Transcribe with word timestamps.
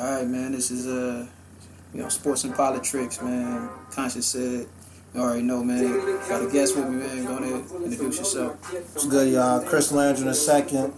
All 0.00 0.06
right, 0.06 0.26
man. 0.26 0.52
This 0.52 0.70
is 0.70 0.86
uh, 0.86 1.26
you 1.92 2.00
know, 2.00 2.08
sports 2.08 2.44
and 2.44 2.54
politics, 2.54 3.20
man. 3.20 3.68
Conscious 3.90 4.28
said. 4.28 4.66
You 5.12 5.20
already 5.22 5.42
know, 5.42 5.64
man. 5.64 5.82
Got 6.28 6.46
a 6.48 6.50
guest 6.52 6.76
with 6.76 6.88
me, 6.88 6.98
man. 6.98 7.24
Go 7.24 7.38
ahead, 7.38 7.64
introduce 7.84 8.18
yourself. 8.18 8.72
What's 8.72 9.06
good, 9.06 9.32
y'all? 9.32 9.60
Chris 9.60 9.90
Landry 9.90 10.24
the 10.24 10.34
second. 10.34 10.92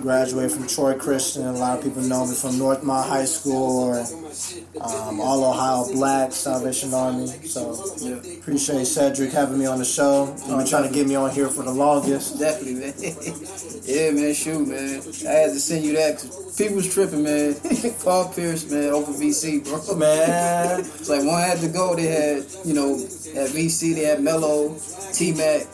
Graduated 0.00 0.52
from 0.52 0.68
Troy 0.68 0.94
Christian. 0.96 1.44
A 1.46 1.52
lot 1.52 1.78
of 1.78 1.84
people 1.84 2.02
know 2.02 2.24
me 2.24 2.34
from 2.36 2.52
Northmont 2.52 3.08
High 3.08 3.24
School 3.24 3.80
or 3.80 3.98
um, 4.80 5.20
All 5.20 5.42
Ohio 5.44 5.92
Black 5.92 6.30
Salvation 6.32 6.94
Army. 6.94 7.26
So 7.26 7.74
Yeah, 7.98 8.14
appreciate 8.38 8.84
Cedric 8.86 9.32
having 9.32 9.58
me 9.58 9.66
on 9.66 9.78
the 9.80 9.84
show. 9.84 10.26
You've 10.46 10.58
been 10.58 10.66
trying 10.66 10.86
to 10.88 10.94
get 10.94 11.08
me 11.08 11.16
on 11.16 11.30
here 11.30 11.48
for 11.48 11.64
the 11.64 11.72
longest. 11.72 12.38
definitely, 12.38 12.74
man. 12.74 12.94
yeah, 13.82 14.10
man. 14.12 14.34
Shoot, 14.34 14.68
man. 14.68 15.02
I 15.26 15.32
had 15.32 15.50
to 15.52 15.58
send 15.58 15.84
you 15.84 15.94
that 15.94 16.18
'cause 16.18 16.54
people 16.56 16.76
was 16.76 16.92
tripping, 16.94 17.24
man. 17.24 17.56
Paul 18.04 18.28
Pierce, 18.32 18.70
man, 18.70 18.90
over 18.90 19.10
VC, 19.10 19.64
bro. 19.64 19.96
Man, 19.96 20.80
It's 21.00 21.08
like 21.08 21.24
one 21.24 21.42
had 21.42 21.58
to 21.58 21.68
go. 21.68 21.96
They 21.96 22.06
had, 22.06 22.44
you 22.64 22.74
know, 22.74 22.96
at 23.34 23.50
VC 23.50 23.94
they 23.94 24.04
had 24.04 24.22
Mello, 24.22 24.76
T 25.12 25.32
Mac, 25.32 25.66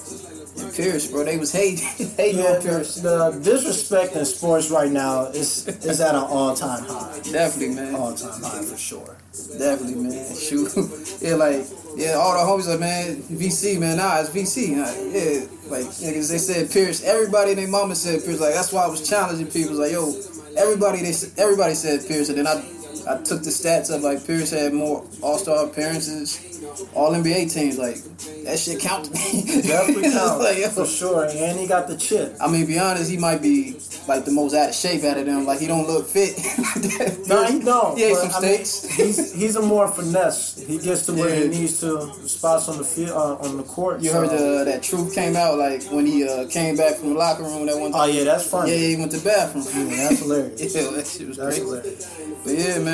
and 0.59 0.74
Pierce, 0.74 1.11
bro. 1.11 1.24
They 1.24 1.38
was 1.38 1.52
hating, 1.61 1.84
hating 2.16 2.41
yeah, 2.41 2.56
on 2.56 2.62
Pierce. 2.62 2.97
the, 2.97 3.30
the 3.30 3.41
disrespect 3.41 4.15
in 4.16 4.25
sports 4.25 4.70
right 4.70 4.91
now 4.91 5.27
is 5.27 5.66
is 5.69 6.01
at 6.01 6.15
an 6.15 6.23
all 6.23 6.55
time 6.55 6.84
high. 6.84 7.20
Definitely, 7.30 7.75
man. 7.77 7.95
All 7.95 8.15
time 8.15 8.42
high 8.42 8.62
for 8.62 8.77
sure. 8.77 9.16
Definitely, 9.59 9.95
man. 9.95 10.37
Shoot. 10.37 10.70
yeah, 11.23 11.34
like, 11.37 11.65
yeah, 11.97 12.12
all 12.15 12.34
the 12.34 12.45
homies 12.45 12.69
like, 12.69 12.80
man, 12.80 13.16
VC, 13.16 13.78
man, 13.78 13.97
nah, 13.97 14.20
it's 14.20 14.30
VC. 14.30 14.77
Nah, 14.77 14.84
yeah, 15.11 15.47
like, 15.70 15.87
niggas, 15.87 16.30
they 16.30 16.39
said 16.39 16.70
Pierce. 16.70 17.03
Everybody, 17.03 17.53
and 17.53 17.61
their 17.61 17.69
mama 17.69 17.95
said 17.95 18.23
Pierce. 18.25 18.41
Like, 18.41 18.55
that's 18.55 18.73
why 18.73 18.84
I 18.84 18.89
was 18.89 19.09
challenging 19.09 19.47
people. 19.47 19.77
Like, 19.77 19.92
yo, 19.92 20.14
everybody, 20.56 21.00
they, 21.00 21.14
everybody 21.39 21.75
said 21.75 22.06
Pierce. 22.06 22.28
And 22.28 22.39
then 22.39 22.47
I, 22.47 22.62
I 23.09 23.16
took 23.23 23.42
the 23.42 23.51
stats 23.51 23.91
up. 23.95 24.02
Like, 24.02 24.27
Pierce 24.27 24.51
had 24.51 24.73
more 24.73 25.05
All 25.22 25.39
Star 25.39 25.67
appearances, 25.67 26.62
All 26.95 27.12
NBA 27.12 27.53
teams. 27.53 27.78
Like, 27.78 27.97
that 28.45 28.58
shit 28.58 28.81
count. 28.81 29.12
Definitely 29.12 30.11
counts 30.11 30.42
like, 30.45 30.58
for 30.72 30.86
sure. 30.86 31.27
And 31.30 31.58
he 31.58 31.67
got 31.67 31.89
the 31.89 31.97
chip. 31.97 32.36
I 32.41 32.48
mean, 32.50 32.67
be 32.67 32.78
honest, 32.78 33.11
he 33.11 33.17
might 33.17 33.42
be 33.42 33.78
like 34.08 34.25
the 34.25 34.30
most 34.33 34.55
out 34.55 34.69
of 34.70 34.75
shape 34.75 35.05
out 35.05 35.19
of 35.19 35.27
them. 35.27 35.47
Like, 35.47 35.61
he 35.61 35.67
don't 35.67 35.86
look 35.86 36.06
fit. 36.06 36.34
No, 37.28 37.45
he 37.47 37.61
don't. 37.61 37.95
But, 37.98 38.14
some 38.30 38.42
I 38.45 38.47
mean, 38.47 38.64
steaks. 38.64 38.84
he's 38.97 39.33
he's 39.34 39.56
a 39.56 39.62
more 39.62 39.89
finesse. 39.89 40.62
He 40.67 40.78
gets 40.78 41.06
to 41.06 41.12
where 41.14 41.28
Yeah. 41.34 41.42
he 41.45 41.48
needs 41.61 41.80
to. 41.80 42.12
Spots 42.28 42.69
on 42.69 42.78
the 42.78 42.84
field, 42.84 43.11
uh, 43.11 43.36
on 43.36 43.56
the 43.56 43.62
court. 43.62 44.00
You 44.00 44.11
so- 44.11 44.20
heard 44.20 44.30
the, 44.30 44.64
that 44.64 44.83
truth 44.83 45.14
came 45.14 45.36
out 45.36 45.58
like 45.58 45.83
when 45.84 46.05
he 46.06 46.27
uh, 46.28 46.47
came 46.48 46.77
back 46.77 46.97
from 46.97 47.11
the 47.11 47.14
locker 47.14 47.42
room 47.45 47.67
that 47.67 47.78
one. 47.78 47.92
time. 47.92 48.00
Oh 48.00 48.05
yeah, 48.05 48.25
that's 48.25 48.48
funny. 48.50 48.73
yeah, 48.73 48.89
he 48.89 48.97
went 48.97 49.12
to 49.12 49.19
the 49.19 49.25
bathroom. 49.25 49.64
Yeah, 49.91 50.08
that's 50.08 50.19
hilarious. 50.20 50.61
Yeah, 50.75 50.91
that 50.91 51.06
shit 51.06 51.28
was 51.28 51.36
That's 51.36 51.58
crazy. 51.58 51.61
hilarious. 51.62 52.17
But 52.45 52.53
yeah, 52.58 52.78
man. 52.78 52.92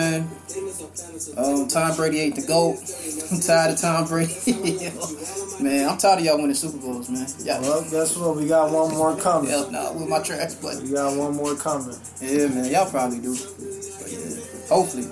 Um, 1.36 1.68
Tom 1.68 1.96
Brady 1.96 2.20
ate 2.20 2.34
the 2.36 2.42
goat. 2.46 2.78
I'm 3.32 3.40
tired 3.40 3.72
of 3.74 3.80
Tom 3.80 4.06
Brady. 4.06 4.34
man, 5.60 5.88
I'm 5.88 5.98
tired 5.98 6.20
of 6.20 6.24
y'all 6.24 6.36
winning 6.38 6.54
Super 6.54 6.78
Bowls, 6.78 7.08
man. 7.10 7.26
Y'all, 7.44 7.60
Well, 7.62 7.82
guess 7.90 8.16
what? 8.16 8.36
We 8.36 8.46
got 8.46 8.70
one 8.72 8.94
more 8.94 9.16
coming. 9.16 9.50
hell 9.50 9.70
nah, 9.70 9.92
with 9.92 10.08
my 10.08 10.20
trash, 10.22 10.54
but 10.54 10.80
We 10.82 10.90
got 10.92 11.16
one 11.16 11.34
more 11.36 11.54
coming. 11.56 11.96
yeah, 12.20 12.46
man, 12.48 12.70
y'all 12.70 12.88
probably 12.90 13.18
do. 13.18 13.34
But 13.34 14.12
yeah, 14.12 14.68
hopefully. 14.68 15.06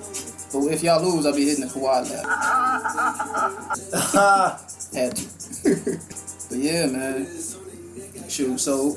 But 0.53 0.71
if 0.73 0.81
y'all 0.83 1.03
lose, 1.03 1.25
I'll 1.25 1.35
be 1.35 1.45
hitting 1.45 1.67
the 1.67 1.71
Kawhi 1.73 2.09
lap. 2.09 2.25
Had 4.93 5.15
to. 5.17 5.99
but 6.49 6.57
yeah, 6.57 6.85
man. 6.87 7.27
Shoot, 8.29 8.59
so 8.59 8.95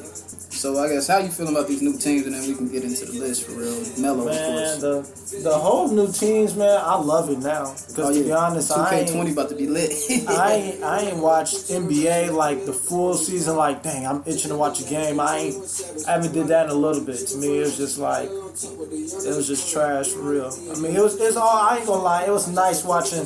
so 0.60 0.78
I 0.78 0.88
guess 0.88 1.08
how 1.08 1.16
you 1.18 1.30
feeling 1.30 1.56
about 1.56 1.68
these 1.68 1.80
new 1.80 1.96
teams, 1.96 2.26
and 2.26 2.34
then 2.34 2.46
we 2.46 2.54
can 2.54 2.68
get 2.70 2.84
into 2.84 3.06
the 3.06 3.18
list 3.18 3.46
for 3.46 3.52
real. 3.52 3.82
Mellow, 3.98 4.26
Man, 4.26 4.74
of 4.76 4.80
course. 4.82 5.30
the 5.32 5.48
the 5.48 5.54
whole 5.58 5.88
new 5.90 6.12
teams, 6.12 6.54
man, 6.54 6.78
I 6.84 6.96
love 7.00 7.30
it 7.30 7.38
now. 7.38 7.72
Because 7.88 7.98
Oh, 7.98 8.12
to 8.12 8.24
be 8.24 8.30
honest, 8.30 8.70
I 8.70 9.04
2K20 9.04 9.14
ain't, 9.16 9.32
about 9.32 9.48
to 9.48 9.54
be 9.54 9.66
lit. 9.66 9.90
I 10.28 10.52
ain't 10.74 10.84
I 10.84 11.00
ain't 11.00 11.16
watched 11.16 11.70
NBA 11.70 12.34
like 12.34 12.66
the 12.66 12.74
full 12.74 13.14
season. 13.14 13.56
Like, 13.56 13.82
dang, 13.82 14.06
I'm 14.06 14.22
itching 14.26 14.50
to 14.50 14.56
watch 14.56 14.82
a 14.82 14.84
game. 14.84 15.18
I 15.18 15.38
ain't 15.38 16.04
I 16.06 16.12
haven't 16.12 16.34
did 16.34 16.48
that 16.48 16.66
in 16.66 16.72
a 16.72 16.74
little 16.74 17.02
bit. 17.02 17.26
To 17.28 17.38
me, 17.38 17.56
it 17.56 17.62
was 17.62 17.78
just 17.78 17.96
like 17.96 18.28
it 18.28 19.36
was 19.36 19.46
just 19.46 19.72
trash 19.72 20.08
for 20.08 20.20
real. 20.20 20.52
I 20.70 20.78
mean, 20.78 20.94
it 20.94 21.02
was 21.02 21.18
it's 21.18 21.36
all 21.36 21.56
I 21.56 21.78
ain't 21.78 21.86
gonna 21.86 22.02
lie. 22.02 22.24
It 22.24 22.30
was 22.30 22.48
nice 22.48 22.84
watching 22.84 23.24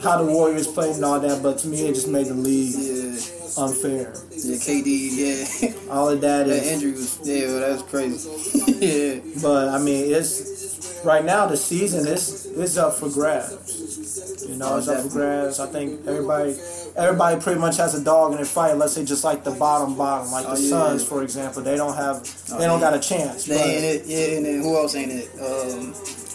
how 0.00 0.22
the 0.22 0.30
Warriors 0.30 0.68
played 0.68 0.94
and 0.94 1.04
all 1.04 1.18
that, 1.18 1.42
but 1.42 1.58
to 1.58 1.66
me, 1.66 1.88
it 1.88 1.94
just 1.94 2.06
made 2.06 2.26
the 2.26 2.34
league 2.34 2.74
yeah, 2.78 3.41
unfair. 3.58 4.12
yeah, 4.30 4.56
KD, 4.56 4.88
yeah. 5.12 5.90
All 5.92 6.08
of 6.08 6.20
that 6.20 6.46
that 6.46 6.56
is, 6.56 6.72
injury 6.72 6.92
was, 6.92 7.18
yeah, 7.22 7.46
well, 7.46 7.60
that 7.60 7.72
was 7.72 7.82
crazy. 7.82 8.72
yeah, 8.86 9.40
but 9.42 9.68
I 9.68 9.78
mean, 9.78 10.12
it's 10.12 11.02
right 11.04 11.24
now 11.24 11.46
the 11.46 11.56
season 11.56 12.06
is 12.06 12.46
is 12.46 12.78
up 12.78 12.94
for 12.94 13.08
grabs. 13.10 14.46
You 14.48 14.56
know, 14.56 14.76
it's 14.78 14.88
up 14.88 15.02
for 15.04 15.08
grabs. 15.10 15.60
I 15.60 15.66
think 15.66 16.06
everybody 16.06 16.56
everybody 16.96 17.40
pretty 17.40 17.60
much 17.60 17.76
has 17.78 17.94
a 17.94 18.02
dog 18.04 18.32
in 18.32 18.38
the 18.38 18.44
fight. 18.44 18.76
Let's 18.76 18.92
say 18.94 19.04
just 19.04 19.24
like 19.24 19.44
the 19.44 19.52
bottom 19.52 19.96
bottom, 19.96 20.30
like 20.32 20.46
Oh, 20.48 20.54
the 20.56 20.62
yeah. 20.62 20.68
Suns, 20.68 21.04
for 21.04 21.22
example. 21.22 21.62
They 21.62 21.76
don't 21.76 21.94
have 21.94 22.16
Oh, 22.52 22.58
they 22.58 22.64
don't 22.66 22.80
yeah. 22.80 22.90
got 22.90 22.94
a 22.94 23.00
chance. 23.00 23.44
they 23.46 23.54
ain't 23.56 23.84
it. 24.02 24.06
Yeah, 24.06 24.36
and 24.36 24.46
then 24.46 24.62
who 24.62 24.76
else 24.76 24.94
ain't 24.94 25.12
it? 25.12 25.30
Um, 25.40 25.94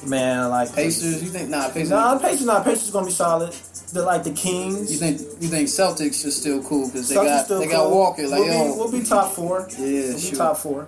man, 0.10 0.50
like 0.50 0.74
Pacers. 0.74 1.22
You 1.24 1.30
think? 1.30 1.50
Nah, 1.50 1.70
Pacers. 1.70 1.90
Nah, 1.90 2.18
Pacers 2.20 2.46
not 2.46 2.64
Pacers 2.64 2.90
gonna 2.92 3.06
be 3.08 3.12
solid. 3.12 3.54
They're 3.94 4.04
like 4.04 4.24
the 4.24 4.32
Kings. 4.32 4.92
You 4.92 4.98
think? 4.98 5.22
You 5.42 5.48
think 5.48 5.68
Celtics 5.70 6.26
are 6.26 6.32
still 6.32 6.62
cool 6.64 6.88
because 6.88 7.08
they 7.10 7.16
Celtics 7.16 7.48
got 7.48 7.60
they 7.60 7.68
got. 7.68 7.90
Walker. 7.92 8.28
Like 8.28 8.40
we'll, 8.40 8.48
yo, 8.48 8.74
be, 8.74 8.80
we'll 8.80 8.92
be 8.92 9.04
top 9.04 9.32
four. 9.32 9.68
yeah, 9.72 9.78
We'll 9.80 10.14
be 10.14 10.20
sure. 10.20 10.38
top 10.38 10.58
four. 10.58 10.88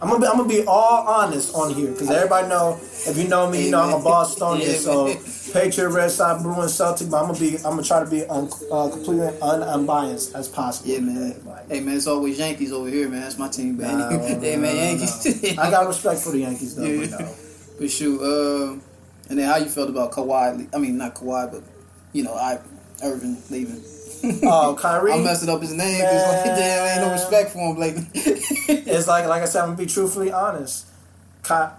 I'm 0.00 0.10
gonna 0.10 0.20
be, 0.20 0.26
I'm 0.26 0.36
gonna 0.36 0.48
be 0.48 0.62
all 0.66 1.06
honest 1.08 1.54
on 1.54 1.72
here 1.74 1.90
because 1.90 2.10
everybody 2.10 2.48
know 2.48 2.78
if 2.82 3.16
you 3.16 3.28
know 3.28 3.50
me, 3.50 3.64
you 3.66 3.70
know 3.70 3.80
I'm 3.80 4.00
a 4.00 4.04
Bostonian. 4.04 4.70
Yeah, 4.70 4.76
so. 4.76 5.16
Patriot, 5.52 5.88
Red 5.88 6.10
Sox, 6.10 6.42
Bruins, 6.42 6.74
Celtic, 6.74 7.08
but 7.08 7.18
I'm 7.22 7.28
gonna 7.28 7.38
be 7.38 7.56
I'm 7.58 7.62
gonna 7.62 7.82
try 7.82 8.04
to 8.04 8.10
be 8.10 8.26
un, 8.26 8.50
uh, 8.70 8.88
completely 8.90 9.28
un, 9.40 9.62
unbiased 9.62 10.34
as 10.34 10.48
possible. 10.48 10.90
Yeah, 10.90 11.00
man. 11.00 11.40
Like, 11.46 11.68
Hey, 11.70 11.80
man, 11.80 11.96
it's 11.96 12.06
always 12.06 12.38
Yankees 12.38 12.72
over 12.72 12.90
here, 12.90 13.08
man. 13.08 13.22
That's 13.22 13.38
my 13.38 13.48
team, 13.48 13.78
man. 13.78 13.98
Nah, 13.98 14.10
hey, 14.40 14.56
man, 14.56 14.76
Yankees. 14.76 15.56
I 15.56 15.70
got 15.70 15.86
respect 15.86 16.20
for 16.20 16.32
the 16.32 16.40
Yankees 16.40 16.74
though. 16.76 16.84
Yeah. 16.84 17.06
But 17.10 17.20
no. 17.20 17.34
But 17.78 17.90
shoot, 17.90 18.20
um, 18.22 18.82
and 19.30 19.38
then 19.38 19.48
how 19.48 19.56
you 19.56 19.66
felt 19.66 19.88
about 19.88 20.12
Kawhi? 20.12 20.68
I 20.74 20.78
mean, 20.78 20.98
not 20.98 21.14
Kawhi, 21.14 21.50
but 21.52 21.62
you 22.16 22.22
know, 22.24 22.34
I 22.34 22.58
Irvin 23.02 23.36
leaving. 23.50 23.82
Oh, 24.44 24.74
Kyrie. 24.80 25.12
I'm 25.12 25.22
messing 25.22 25.48
up 25.50 25.60
his 25.60 25.72
name 25.72 26.00
because 26.00 26.46
like, 26.46 26.56
damn, 26.56 26.98
ain't 26.98 27.06
no 27.06 27.12
respect 27.12 27.50
for 27.50 27.58
him 27.58 27.78
lately. 27.78 28.06
it's 28.14 29.06
like 29.06 29.26
like 29.26 29.42
I 29.42 29.44
said, 29.44 29.60
I'm 29.62 29.68
gonna 29.68 29.78
be 29.78 29.86
truthfully 29.86 30.32
honest. 30.32 30.86
Ky- 31.44 31.74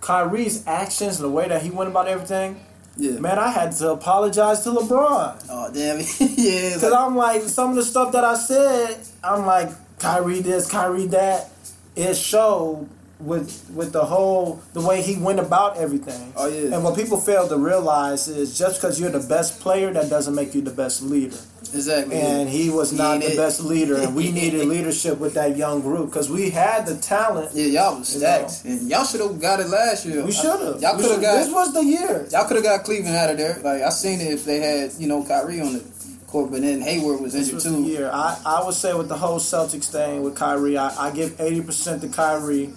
Kyrie's 0.00 0.66
actions, 0.66 1.18
the 1.18 1.28
way 1.28 1.46
that 1.48 1.62
he 1.62 1.70
went 1.70 1.90
about 1.90 2.08
everything, 2.08 2.64
yeah. 2.96 3.18
man, 3.20 3.38
I 3.38 3.50
had 3.50 3.72
to 3.72 3.90
apologize 3.92 4.64
to 4.64 4.70
LeBron. 4.70 5.46
Oh 5.50 5.70
damn. 5.72 5.98
yeah. 5.98 6.72
Cause 6.72 6.82
like- 6.82 6.92
I'm 6.94 7.14
like 7.16 7.42
some 7.42 7.70
of 7.70 7.76
the 7.76 7.84
stuff 7.84 8.12
that 8.12 8.24
I 8.24 8.34
said, 8.34 8.96
I'm 9.22 9.44
like 9.46 9.68
Kyrie 9.98 10.40
this, 10.40 10.70
Kyrie 10.70 11.06
that. 11.08 11.50
It 11.94 12.14
showed 12.14 12.88
with 13.22 13.70
with 13.74 13.92
the 13.92 14.04
whole 14.04 14.60
the 14.72 14.80
way 14.80 15.02
he 15.02 15.16
went 15.16 15.38
about 15.40 15.76
everything. 15.76 16.32
Oh, 16.36 16.48
yeah. 16.48 16.74
And 16.74 16.84
what 16.84 16.96
people 16.96 17.18
fail 17.20 17.48
to 17.48 17.56
realize 17.56 18.28
is 18.28 18.58
just 18.58 18.80
because 18.80 19.00
you're 19.00 19.10
the 19.10 19.26
best 19.26 19.60
player, 19.60 19.92
that 19.92 20.10
doesn't 20.10 20.34
make 20.34 20.54
you 20.54 20.60
the 20.60 20.70
best 20.72 21.02
leader. 21.02 21.36
exactly. 21.60 22.16
And 22.16 22.48
he 22.48 22.68
was 22.70 22.92
not 22.92 23.20
the 23.20 23.32
it. 23.32 23.36
best 23.36 23.60
leader, 23.62 23.96
and 23.96 24.14
we 24.14 24.30
needed 24.40 24.66
leadership 24.66 25.18
with 25.18 25.34
that 25.34 25.56
young 25.56 25.80
group 25.80 26.06
because 26.10 26.28
we 26.30 26.50
had 26.50 26.86
the 26.86 26.96
talent. 26.96 27.50
yeah, 27.54 27.66
y'all 27.66 27.98
was 27.98 28.08
stacked, 28.08 28.64
and 28.64 28.88
y'all 28.90 29.04
should 29.04 29.20
have 29.20 29.40
got 29.40 29.60
it 29.60 29.68
last 29.68 30.04
year. 30.04 30.24
We 30.24 30.32
should 30.32 30.60
have. 30.60 30.80
Y'all 30.82 30.96
could 30.96 31.10
have 31.10 31.20
got. 31.22 31.36
This 31.36 31.52
was 31.52 31.72
the 31.72 31.84
year. 31.84 32.26
Y'all 32.30 32.46
could 32.46 32.56
have 32.56 32.64
got 32.64 32.84
Cleveland 32.84 33.16
out 33.16 33.30
of 33.30 33.38
there. 33.38 33.58
Like 33.62 33.82
I 33.82 33.90
seen 33.90 34.20
it 34.20 34.32
if 34.32 34.44
they 34.44 34.58
had, 34.60 34.92
you 34.98 35.06
know, 35.06 35.24
Kyrie 35.24 35.60
on 35.60 35.74
the 35.74 35.84
court, 36.26 36.50
but 36.50 36.62
then 36.62 36.80
Hayward 36.80 37.20
was 37.20 37.34
injured 37.34 37.60
the 37.60 37.68
too. 37.70 37.82
year. 37.82 38.10
I, 38.12 38.40
I 38.46 38.64
would 38.64 38.74
say 38.74 38.94
with 38.94 39.08
the 39.08 39.16
whole 39.18 39.38
Celtics 39.38 39.90
thing 39.92 40.22
with 40.22 40.34
Kyrie, 40.34 40.76
I, 40.78 41.08
I 41.08 41.10
give 41.10 41.40
eighty 41.40 41.60
percent 41.62 42.00
to 42.02 42.08
Kyrie. 42.08 42.72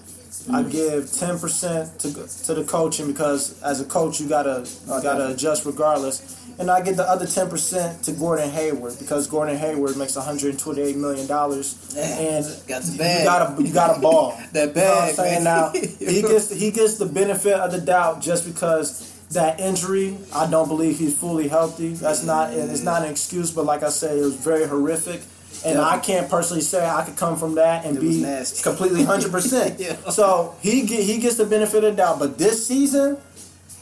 I 0.52 0.64
give 0.64 1.12
ten 1.12 1.40
percent 1.40 2.00
to 2.00 2.14
to 2.46 2.54
the 2.54 2.64
coaching 2.64 3.08
because 3.08 3.62
as 3.64 3.82
a 3.82 3.86
coach 3.86 4.20
you 4.20 4.28
gotta 4.30 4.68
you 4.88 5.02
gotta 5.02 5.30
adjust 5.34 5.66
regardless. 5.66 6.42
And 6.58 6.72
I 6.72 6.82
give 6.82 6.96
the 6.96 7.04
other 7.04 7.26
ten 7.26 7.50
percent 7.50 8.04
to 8.04 8.12
Gordon 8.14 8.50
Hayward 8.50 8.98
because 9.00 9.28
Gordon 9.28 9.58
Hayward 9.58 9.98
makes 9.98 10.16
one 10.16 10.24
hundred 10.26 10.52
and 10.52 10.60
twenty 10.60 10.82
eight 10.82 10.96
million 10.98 11.28
dollars, 11.28 11.94
and 11.98 12.46
Got 12.68 12.84
the 12.84 12.92
you 12.94 12.98
bag. 12.98 13.26
got 13.26 13.60
a 13.60 13.64
you 13.64 13.74
got 13.74 13.98
a 13.98 14.00
ball. 14.08 14.38
That 14.54 14.70
You 14.70 14.76
know 14.76 14.88
what 14.88 14.98
I'm 15.00 15.06
bag, 15.08 15.16
saying? 15.16 15.44
Now 15.44 15.70
he 15.74 16.22
gets 16.22 16.52
he 16.52 16.72
gets 16.72 16.98
the 16.98 17.06
benefit 17.08 17.54
of 17.56 17.72
the 17.72 17.82
doubt 17.82 18.22
just 18.22 18.46
because 18.46 19.12
that 19.32 19.60
injury. 19.60 20.18
I 20.34 20.50
don't 20.50 20.68
believe 20.70 20.98
he's 21.00 21.18
fully 21.18 21.48
healthy. 21.48 21.90
That's 21.90 22.24
not 22.24 22.54
it's 22.54 22.84
not 22.84 23.04
an 23.04 23.10
excuse, 23.12 23.52
but 23.52 23.66
like 23.66 23.84
I 23.84 23.90
said, 23.90 24.18
it 24.18 24.22
was 24.22 24.36
very 24.36 24.66
horrific. 24.66 25.22
And 25.66 25.80
I 25.80 26.00
can't 26.00 26.30
personally 26.30 26.62
say 26.62 26.88
I 26.88 27.04
could 27.04 27.18
come 27.18 27.38
from 27.38 27.56
that 27.56 27.86
and 27.86 27.98
It 27.98 28.02
be 28.02 28.24
completely 28.64 29.04
hundred 29.12 29.32
percent. 29.32 29.80
Yeah. 29.80 29.96
So 30.10 30.56
he 30.62 30.84
get 30.84 31.04
he 31.04 31.18
gets 31.18 31.38
the 31.38 31.46
benefit 31.46 31.84
of 31.84 31.92
the 31.96 31.98
doubt. 31.98 32.20
But 32.20 32.38
this 32.38 32.68
season, 32.68 33.18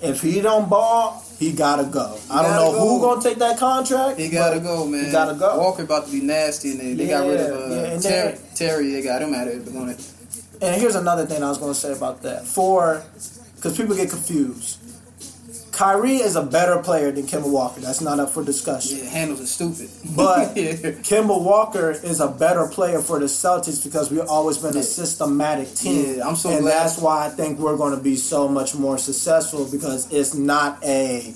if 0.02 0.22
he 0.22 0.42
don't 0.42 0.70
ball, 0.70 1.24
he 1.40 1.52
gotta 1.52 1.84
go. 1.84 2.18
I 2.32 2.42
don't 2.42 2.52
know 2.52 2.80
who 2.80 3.02
gonna 3.02 3.22
take 3.22 3.38
that 3.40 3.58
contract. 3.58 4.20
He 4.20 4.30
gotta 4.30 4.60
go, 4.60 4.86
man. 4.88 5.06
He 5.06 5.12
gotta 5.12 5.36
go. 5.36 5.60
Walker 5.60 5.84
about 5.84 6.06
to 6.06 6.12
be 6.12 6.22
nasty, 6.22 6.72
and 6.72 6.80
they, 6.80 6.94
they 6.94 7.08
got 7.08 7.28
rid 7.28 7.40
of 7.42 7.48
Yeah, 7.48 7.56
uh, 7.56 7.70
yeah, 7.82 7.92
and 7.92 8.02
Terry, 8.04 8.32
then- 8.34 8.42
Terry. 8.56 8.92
They 8.92 9.02
got 9.02 9.22
him 9.22 9.34
out 9.34 9.48
of 9.48 9.90
it. 9.90 10.10
And 10.62 10.80
here's 10.80 10.96
another 10.96 11.26
thing 11.26 11.44
I 11.44 11.50
was 11.50 11.58
going 11.58 11.74
to 11.74 11.80
say 11.80 11.92
about 11.92 12.22
that. 12.22 12.46
For 12.46 13.04
because 13.56 13.76
people 13.76 13.96
get 13.96 14.10
confused. 14.10 14.80
Kyrie 15.74 16.18
is 16.18 16.36
a 16.36 16.44
better 16.44 16.78
player 16.84 17.12
than 17.12 17.26
Kemba 17.26 17.50
Walker. 17.52 17.82
That's 17.82 18.00
not 18.00 18.20
up 18.20 18.30
for 18.30 18.44
discussion. 18.44 19.00
Yeah, 19.00 19.06
handles 19.10 19.42
are 19.42 19.48
stupid. 19.48 19.90
But 20.16 20.56
yeah. 20.58 20.74
Kemba 21.02 21.42
Walker 21.42 21.90
is 21.92 22.20
a 22.20 22.28
better 22.28 22.68
player 22.68 23.02
for 23.02 23.20
the 23.20 23.26
Celtics 23.26 23.84
because 23.84 24.12
we've 24.12 24.22
always 24.28 24.60
been 24.60 24.74
Yeah. 24.76 24.82
a 24.82 24.84
systematic 24.84 25.74
team. 25.74 26.18
Yeah, 26.18 26.28
I'm 26.28 26.36
so 26.36 26.50
and 26.52 26.62
glad. 26.62 26.74
that's 26.74 27.00
why 27.00 27.26
I 27.26 27.30
think 27.30 27.58
we're 27.60 27.76
going 27.76 27.96
to 27.98 28.02
be 28.02 28.16
so 28.16 28.48
much 28.48 28.76
more 28.76 29.00
successful 29.00 29.66
because 29.72 30.12
it's 30.14 30.36
not 30.36 30.78
a, 30.84 31.34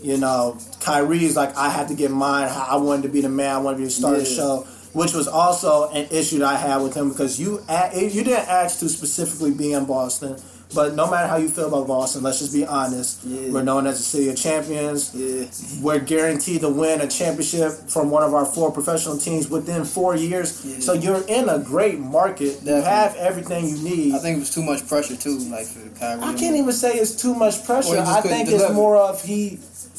you 0.00 0.16
know, 0.16 0.56
Kyrie's 0.80 1.34
like 1.36 1.56
I 1.56 1.68
had 1.68 1.88
to 1.88 1.94
get 1.94 2.12
mine. 2.12 2.48
I 2.50 2.76
wanted 2.76 3.02
to 3.02 3.08
be 3.08 3.20
the 3.20 3.28
man. 3.28 3.50
I 3.56 3.58
wanted 3.58 3.78
to 3.78 3.80
be 3.82 3.84
the 3.86 3.90
star 3.90 4.14
of 4.14 4.20
the 4.20 4.26
show. 4.26 4.66
Which 4.92 5.14
was 5.14 5.26
also 5.26 5.88
an 5.88 6.06
issue 6.10 6.40
that 6.40 6.52
I 6.54 6.56
had 6.58 6.82
with 6.82 6.94
him 6.94 7.08
because 7.08 7.40
you 7.40 7.60
you 7.94 8.22
didn't 8.24 8.46
ask 8.46 8.78
to 8.80 8.90
specifically 8.90 9.50
be 9.52 9.72
in 9.72 9.86
Boston, 9.86 10.36
but 10.74 10.94
no 10.94 11.10
matter 11.10 11.26
how 11.28 11.36
you 11.36 11.48
feel 11.48 11.68
about 11.68 11.86
Boston, 11.86 12.22
let's 12.22 12.38
just 12.38 12.52
be 12.52 12.64
honest. 12.66 13.22
Yeah. 13.24 13.50
We're 13.50 13.62
known 13.62 13.86
as 13.86 13.98
the 13.98 14.04
city 14.04 14.28
of 14.30 14.36
champions 14.36 15.10
Yeah. 15.14 15.46
we're 15.82 15.98
guaranteed 16.00 16.60
to 16.62 16.68
win 16.68 17.00
a 17.00 17.08
championship 17.08 17.72
from 17.88 18.10
one 18.10 18.22
of 18.22 18.34
our 18.34 18.44
four 18.46 18.70
professional 18.72 19.18
teams 19.18 19.48
within 19.48 19.84
four 19.84 20.16
years. 20.16 20.64
Yeah. 20.64 20.80
So 20.80 20.92
you're 20.92 21.22
in 21.28 21.48
a 21.48 21.58
great 21.58 21.98
market. 21.98 22.60
You 22.64 22.72
have 22.74 23.14
everything 23.16 23.68
you 23.68 23.78
need. 23.82 24.14
I 24.14 24.18
think 24.18 24.36
it 24.36 24.40
was 24.40 24.54
too 24.54 24.62
much 24.62 24.86
pressure 24.88 25.16
too, 25.16 25.38
like 25.50 25.66
for 25.66 25.88
Kyrie. 25.98 26.22
I 26.22 26.34
can't 26.34 26.56
even 26.56 26.72
say 26.72 26.92
it's 26.94 27.14
too 27.14 27.34
much 27.34 27.64
pressure. 27.64 27.90
Or 27.92 27.96
he 27.96 28.00
just 28.02 28.18
I 28.18 28.20
think 28.22 28.48
it's 28.48 28.72
more 28.72 28.96
of 28.96 29.22
he, 29.22 29.58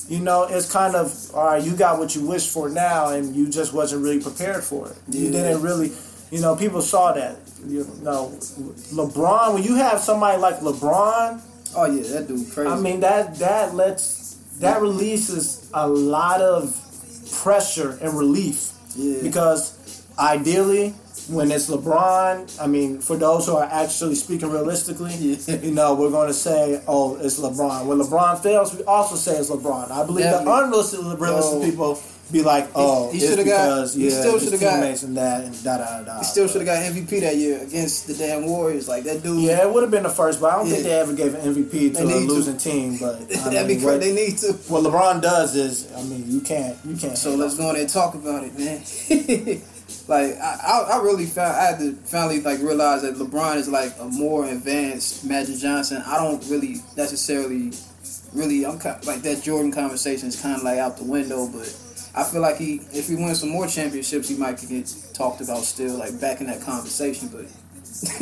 you 0.09 0.19
know, 0.19 0.43
it's 0.49 0.71
kind 0.71 0.95
of 0.95 1.13
all 1.35 1.45
right. 1.45 1.63
You 1.63 1.73
got 1.75 1.99
what 1.99 2.15
you 2.15 2.25
wished 2.25 2.49
for 2.49 2.67
now, 2.69 3.09
and 3.09 3.35
you 3.35 3.49
just 3.49 3.73
wasn't 3.73 4.03
really 4.03 4.19
prepared 4.21 4.63
for 4.63 4.89
it. 4.89 4.95
You 5.09 5.25
Yeah. 5.25 5.31
didn't 5.31 5.61
really, 5.61 5.91
you 6.31 6.41
know, 6.41 6.55
people 6.55 6.81
saw 6.81 7.13
that. 7.13 7.37
You 7.68 7.86
know, 8.01 8.30
LeBron. 8.94 9.54
When 9.54 9.63
you 9.63 9.75
have 9.75 10.00
somebody 10.00 10.38
like 10.38 10.60
LeBron, 10.60 11.42
Oh 11.75 11.86
yeah, 11.86 12.04
that 12.19 12.27
dude 12.27 12.51
crazy. 12.51 12.69
I 12.69 12.80
mean 12.80 13.00
that 13.00 13.36
that 13.38 13.74
lets 13.75 14.36
that 14.60 14.81
releases 14.81 15.69
a 15.74 15.88
lot 15.88 16.42
of 16.42 16.80
pressure 17.42 17.98
and 18.01 18.13
relief 18.18 18.74
yeah. 18.95 19.21
because 19.24 20.06
ideally 20.19 20.89
when 21.30 21.51
it's 21.51 21.69
LeBron, 21.69 22.62
I 22.62 22.68
mean 22.68 23.00
for 23.00 23.15
those 23.15 23.48
who 23.48 23.56
are 23.56 23.63
actually 23.71 24.15
speaking 24.15 24.51
realistically, 24.51 25.13
Yeah. 25.15 25.56
you 25.62 25.71
know 25.71 25.95
we're 25.95 26.12
going 26.12 26.27
to 26.27 26.33
say 26.33 26.81
oh 26.88 27.15
it's 27.15 27.39
LeBron. 27.39 27.88
When 27.88 27.98
LeBron 28.00 28.44
fails, 28.44 28.75
we 28.75 28.83
also 28.83 29.15
say 29.15 29.38
it's 29.38 29.50
LeBron. 29.50 29.89
I 29.89 30.06
believe 30.06 30.25
Definitely. 30.25 30.45
the 30.45 30.63
unrealistic 30.63 31.19
realistic 31.19 31.63
people 31.71 31.95
be 32.31 32.41
like 32.41 32.69
oh 32.73 33.11
he 33.11 33.17
it's 33.17 33.27
shoulda 33.27 33.43
got- 33.43 33.65
because 33.65 33.93
he 33.93 34.09
still 34.09 34.39
shoulda 34.39 34.57
got- 34.57 34.75
teammates 34.75 35.03
and 35.03 35.17
that 35.17 35.43
and 35.43 35.63
da 35.63 35.77
da 35.77 36.01
da. 36.03 36.17
he 36.19 36.23
still 36.23 36.47
should 36.47 36.65
have 36.65 36.65
got 36.65 36.81
MVP 36.81 37.19
that 37.21 37.35
year 37.35 37.61
against 37.61 38.07
the 38.07 38.13
damn 38.15 38.45
Warriors. 38.47 38.87
Like 38.87 39.03
that 39.03 39.21
dude. 39.21 39.41
Yeah, 39.41 39.61
it 39.61 39.71
would 39.71 39.83
have 39.83 39.91
been 39.91 40.03
the 40.03 40.09
first, 40.09 40.39
but 40.41 40.51
I 40.53 40.55
don't 40.57 40.67
think 40.67 40.83
they 40.83 40.91
ever 40.99 41.13
gave 41.13 41.35
an 41.35 41.41
MVP 41.53 41.93
to 41.95 42.01
a 42.01 42.05
need 42.05 42.27
to. 42.27 42.33
losing 42.33 42.57
team. 42.57 42.97
But 42.97 43.29
That'd 43.29 43.67
be 43.67 43.75
mean, 43.75 43.83
crazy. 43.83 43.85
what- 43.85 43.99
They 43.99 44.13
need 44.13 44.37
to. 44.39 44.53
What 44.71 44.83
LeBron 44.83 45.21
does 45.21 45.55
is, 45.55 45.91
I 45.95 46.01
mean, 46.03 46.23
you 46.27 46.41
can't, 46.41 46.77
you 46.85 46.95
can't. 46.95 47.17
So 47.17 47.35
let's 47.35 47.55
go 47.57 47.67
in 47.69 47.73
there 47.73 47.81
and 47.83 47.91
talk 47.91 48.15
about 48.15 48.43
it, 48.45 48.57
man. 48.57 48.81
like 50.07 50.35
I, 50.39 50.57
I, 50.65 50.97
I 50.97 51.03
really 51.03 51.25
found 51.25 51.55
I 51.55 51.63
had 51.65 51.79
to 51.79 51.93
finally 52.05 52.39
like 52.41 52.59
realize 52.61 53.01
that 53.03 53.15
LeBron 53.15 53.57
is 53.57 53.67
like 53.69 53.93
a 53.99 54.05
more 54.05 54.45
advanced 54.45 55.25
Magic 55.25 55.57
Johnson. 55.57 56.01
I 56.05 56.17
don't 56.17 56.43
really 56.49 56.77
necessarily, 56.97 57.73
really, 58.33 58.65
I'm 58.65 58.79
kind 58.79 59.05
like 59.05 59.21
that 59.23 59.43
Jordan 59.43 59.71
conversation 59.71 60.29
is 60.29 60.41
kind 60.41 60.55
of 60.55 60.63
like 60.63 60.79
out 60.79 60.97
the 60.97 61.03
window, 61.03 61.47
but. 61.47 61.77
I 62.15 62.24
feel 62.24 62.42
like 62.42 62.57
he, 62.57 62.75
if 62.94 63.07
he 63.07 63.15
wins 63.15 63.39
some 63.39 63.50
more 63.50 63.68
championships, 63.68 64.30
he 64.30 64.36
might 64.36 64.60
get 64.68 64.94
talked 65.13 65.42
about 65.42 65.63
still, 65.63 65.95
like 65.98 66.19
back 66.21 66.42
in 66.42 66.48
that 66.48 66.62
conversation. 66.62 67.27
But 67.30 67.45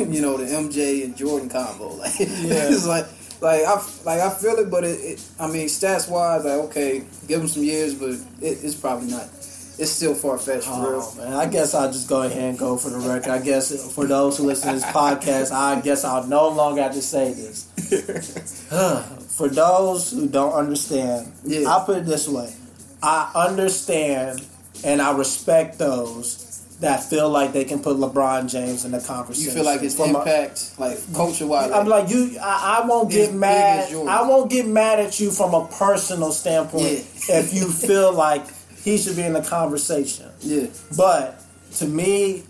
you 0.08 0.20
know, 0.22 0.36
the 0.38 0.44
MJ 0.46 1.04
and 1.04 1.16
Jordan 1.16 1.48
combo, 1.48 1.88
like 1.96 2.12
it's 2.18 2.86
like, 2.86 3.06
like 3.42 3.62
I, 3.64 3.74
like 4.04 4.20
I 4.20 4.30
feel 4.30 4.56
it, 4.56 4.70
but 4.70 4.84
it, 4.84 4.98
it 5.00 5.22
I 5.38 5.46
mean, 5.46 5.66
stats 5.68 6.08
wise, 6.10 6.44
like 6.44 6.60
okay, 6.70 7.04
give 7.28 7.40
him 7.42 7.48
some 7.48 7.64
years, 7.64 7.94
but 7.94 8.10
it, 8.40 8.64
it's 8.64 8.74
probably 8.74 9.10
not. 9.10 9.24
It's 9.78 9.90
still 9.90 10.14
far 10.14 10.36
fetched 10.38 10.68
Oh, 10.68 10.90
real. 10.90 11.14
man, 11.24 11.32
I 11.32 11.46
guess 11.46 11.74
I'll 11.74 11.90
just 11.90 12.06
go 12.08 12.22
ahead 12.22 12.42
and 12.50 12.58
go 12.58 12.76
for 12.76 12.90
the 12.90 12.98
record. 12.98 13.30
I 13.30 13.40
guess 13.40 13.94
for 13.94 14.06
those 14.06 14.36
who 14.36 14.44
listen 14.44 14.68
to 14.68 14.74
this 14.74 14.84
podcast, 14.84 15.50
I 15.50 15.80
guess 15.80 16.04
I'll 16.04 16.26
no 16.26 16.48
longer 16.50 16.82
have 16.82 16.92
to 16.92 17.00
say 17.02 17.32
this. 17.32 17.64
for 19.36 19.48
those 19.48 20.10
who 20.12 20.28
don't 20.28 20.52
understand, 20.52 21.32
Yeah. 21.44 21.68
I'll 21.68 21.84
put 21.84 21.96
it 21.98 22.04
this 22.06 22.28
way: 22.28 22.52
I 23.02 23.30
understand 23.34 24.44
and 24.84 25.00
I 25.02 25.16
respect 25.16 25.78
those 25.78 26.48
that 26.80 27.04
feel 27.04 27.28
like 27.30 27.52
they 27.52 27.64
can 27.64 27.78
put 27.80 27.96
LeBron 27.96 28.50
James 28.50 28.84
in 28.84 28.90
the 28.90 28.98
conversation. 29.00 29.50
You 29.50 29.54
feel 29.54 29.64
like 29.64 29.80
his 29.82 29.94
From 29.96 30.16
a- 30.16 30.18
impact, 30.18 30.72
like 30.78 30.98
culture 31.14 31.46
wise, 31.46 31.70
I'm 31.70 31.86
like 31.86 32.08
you. 32.10 32.36
I, 32.42 32.80
I 32.82 32.86
won't 32.86 33.10
get 33.10 33.32
mad. 33.32 33.92
I 33.92 34.22
won't 34.22 34.50
get 34.50 34.66
mad 34.66 34.98
at 34.98 35.20
you 35.20 35.30
from 35.30 35.54
a 35.54 35.66
personal 35.68 36.32
standpoint 36.32 37.06
Yeah. 37.28 37.38
if 37.40 37.54
you 37.54 37.70
feel 37.88 38.12
like 38.12 38.44
he 38.82 38.98
should 38.98 39.14
be 39.14 39.22
in 39.22 39.32
the 39.32 39.42
conversation. 39.42 40.28
yeah, 40.40 40.66
But 40.96 41.40
to 41.76 41.86
me, 41.86 42.42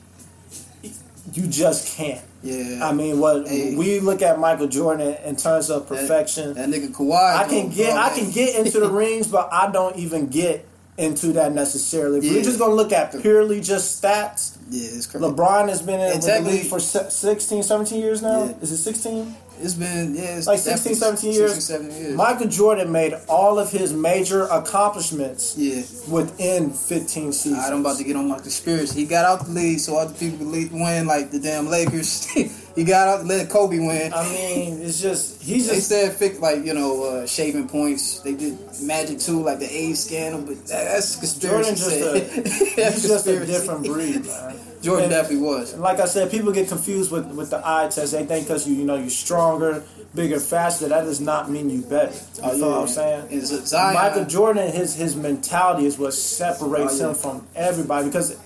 you 1.35 1.47
just 1.47 1.95
can't. 1.97 2.25
Yeah. 2.43 2.87
I 2.89 2.93
mean, 2.93 3.19
what 3.21 3.49
Hey. 3.49 3.75
we 3.75 4.01
look 4.01 4.23
at 4.23 4.39
Michael 4.39 4.67
Jordan 4.69 5.17
in 5.25 5.37
terms 5.37 5.71
of 5.71 5.87
perfection. 5.89 6.55
that 6.55 6.69
nigga 6.69 6.89
Kawhi. 6.93 7.37
I 7.37 7.49
can 7.49 7.69
get 7.71 7.97
I 7.97 8.11
can 8.17 8.31
get 8.31 8.57
into 8.59 8.81
the 8.81 8.91
rings, 9.03 9.27
but 9.29 9.49
I 9.53 9.71
don't 9.71 9.97
even 9.97 10.27
get 10.29 10.67
into 10.99 11.33
that 11.33 11.53
necessarily. 11.53 12.21
Yeah. 12.21 12.35
we're 12.35 12.43
just 12.43 12.59
gonna 12.59 12.75
look 12.75 12.93
at 12.93 13.19
purely 13.23 13.61
just 13.61 14.03
stats. 14.03 14.59
Yeah, 14.71 14.89
it's 14.93 15.07
crazy. 15.07 15.25
LeBron 15.27 15.69
has 15.69 15.81
been 15.83 16.01
in 16.01 16.13
And 16.13 16.23
the 16.23 16.41
league 16.43 16.67
for 16.67 16.81
se- 16.81 17.09
16, 17.11 17.63
17 17.63 17.99
years 18.01 18.21
now. 18.23 18.45
Yeah. 18.45 18.53
Is 18.61 18.73
it 18.73 18.77
16? 18.79 19.35
It's 19.63 19.75
been 19.75 20.15
yeah, 20.15 20.37
it's 20.37 20.47
Like 20.49 20.59
16, 20.59 20.95
definitely 20.95 21.31
17 21.31 21.33
years. 21.33 21.55
16, 21.55 21.77
17 21.91 22.03
years. 22.03 22.17
Michael 22.17 22.49
Jordan 22.49 22.91
made 22.91 23.15
all 23.29 23.59
of 23.61 23.71
his 23.71 23.93
major 23.93 24.45
accomplishments 24.47 25.57
yeah. 25.57 25.83
within 26.09 26.71
15 26.71 27.33
seasons. 27.33 27.65
I'm 27.65 27.81
about 27.81 27.99
to 27.99 28.05
get 28.05 28.17
on 28.17 28.29
my 28.29 28.39
conspiracy. 28.41 29.01
He 29.01 29.07
got 29.07 29.25
out 29.25 29.47
the 29.47 29.53
league 29.53 29.79
so 29.79 29.99
other 29.99 30.15
people 30.15 30.39
could 30.39 30.73
win, 30.73 31.07
like 31.07 31.31
the 31.31 31.39
damn 31.39 31.69
Lakers. 31.69 32.27
he 32.75 32.85
got 32.85 33.07
out, 33.07 33.27
let 33.27 33.49
Kobe 33.51 33.79
win. 33.79 34.13
I 34.13 34.29
mean, 34.29 34.83
it's 34.83 35.01
just 35.01 35.41
he's 35.41 35.69
just 35.69 35.91
They 35.91 36.07
said 36.09 36.17
fix 36.17 36.41
like 36.41 36.65
you 36.65 36.75
know 36.75 37.05
uh, 37.05 37.27
shaving 37.27 37.69
points. 37.69 38.21
They 38.21 38.35
did 38.35 38.59
Magic 38.83 39.21
too, 39.21 39.43
like 39.45 39.61
the 39.61 39.73
AIDS 39.73 40.05
scandal, 40.05 40.43
but 40.43 40.57
that, 40.67 40.85
that's 40.85 41.17
conspiracy. 41.17 41.77
Jordan 41.77 42.43
just 42.43 42.77
a 42.77 42.91
he's 42.91 43.09
just 43.09 43.27
a 43.29 43.47
different 43.47 43.85
breed, 43.85 44.27
man. 44.27 44.72
Jordan 44.83 45.05
And- 45.05 45.13
definitely 45.13 45.47
was. 45.47 45.75
Like 45.75 46.01
I 46.01 46.07
said, 46.07 46.31
people 46.31 46.53
get 46.53 46.69
confused 46.69 47.11
with, 47.11 47.27
with 47.29 47.51
the 47.51 47.61
eye 47.65 47.89
test. 47.89 48.13
They 48.13 48.25
think 48.25 48.47
because 48.47 48.67
you 48.69 48.75
you 48.75 48.85
know 48.85 48.97
you're 48.97 49.11
stronger, 49.11 49.83
bigger, 50.15 50.41
faster. 50.41 50.89
That 50.89 51.05
does 51.05 51.21
not 51.21 51.51
mean 51.51 51.71
you 51.71 51.83
better. 51.83 52.13
You 52.13 52.43
Oh, 52.43 52.51
feel 52.59 52.71
what 52.71 52.81
I'm 52.83 52.89
saying? 52.89 53.45
Zion, 53.47 53.95
Michael 53.95 54.25
Jordan, 54.27 54.71
his 54.73 54.95
his 54.95 55.15
mentality 55.17 55.87
is 55.87 55.99
what 55.99 56.13
separates 56.15 57.01
Oh, 57.01 57.05
yeah. 57.05 57.09
him 57.11 57.15
from 57.15 57.47
everybody. 57.55 58.07
Because 58.09 58.37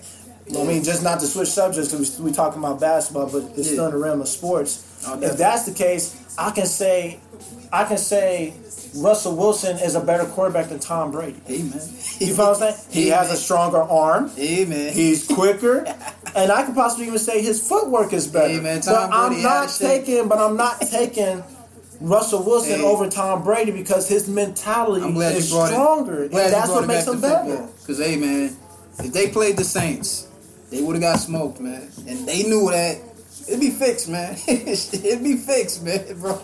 I 0.57 0.62
mean, 0.62 0.85
just 0.85 1.02
not 1.02 1.19
to 1.21 1.26
switch 1.26 1.49
subjects 1.49 1.90
because 1.90 2.19
we, 2.21 2.26
we 2.26 2.33
talking 2.33 2.61
about 2.61 2.78
basketball, 2.81 3.26
but 3.31 3.43
it's 3.57 3.66
Yeah. 3.69 3.73
still 3.73 3.87
in 3.87 3.93
the 3.93 3.99
realm 3.99 4.21
of 4.21 4.28
sports. 4.28 4.85
Oh, 5.07 5.21
if 5.21 5.37
that's 5.37 5.64
the 5.64 5.73
case, 5.73 6.14
I 6.38 6.50
can 6.52 6.66
say, 6.66 7.19
I 7.73 7.85
can 7.85 7.99
say, 7.99 8.55
Russell 8.95 9.35
Wilson 9.37 9.76
is 9.78 9.95
a 9.97 10.00
better 10.00 10.25
quarterback 10.25 10.69
than 10.69 10.78
Tom 10.78 11.11
Brady. 11.11 11.38
man, 11.49 11.64
You 12.21 12.35
feel 12.35 12.37
what 12.37 12.62
I'm 12.62 12.73
saying? 12.73 12.76
He 12.90 13.09
has 13.09 13.31
a 13.33 13.37
stronger 13.37 13.83
arm. 13.83 14.31
Man, 14.37 14.93
He's 14.93 15.26
quicker, 15.26 15.85
and 16.37 16.52
I 16.52 16.64
could 16.64 16.75
possibly 16.75 17.07
even 17.07 17.19
say 17.19 17.43
his 17.43 17.66
footwork 17.66 18.12
is 18.12 18.26
better. 18.28 18.49
Hey, 18.55 18.61
man, 18.61 18.81
but 18.85 19.11
I'm 19.12 19.43
not 19.43 19.71
taking. 19.71 20.28
But 20.28 20.38
I'm 20.38 20.57
not 20.57 20.81
taking 20.83 21.43
Russell 22.00 22.43
Wilson 22.45 22.81
Hey. 22.81 22.85
over 22.85 23.09
Tom 23.09 23.43
Brady 23.43 23.73
because 23.73 24.09
his 24.09 24.28
mentality 24.28 25.07
is 25.07 25.49
stronger, 25.49 26.25
and 26.25 26.33
that's 26.33 26.69
what 26.69 26.87
makes 26.87 27.07
him 27.07 27.21
better. 27.21 27.66
Cause 27.87 27.99
hey 27.99 28.16
man, 28.16 28.57
if 28.99 29.12
they 29.12 29.28
played 29.28 29.57
the 29.57 29.64
Saints, 29.64 30.28
they 30.71 30.83
would 30.83 30.97
have 30.97 31.02
got 31.02 31.16
smoked, 31.21 31.61
man. 31.61 31.88
And 32.07 32.26
they 32.26 32.43
knew 32.43 32.71
that. 32.71 32.99
It'd 33.49 33.61
be 33.61 33.71
fixed, 33.71 34.09
man. 34.09 34.37
It'd 34.49 35.23
be 35.23 35.37
fixed, 35.37 35.85
man, 35.85 36.19
bro. 36.19 36.40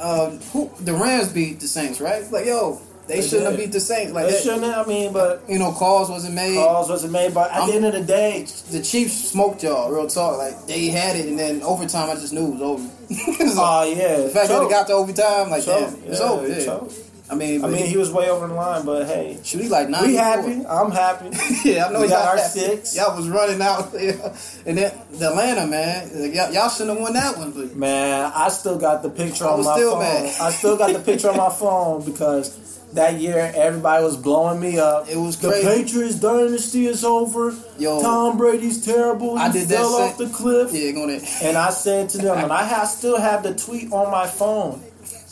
Um, 0.00 0.38
who 0.52 0.70
the 0.80 0.94
Rams 0.94 1.32
beat 1.32 1.60
the 1.60 1.68
Saints, 1.68 2.00
right? 2.00 2.24
Like, 2.32 2.46
yo, 2.46 2.80
they, 3.06 3.20
They 3.20 3.22
shouldn't 3.26 3.50
have 3.50 3.56
beat 3.58 3.72
the 3.72 3.80
Saints. 3.80 4.12
Like 4.12 4.26
They 4.26 4.32
that. 4.32 4.42
shouldn't. 4.42 4.64
Have, 4.64 4.86
I 4.86 4.88
mean, 4.88 5.12
but 5.12 5.42
You 5.48 5.58
know, 5.58 5.72
calls 5.72 6.08
wasn't 6.10 6.34
made. 6.34 6.56
calls 6.56 6.88
wasn't 6.88 7.12
made. 7.12 7.34
But 7.34 7.50
at 7.50 7.58
I'm- 7.60 7.68
the 7.68 7.74
end 7.76 7.84
of 7.86 7.92
the 7.94 8.00
day, 8.02 8.46
The 8.70 8.82
Chiefs 8.82 9.28
smoked 9.30 9.62
y'all, 9.62 9.90
real 9.90 10.06
talk. 10.08 10.38
Like 10.38 10.66
they 10.66 10.86
had 10.88 11.16
it, 11.16 11.26
and 11.26 11.38
then 11.38 11.62
overtime, 11.62 12.08
I 12.10 12.14
just 12.14 12.32
knew 12.32 12.46
it 12.48 12.52
was 12.54 12.62
over. 12.62 12.90
Like, 13.10 13.40
oh 13.40 13.54
ah, 13.58 13.84
yeah, 13.84 14.16
the 14.16 14.28
fact 14.30 14.48
that 14.48 14.62
it 14.62 14.70
got 14.70 14.86
to 14.88 14.94
overtime, 14.94 15.50
like 15.50 15.64
choke, 15.64 15.90
damn, 15.90 16.10
it's 16.10 16.20
over. 16.20 16.48
Yeah. 16.48 16.64
choke. 16.64 16.90
I 17.30 17.34
mean, 17.36 17.64
I 17.64 17.68
mean, 17.68 17.86
he 17.86 17.96
was 17.96 18.10
way 18.12 18.28
over 18.28 18.46
the 18.46 18.52
line, 18.54 18.84
but 18.84 19.06
hey, 19.06 19.38
shoot, 19.42 19.62
he 19.62 19.68
like 19.68 19.88
nine. 19.88 20.06
we 20.08 20.14
happy. 20.14 20.64
I'm 20.66 20.90
happy. 20.90 21.30
yeah, 21.68 21.86
I 21.86 21.92
know 21.92 22.00
We 22.02 22.08
got 22.08 22.28
our 22.28 22.36
happy. 22.36 22.58
six. 22.60 22.94
Y'all 22.96 23.16
was 23.16 23.28
running 23.28 23.60
out, 23.62 23.90
yeah. 23.98 24.36
and 24.66 24.76
then 24.78 24.92
the 25.12 25.28
Atlanta 25.30 25.66
man, 25.66 26.10
like, 26.20 26.34
y'all, 26.34 26.52
y'all 26.52 26.68
shouldn't 26.68 26.90
have 26.98 27.00
won 27.00 27.12
that 27.14 27.36
one, 27.38 27.52
but 27.52 27.74
Man, 27.76 28.30
I 28.34 28.48
still 28.50 28.78
got 28.78 29.02
the 29.02 29.08
picture 29.10 29.46
I 29.46 29.48
on 29.52 29.64
my 29.64 29.74
still 29.74 29.92
phone. 29.92 30.00
mad. 30.00 30.34
I 30.40 30.50
still 30.50 30.76
got 30.76 30.92
the 30.92 31.00
picture 31.00 31.30
on 31.30 31.36
my 31.38 31.50
phone 31.50 32.04
because 32.04 32.73
that 32.94 33.20
year 33.20 33.52
everybody 33.54 34.02
was 34.04 34.16
blowing 34.16 34.60
me 34.60 34.78
up. 34.78 35.08
It 35.08 35.16
was 35.16 35.36
the 35.38 35.48
crazy. 35.48 35.66
Patriots 35.66 36.14
dynasty 36.16 36.86
is 36.86 37.04
over. 37.04 37.54
Yo. 37.78 38.00
Tom 38.00 38.38
Brady's 38.38 38.84
terrible. 38.84 39.36
He 39.36 39.42
I 39.42 39.52
did 39.52 39.68
that 39.68 39.76
fell 39.76 39.90
sa- 39.90 40.04
off 40.06 40.18
the 40.18 40.28
cliff. 40.28 40.72
yeah, 40.72 40.92
going 40.92 41.20
And 41.42 41.56
I 41.56 41.70
said 41.70 42.08
to 42.10 42.18
them, 42.18 42.38
and 42.38 42.52
I 42.52 42.64
have, 42.64 42.88
still 42.88 43.18
have 43.20 43.42
the 43.42 43.54
tweet 43.54 43.92
on 43.92 44.10
my 44.10 44.26
phone. 44.26 44.82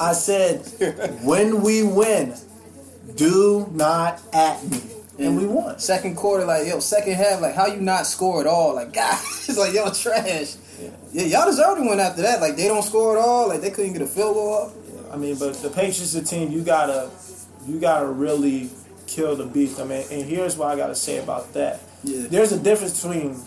I 0.01 0.13
said, 0.13 0.67
when 1.23 1.63
we 1.63 1.83
win, 1.85 2.35
do 3.15 3.69
not 3.73 4.21
at 4.33 4.63
me. 4.69 4.81
And 5.19 5.37
we 5.37 5.47
won. 5.47 5.79
Second 5.79 6.17
quarter, 6.17 6.45
like 6.45 6.67
yo, 6.67 6.81
second 6.81 7.15
half, 7.15 7.41
like 7.41 7.55
how 7.55 7.67
you 7.67 7.81
not 7.81 8.07
score 8.07 8.41
at 8.41 8.47
all? 8.47 8.75
Like 8.75 8.93
God, 8.95 9.19
it's 9.23 9.57
like 9.57 9.73
y'all 9.75 9.93
trash. 9.93 10.57
Yeah. 11.13 11.25
y'all 11.25 11.47
deserve 11.47 11.77
to 11.79 11.83
win 11.83 12.01
after 12.01 12.23
that. 12.23 12.41
Like 12.41 12.57
they 12.57 12.67
don't 12.67 12.83
score 12.83 13.17
at 13.17 13.23
all. 13.23 13.49
Like 13.49 13.61
they 13.61 13.71
couldn't 13.71 13.93
get 13.93 14.03
a 14.03 14.07
field 14.07 14.35
goal 14.35 14.55
up. 14.55 14.73
I 15.13 15.17
mean, 15.17 15.37
but 15.39 15.55
the 15.63 15.69
Patriots, 15.69 16.13
the 16.15 16.23
team, 16.23 16.51
you 16.51 16.63
gotta, 16.63 17.11
you 17.67 17.79
gotta 17.81 18.07
really 18.07 18.71
kill 19.07 19.37
the 19.37 19.47
beast. 19.47 19.81
I 19.81 19.85
mean, 19.85 20.05
and 20.11 20.23
here's 20.23 20.57
what 20.57 20.69
I 20.69 20.77
gotta 20.77 20.95
say 20.95 21.19
about 21.19 21.53
that. 21.55 21.81
Yeah. 22.05 22.27
There's 22.29 22.53
a 22.53 22.59
difference 22.59 23.03
between 23.03 23.41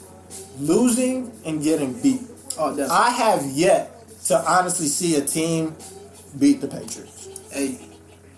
losing 0.60 1.32
and 1.46 1.62
getting 1.62 1.94
beat. 2.02 2.22
Oh, 2.58 2.70
definitely. 2.70 2.96
I 2.96 3.10
have 3.12 3.46
yet 3.46 3.92
to 4.26 4.38
honestly 4.40 4.88
see 4.88 5.16
a 5.16 5.22
team 5.22 5.76
beat 6.40 6.62
the 6.62 6.68
Patriots. 6.68 7.30
Hey, 7.52 7.80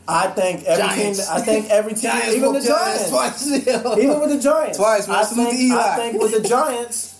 I 0.08 0.28
think 0.28 0.64
every 0.64 0.84
Giants. 0.84 1.28
team. 1.28 1.38
I 1.38 1.42
think 1.42 1.70
every 1.70 1.94
team, 1.94 2.12
even 2.30 2.54
the 2.54 2.62
Giants, 2.62 3.10
twice. 3.10 3.48
even 3.52 4.20
with 4.20 4.30
the 4.30 4.40
Giants, 4.42 4.78
Twice. 4.78 5.10
I 5.10 5.24
think, 5.26 5.74
I 5.74 5.96
think 5.98 6.22
with 6.22 6.42
the 6.42 6.48
Giants, 6.48 7.17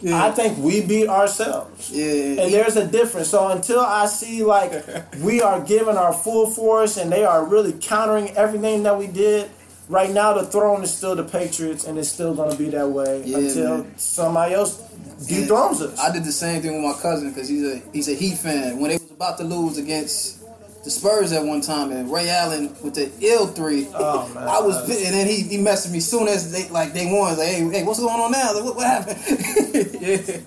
yeah. 0.00 0.24
I 0.24 0.30
think 0.30 0.58
we 0.58 0.80
beat 0.84 1.08
ourselves. 1.08 1.90
yeah. 1.90 2.42
And 2.42 2.52
there's 2.52 2.76
a 2.76 2.86
difference. 2.86 3.28
So 3.28 3.48
until 3.48 3.80
I 3.80 4.06
see 4.06 4.44
like 4.44 4.72
we 5.20 5.40
are 5.42 5.60
giving 5.60 5.96
our 5.96 6.12
full 6.12 6.50
force 6.50 6.96
and 6.96 7.10
they 7.10 7.24
are 7.24 7.44
really 7.44 7.72
countering 7.72 8.30
everything 8.36 8.82
that 8.84 8.96
we 8.98 9.06
did, 9.06 9.50
right 9.88 10.10
now 10.10 10.34
the 10.34 10.46
throne 10.46 10.82
is 10.82 10.94
still 10.94 11.16
the 11.16 11.24
Patriots 11.24 11.84
and 11.84 11.98
it's 11.98 12.08
still 12.08 12.34
gonna 12.34 12.56
be 12.56 12.70
that 12.70 12.88
way 12.88 13.22
until 13.22 13.78
man. 13.78 13.98
somebody 13.98 14.54
else 14.54 14.78
dethrones 15.26 15.82
us. 15.82 15.98
I 15.98 16.12
did 16.12 16.24
the 16.24 16.32
same 16.32 16.62
thing 16.62 16.82
with 16.82 16.96
my 16.96 17.00
cousin 17.02 17.30
because 17.30 17.48
he's 17.48 17.64
a 17.64 17.82
he's 17.92 18.08
a 18.08 18.14
Heat 18.14 18.38
fan. 18.38 18.78
When 18.78 18.90
they 18.90 18.98
was 18.98 19.10
about 19.10 19.38
to 19.38 19.44
lose 19.44 19.78
against 19.78 20.37
the 20.84 20.90
Spurs 20.90 21.32
at 21.32 21.44
one 21.44 21.60
time, 21.60 21.90
and 21.90 22.10
Ray 22.10 22.30
Allen 22.30 22.74
with 22.82 22.94
the 22.94 23.10
ill 23.20 23.46
three, 23.48 23.88
Oh, 23.94 24.28
man. 24.34 24.48
I 24.48 24.60
was 24.60 24.76
and 24.88 25.14
then 25.14 25.26
he, 25.26 25.42
he 25.42 25.58
messaged 25.58 25.92
me 25.92 26.00
soon 26.00 26.28
as 26.28 26.52
they 26.52 26.68
like 26.70 26.92
they 26.92 27.06
won. 27.06 27.36
Like, 27.36 27.48
hey, 27.48 27.68
hey, 27.68 27.82
what's 27.84 28.00
going 28.00 28.20
on 28.20 28.30
now? 28.30 28.54
Like, 28.54 28.64
what, 28.64 28.76
what 28.76 28.86
happened? 28.86 29.18
yeah, 30.00 30.38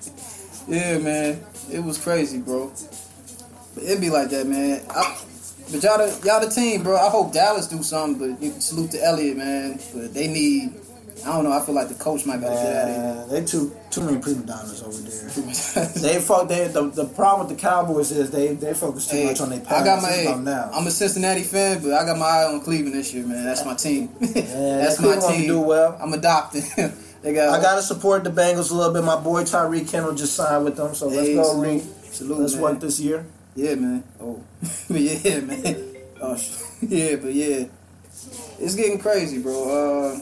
yeah, 0.67 0.97
man, 0.99 1.43
it 1.71 1.83
was 1.83 1.97
crazy, 1.97 2.39
bro. 2.39 2.71
But 3.75 3.83
it 3.83 4.01
be 4.01 4.09
like 4.09 4.29
that, 4.29 4.47
man. 4.47 4.81
I, 4.89 5.17
but 5.71 5.83
y'all 5.83 5.97
the 5.97 6.21
y'all 6.25 6.41
the 6.41 6.49
team, 6.49 6.83
bro. 6.83 6.97
I 6.97 7.09
hope 7.09 7.33
Dallas 7.33 7.67
do 7.67 7.81
something. 7.83 8.35
But 8.35 8.43
you 8.43 8.51
can 8.51 8.61
salute 8.61 8.91
to 8.91 9.03
Elliott, 9.03 9.37
man. 9.37 9.79
But 9.93 10.13
they 10.13 10.27
need. 10.27 10.73
I 11.23 11.33
don't 11.35 11.43
know. 11.43 11.51
I 11.51 11.63
feel 11.63 11.75
like 11.75 11.87
the 11.87 11.93
coach 11.95 12.25
might 12.25 12.41
gotta 12.41 12.55
get 12.55 12.75
out 12.75 12.89
of 12.89 13.29
here. 13.29 13.39
They 13.41 13.45
too 13.45 13.75
too 13.91 14.01
many 14.01 14.19
prima 14.19 14.43
donnas 14.43 14.81
over 14.81 14.97
there. 14.97 15.85
They 16.01 16.19
fo- 16.19 16.45
they 16.45 16.67
the, 16.67 16.89
the 16.89 17.05
problem 17.05 17.47
with 17.47 17.55
the 17.57 17.61
Cowboys 17.61 18.11
is 18.11 18.31
they 18.31 18.55
they 18.55 18.73
focus 18.73 19.07
too 19.07 19.25
much 19.25 19.39
on 19.39 19.49
their 19.49 19.59
past. 19.59 19.81
I 19.81 19.83
got 19.85 20.01
my. 20.01 20.09
Hey, 20.09 20.35
now. 20.35 20.71
I'm 20.73 20.87
a 20.87 20.91
Cincinnati 20.91 21.43
fan, 21.43 21.81
but 21.83 21.93
I 21.93 22.05
got 22.05 22.17
my 22.17 22.25
eye 22.25 22.45
on 22.45 22.61
Cleveland 22.61 22.95
this 22.95 23.13
year, 23.13 23.25
man. 23.25 23.43
That's 23.43 23.63
my 23.65 23.75
team. 23.75 24.09
That's 24.19 24.99
my 24.99 25.19
team. 25.19 25.47
do 25.47 25.61
well. 25.61 25.97
I'm 26.01 26.13
adopted. 26.13 26.63
they 27.21 27.33
got. 27.33 27.57
I 27.57 27.61
gotta 27.61 27.81
support 27.83 28.23
the 28.23 28.31
Bengals 28.31 28.71
a 28.71 28.73
little 28.73 28.93
bit. 28.93 29.03
My 29.03 29.19
boy 29.19 29.43
Tyreek 29.43 29.89
Kendall 29.89 30.15
just 30.15 30.33
signed 30.35 30.65
with 30.65 30.75
them, 30.77 30.95
so 30.95 31.07
let's 31.07 31.27
Hey, 31.27 31.35
go. 31.35 31.59
Reed. 31.59 31.83
Salute, 32.11 32.39
Let's 32.39 32.53
man. 32.55 32.61
work 32.63 32.79
this 32.81 32.99
year. 32.99 33.25
Yeah, 33.55 33.75
man. 33.75 34.03
Oh, 34.19 34.43
but 34.89 34.99
yeah, 35.01 35.39
man. 35.39 35.95
Oh, 36.21 36.37
yeah, 36.81 37.15
but 37.15 37.33
yeah, 37.33 37.65
it's 38.59 38.75
getting 38.75 38.99
crazy, 38.99 39.39
bro. 39.41 40.13
Uh, 40.15 40.19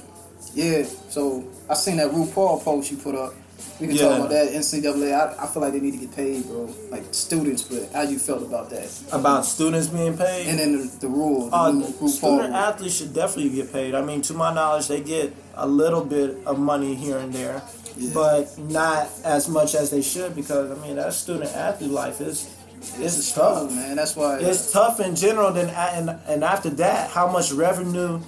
yeah. 0.53 0.83
So 1.09 1.43
I 1.69 1.73
seen 1.75 1.97
that 1.97 2.13
Rich 2.13 2.33
Paul 2.33 2.59
post 2.59 2.91
you 2.91 2.97
put 2.97 3.15
up. 3.15 3.33
We 3.79 3.87
can 3.87 3.95
Yeah. 3.95 4.09
talk 4.09 4.17
about 4.19 4.29
that. 4.31 4.53
NCAA. 4.53 5.13
I, 5.13 5.43
I 5.43 5.47
feel 5.47 5.61
like 5.61 5.71
they 5.73 5.79
need 5.79 5.91
to 5.91 5.97
get 6.05 6.13
paid, 6.15 6.45
bro. 6.47 6.69
Like 6.91 7.03
students, 7.11 7.63
but 7.63 7.89
how 7.93 8.01
you 8.01 8.19
felt 8.19 8.41
about 8.43 8.69
that? 8.71 8.89
About 9.11 9.45
students 9.45 9.87
being 9.87 10.17
paid. 10.17 10.47
And 10.47 10.59
then 10.59 10.77
the, 10.77 10.83
the 10.99 11.07
rule, 11.07 11.49
the 11.49 11.55
Uh, 11.55 11.71
new 11.71 11.85
Rich 11.85 11.95
Paul. 11.99 12.09
student 12.09 12.53
athletes 12.53 12.95
should 12.95 13.13
definitely 13.13 13.49
get 13.55 13.71
paid. 13.71 13.95
I 13.95 14.01
mean, 14.01 14.21
to 14.23 14.33
my 14.33 14.53
knowledge, 14.53 14.87
they 14.87 14.99
get 15.01 15.33
a 15.55 15.67
little 15.67 16.03
bit 16.03 16.37
of 16.45 16.59
money 16.59 16.95
here 16.95 17.17
and 17.17 17.33
there, 17.33 17.61
Yeah. 17.97 18.11
but 18.13 18.57
not 18.57 19.07
as 19.23 19.47
much 19.47 19.75
as 19.75 19.89
they 19.91 20.01
should 20.01 20.35
because 20.35 20.71
I 20.71 20.75
mean 20.85 20.95
that 20.97 21.13
student 21.13 21.51
athlete 21.55 21.91
life 21.91 22.19
is 22.21 22.47
It's 22.97 23.17
it's 23.19 23.31
tough. 23.33 23.71
man. 23.71 23.95
That's 23.97 24.15
why. 24.15 24.39
It's 24.39 24.71
tough 24.71 24.99
in 25.01 25.15
general. 25.15 25.51
Then 25.51 25.69
and 25.69 26.15
and 26.27 26.43
after 26.45 26.69
that, 26.83 27.09
how 27.11 27.27
much 27.27 27.51
revenue 27.51 28.19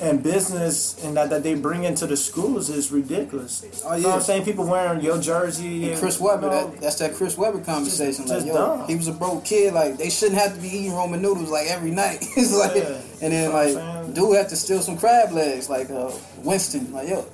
and 0.00 0.22
business 0.22 1.02
and 1.04 1.16
that, 1.16 1.30
that 1.30 1.42
they 1.42 1.54
bring 1.54 1.82
into 1.84 2.06
the 2.06 2.16
schools 2.16 2.70
is 2.70 2.92
ridiculous. 2.92 3.64
Oh, 3.84 3.96
You 3.96 4.02
know 4.02 4.08
what 4.08 4.12
yeah. 4.12 4.14
I'm 4.14 4.20
saying? 4.22 4.44
People 4.44 4.64
wearing 4.66 5.00
your 5.00 5.18
jersey. 5.20 5.90
And 5.90 5.98
Chris 5.98 6.20
Webber, 6.20 6.48
that, 6.50 6.80
that's 6.80 6.96
that 6.96 7.14
Chris 7.14 7.36
Webber 7.36 7.60
conversation. 7.60 8.26
Just- 8.26 8.28
like, 8.28 8.36
just 8.44 8.46
yo, 8.46 8.54
dumb. 8.54 8.86
he 8.88 8.94
was 8.96 9.08
a 9.08 9.12
broke 9.12 9.44
kid. 9.44 9.74
Like, 9.74 9.96
they 9.98 10.10
shouldn't 10.10 10.38
have 10.40 10.54
to 10.54 10.60
be 10.60 10.68
eating 10.68 10.92
ramen 10.92 11.20
noodles 11.20 11.50
like 11.50 11.66
every 11.66 11.90
night. 11.90 12.18
it's 12.36 12.56
like, 12.56 12.76
Yeah. 12.76 13.00
and 13.22 13.32
then 13.32 13.52
what 13.52 13.66
I'm 13.76 14.04
like, 14.06 14.14
dude 14.14 14.36
had 14.36 14.48
to 14.50 14.56
steal 14.56 14.80
some 14.82 14.96
crab 14.98 15.32
legs, 15.32 15.68
like 15.68 15.90
uh, 15.90 16.12
Winston. 16.44 16.92
Like, 16.92 17.08
yo, 17.08 17.26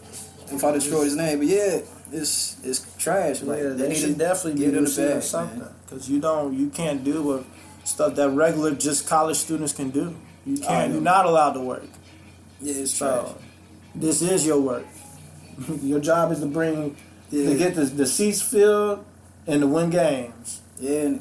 if 0.50 0.64
I 0.64 0.72
destroy 0.72 1.04
his 1.04 1.16
name, 1.16 1.38
but 1.38 1.46
yeah, 1.48 1.80
it's 2.12 2.56
it's 2.64 2.86
trash. 2.96 3.42
Like, 3.42 3.60
yeah, 3.62 3.68
they, 3.70 3.88
need 3.88 3.96
should 3.96 4.16
definitely 4.18 4.60
get 4.64 4.74
in 4.74 4.84
the 4.84 4.90
bag, 4.90 5.22
something 5.22 5.62
because 5.84 6.08
you 6.08 6.20
don't, 6.20 6.54
you 6.58 6.70
can't 6.70 7.04
do 7.04 7.22
what 7.22 7.44
stuff 7.84 8.14
that 8.14 8.30
regular 8.30 8.74
just 8.74 9.06
college 9.06 9.36
students 9.36 9.72
can 9.74 9.90
do. 9.90 10.14
You 10.46 10.56
can't. 10.58 10.92
You're 10.92 11.02
not 11.02 11.26
allowed 11.26 11.52
to 11.54 11.60
work. 11.60 11.84
Yeah, 12.60 12.74
it's 12.74 12.96
trash. 12.96 13.26
So 13.26 13.38
this 13.94 14.22
is 14.22 14.46
your 14.46 14.60
work. 14.60 14.86
your 15.82 16.00
job 16.00 16.32
is 16.32 16.40
to 16.40 16.46
bring 16.46 16.96
Yeah. 17.30 17.50
to 17.50 17.56
get 17.58 17.74
the, 17.74 17.84
the 17.84 18.06
seats 18.06 18.42
filled 18.42 19.04
and 19.46 19.60
to 19.60 19.66
win 19.66 19.90
games. 19.90 20.60
Yeah, 20.80 21.18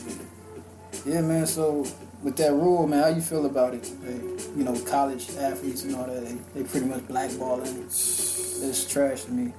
yeah, 1.05 1.21
man. 1.21 1.45
So 1.47 1.85
with 2.23 2.37
that 2.37 2.53
rule, 2.53 2.87
man, 2.87 3.03
how 3.03 3.09
you 3.09 3.21
feel 3.21 3.45
about 3.45 3.73
it? 3.73 3.83
Like, 4.03 4.57
you 4.57 4.63
know, 4.63 4.75
college 4.85 5.29
athletes 5.37 5.83
and 5.83 5.95
all 5.95 6.05
that, 6.07 6.25
they, 6.25 6.37
they 6.61 6.63
pretty 6.67 6.85
much 6.87 7.01
blackballing. 7.01 7.83
It's 7.85 8.87
trash 8.89 9.23
to 9.25 9.31
me. 9.31 9.53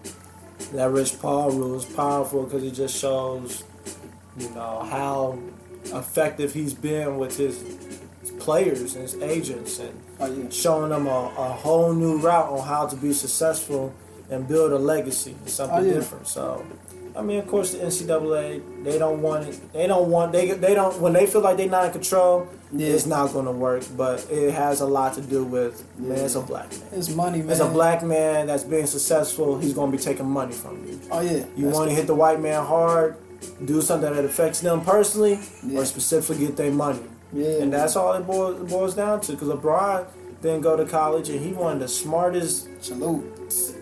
That 0.72 0.90
Rich 0.90 1.18
Paul 1.20 1.50
rule 1.50 1.76
is 1.76 1.84
powerful 1.84 2.44
because 2.44 2.64
it 2.64 2.70
just 2.72 2.98
shows, 2.98 3.64
you 4.38 4.48
know, 4.50 4.82
how 4.88 5.38
effective 5.86 6.54
he's 6.54 6.72
been 6.74 7.18
with 7.18 7.36
his 7.36 7.62
players 8.44 8.94
and 8.94 9.02
his 9.02 9.14
agents 9.22 9.78
and 9.78 9.94
Oh 10.20 10.26
yeah. 10.26 10.48
showing 10.50 10.90
them 10.90 11.06
a, 11.06 11.20
a 11.36 11.48
whole 11.64 11.92
new 11.92 12.18
route 12.18 12.48
on 12.54 12.66
how 12.66 12.86
to 12.86 12.96
be 12.96 13.12
successful 13.12 13.92
and 14.30 14.46
build 14.46 14.72
a 14.72 14.78
legacy, 14.78 15.34
something 15.46 15.78
Oh, 15.78 15.82
yeah. 15.82 15.94
different. 15.94 16.26
So, 16.28 16.64
I 17.16 17.22
mean, 17.22 17.38
of 17.38 17.46
course, 17.46 17.72
the 17.72 17.78
NCAA 17.78 18.84
they 18.84 18.98
don't 18.98 19.22
want 19.22 19.48
it. 19.48 19.72
They 19.72 19.86
don't 19.86 20.08
want 20.10 20.32
they 20.32 20.50
they 20.52 20.74
don't 20.74 21.00
when 21.00 21.12
they 21.12 21.26
feel 21.26 21.40
like 21.42 21.56
they're 21.56 21.68
not 21.78 21.86
in 21.86 21.92
control. 21.92 22.48
Yeah. 22.72 22.88
It's 22.88 23.06
not 23.06 23.32
going 23.32 23.44
to 23.46 23.52
work, 23.52 23.84
but 23.96 24.26
it 24.30 24.52
has 24.52 24.80
a 24.80 24.86
lot 24.86 25.14
to 25.14 25.20
do 25.20 25.44
with 25.44 25.74
man. 25.98 26.18
It's 26.18 26.34
a 26.34 26.40
black 26.40 26.70
man. 26.72 26.88
It's 26.92 27.08
money, 27.14 27.38
man. 27.38 27.50
As 27.50 27.60
a 27.60 27.68
black 27.68 28.02
man 28.02 28.46
that's 28.48 28.64
being 28.64 28.86
successful, 28.86 29.58
he's 29.58 29.74
going 29.74 29.90
to 29.92 29.96
be 29.96 30.02
taking 30.02 30.28
money 30.28 30.52
from 30.52 30.84
you. 30.86 31.00
Oh 31.10 31.20
yeah. 31.20 31.44
You 31.56 31.66
want 31.68 31.88
to 31.90 31.94
hit 31.94 32.06
the 32.08 32.14
white 32.16 32.40
man 32.40 32.64
hard, 32.64 33.16
do 33.64 33.80
something 33.80 34.12
that 34.12 34.24
affects 34.24 34.60
them 34.60 34.80
personally, 34.84 35.38
or 35.74 35.84
specifically 35.84 36.46
get 36.46 36.56
their 36.56 36.72
money. 36.72 37.00
Yeah. 37.34 37.62
And 37.62 37.72
that's 37.72 37.96
all 37.96 38.12
it 38.14 38.26
boils, 38.26 38.70
boils 38.70 38.94
down 38.94 39.20
to. 39.22 39.32
Because 39.32 39.48
LeBron 39.48 40.06
didn't 40.42 40.62
go 40.62 40.76
to 40.76 40.84
college, 40.86 41.28
and 41.28 41.40
he 41.44 41.52
one 41.52 41.74
of 41.74 41.80
the 41.80 41.88
smartest 41.88 42.68
salute. 42.82 43.24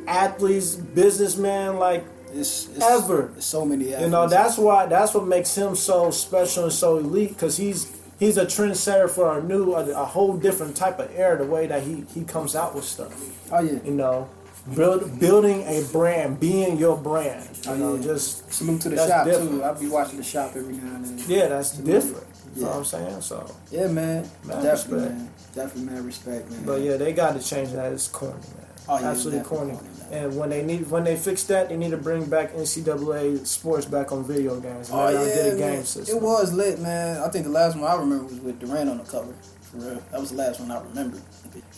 athletes, 0.07 0.75
businessman, 0.75 1.79
like 1.79 2.05
It's, 2.35 2.69
it's 2.69 2.81
Ever. 2.85 3.31
It's 3.37 3.47
so 3.47 3.65
many. 3.65 3.91
you 3.91 4.09
know. 4.09 4.27
That's 4.29 4.57
why. 4.59 4.87
That's 4.87 5.13
what 5.15 5.27
makes 5.27 5.55
him 5.55 5.77
so 5.77 6.11
special 6.11 6.65
and 6.65 6.73
so 6.73 6.97
elite. 6.99 7.31
Because 7.31 7.57
he's 7.59 7.93
he's 8.19 8.39
a 8.39 8.47
trendsetter 8.47 9.11
for 9.11 9.39
a 9.39 9.43
new, 9.43 9.75
a, 9.75 9.85
a 10.01 10.05
whole 10.05 10.37
different 10.39 10.75
type 10.77 10.99
of 10.99 11.11
era. 11.15 11.37
The 11.39 11.45
way 11.45 11.67
that 11.67 11.83
he 11.83 12.05
he 12.15 12.25
comes 12.25 12.57
out 12.57 12.75
with 12.75 12.85
stuff. 12.85 13.13
Oh 13.53 13.61
yeah. 13.61 13.81
You 13.85 13.93
know, 13.93 14.29
build 14.75 15.19
building 15.19 15.63
a 15.67 15.83
brand, 15.93 16.39
being 16.41 16.77
your 16.79 16.97
brand. 16.97 17.49
You 17.65 17.71
Oh, 17.73 17.77
know, 17.77 17.95
yeah. 17.97 18.03
just 18.03 18.53
Salute 18.53 18.81
to 18.83 18.89
the 18.91 18.97
shop 18.97 19.25
different. 19.25 19.51
too. 19.51 19.65
I'll 19.65 19.75
be 19.81 19.89
watching 19.89 20.19
the 20.19 20.25
shop 20.25 20.53
every 20.57 20.75
now 20.75 20.97
and 20.97 21.05
then. 21.05 21.25
yeah, 21.29 21.49
that's 21.49 21.73
different. 21.73 22.27
You 22.55 22.63
know 22.63 22.69
Yeah. 22.69 22.75
what 22.75 22.77
I'm 22.79 22.85
saying? 22.85 23.21
So, 23.23 23.47
Yeah, 23.71 23.87
man. 23.89 24.29
Mad 24.45 24.63
definitely, 24.63 24.99
respect. 25.09 25.17
man. 25.19 25.29
Definitely, 25.55 25.93
man. 25.93 26.07
Respect, 26.07 26.51
man. 26.51 26.63
but 26.65 26.81
yeah, 26.81 26.97
they 26.97 27.13
got 27.13 27.41
to 27.41 27.47
change 27.47 27.73
that. 27.73 27.93
It's 27.93 28.09
corny, 28.09 28.35
man. 28.35 28.67
Oh, 28.89 28.99
yeah, 29.01 29.11
Absolutely 29.11 29.45
corny. 29.45 29.73
corny. 29.73 29.89
And 30.11 30.37
when 30.37 30.51
they 30.51 30.63
need, 30.63 30.91
when 30.91 31.05
they 31.05 31.17
fix 31.17 31.45
that, 31.45 31.69
they 31.71 31.77
need 31.77 31.93
to 31.93 31.97
bring 31.97 32.25
back 32.27 32.53
NCAA 32.55 33.47
sports 33.47 33.87
back 33.87 34.13
on 34.13 34.25
video 34.25 34.61
games. 34.61 34.91
Oh 34.93 35.09
yeah, 35.09 35.25
get 35.25 35.47
a 35.47 35.49
man. 35.51 35.59
game 35.59 35.85
system. 35.85 36.17
It 36.17 36.23
was 36.23 36.53
lit, 36.53 36.79
man. 36.81 37.23
I 37.23 37.29
think 37.29 37.45
the 37.47 37.51
last 37.53 37.77
one 37.77 37.91
I 37.91 37.95
remember 37.95 38.25
was 38.25 38.41
with 38.41 38.59
Durant 38.61 38.91
on 38.91 38.99
the 38.99 39.05
cover. 39.05 39.33
For 39.73 39.79
real, 39.79 40.03
that 40.11 40.21
was 40.21 40.31
the 40.31 40.37
last 40.37 40.61
one 40.61 40.71
I 40.71 40.81
remember. 40.83 41.17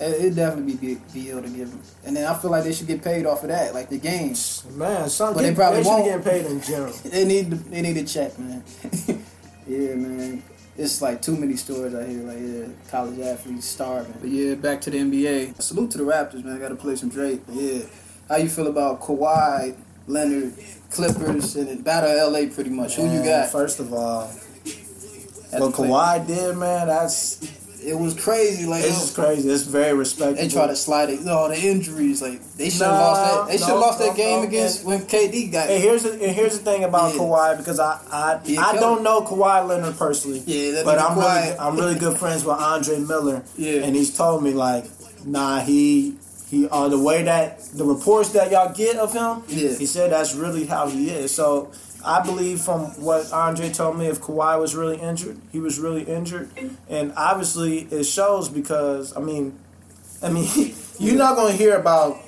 It, 0.01 0.15
it'd 0.21 0.35
definitely 0.37 0.75
be 0.75 0.95
big 0.95 1.13
deal 1.13 1.41
to 1.41 1.49
give 1.49 1.71
them. 1.71 1.81
And 2.05 2.17
then 2.17 2.27
I 2.27 2.35
feel 2.37 2.51
like 2.51 2.65
they 2.65 2.73
should 2.73 2.89
get 2.89 3.03
paid 3.05 3.25
off 3.25 3.43
of 3.45 3.51
that, 3.51 3.73
like 3.73 3.89
the 3.89 3.99
games. 3.99 4.65
Man, 4.75 5.09
some 5.09 5.33
But 5.35 5.43
they 5.43 5.55
probably 5.55 5.83
they 5.83 5.89
won't. 5.89 6.05
get 6.05 6.25
paid 6.25 6.47
in 6.47 6.61
general. 6.61 6.93
They 7.05 7.25
need 7.25 7.51
to, 7.51 7.57
they 7.57 7.83
need 7.83 7.95
to 7.95 8.05
check, 8.05 8.37
man. 8.39 8.65
yeah, 9.69 9.95
man. 9.95 10.43
It's 10.77 11.01
like 11.01 11.23
too 11.23 11.37
many 11.37 11.55
stories 11.55 11.95
out 11.95 12.09
here, 12.09 12.23
like 12.25 12.39
yeah, 12.41 12.91
college 12.91 13.21
athletes 13.21 13.67
starving. 13.67 14.15
But 14.21 14.29
yeah, 14.31 14.57
back 14.57 14.81
to 14.83 14.91
the 14.91 14.99
NBA. 14.99 15.63
Salute 15.63 15.93
to 15.93 15.99
the 15.99 16.05
Raptors, 16.05 16.43
man. 16.45 16.57
I 16.57 16.59
gotta 16.59 16.75
play 16.75 16.97
some 16.97 17.11
Drake. 17.11 17.43
But 17.47 17.55
yeah, 17.55 17.83
how 18.29 18.37
you 18.39 18.49
feel 18.49 18.67
about 18.67 19.01
Kawhi, 19.01 19.77
Leonard, 20.09 20.55
Clippers, 20.91 21.55
and 21.55 21.69
then 21.69 21.83
battle 21.83 22.11
of 22.11 22.33
LA 22.33 22.53
pretty 22.53 22.71
much? 22.71 22.97
Who 22.97 23.09
you 23.09 23.23
got? 23.23 23.51
First 23.51 23.79
of 23.79 23.93
all, 23.93 24.27
Had 25.53 25.61
what. 25.61 25.75
Kawhi 25.75 26.27
did, 26.27 26.57
man, 26.57 26.89
that's 26.89 27.39
It 27.87 27.99
was 27.99 28.15
crazy. 28.15 28.67
Like 28.67 28.85
it's 28.85 28.99
just 29.01 29.15
crazy. 29.15 29.49
It's 29.51 29.65
very 29.65 29.93
respectable. 29.97 30.41
they 30.43 30.49
try 30.49 30.67
to 30.67 30.77
slide 30.77 31.11
it. 31.11 31.21
No, 31.23 31.49
the 31.49 31.57
injuries. 31.61 32.23
Like 32.23 32.41
they 32.57 32.71
should 32.71 32.83
have 32.83 32.93
No, 32.95 33.01
lost 33.01 33.21
that. 33.23 33.47
They 33.53 33.59
should 33.59 33.67
have 33.67 33.75
no, 33.77 33.81
lost 33.81 33.99
that 33.99 34.09
no, 34.09 34.15
game 34.17 34.41
no, 34.43 34.49
against 34.49 34.85
when 34.85 35.01
KD 35.03 35.53
got. 35.53 35.69
And 35.71 35.83
here's 35.83 36.03
the, 36.05 36.13
and 36.13 36.35
here's 36.35 36.59
the 36.59 36.65
thing 36.65 36.85
about 36.85 37.13
Yeah. 37.15 37.21
Kawhi 37.21 37.59
because 37.59 37.79
I 37.81 38.01
I, 38.11 38.41
He 38.45 38.57
a 38.57 38.61
I 38.61 38.75
don't 38.77 39.03
know 39.03 39.21
Kawhi 39.23 39.69
Leonard 39.69 39.97
personally. 39.99 40.43
Yeah, 40.47 40.83
but 40.85 40.99
I'm 40.99 41.19
really. 41.19 41.59
I'm 41.59 41.77
really 41.77 41.99
good 41.99 42.17
friends 42.19 42.45
with 42.45 42.57
Andre 42.57 42.99
Miller. 43.01 43.43
Yeah. 43.57 43.83
and 43.85 43.95
he's 43.95 44.17
told 44.17 44.43
me 44.43 44.53
like, 44.53 44.85
nah, 45.27 45.61
he 45.61 46.17
he 46.49 46.69
uh, 46.71 46.89
the 46.89 46.99
way 46.99 47.23
that 47.25 47.61
the 47.75 47.85
reports 47.85 48.31
that 48.31 48.51
y'all 48.51 48.73
get 48.75 48.97
of 48.97 49.13
him, 49.13 49.43
Yeah. 49.49 49.77
he 49.77 49.87
said 49.87 50.13
that's 50.13 50.35
really 50.35 50.65
how 50.67 50.89
he 50.89 51.11
is. 51.11 51.35
So. 51.35 51.71
I 52.05 52.25
believe 52.25 52.61
from 52.61 52.87
what 53.03 53.33
Andre 53.33 53.71
told 53.71 53.99
me, 53.99 54.07
if 54.07 54.21
Kawhi 54.21 54.61
was 54.61 54.75
really 54.75 54.99
injured, 54.99 55.41
he 55.53 55.59
was 55.59 55.79
really 55.79 56.03
injured, 56.03 56.51
and 56.89 57.13
obviously 57.17 57.81
it 57.91 58.05
shows 58.05 58.49
because 58.49 59.17
I 59.17 59.21
mean, 59.21 59.59
I 60.23 60.31
mean, 60.31 60.49
you're 60.99 61.17
not 61.17 61.37
going 61.37 61.53
to 61.53 61.59
hear 61.59 61.77
about 61.77 62.19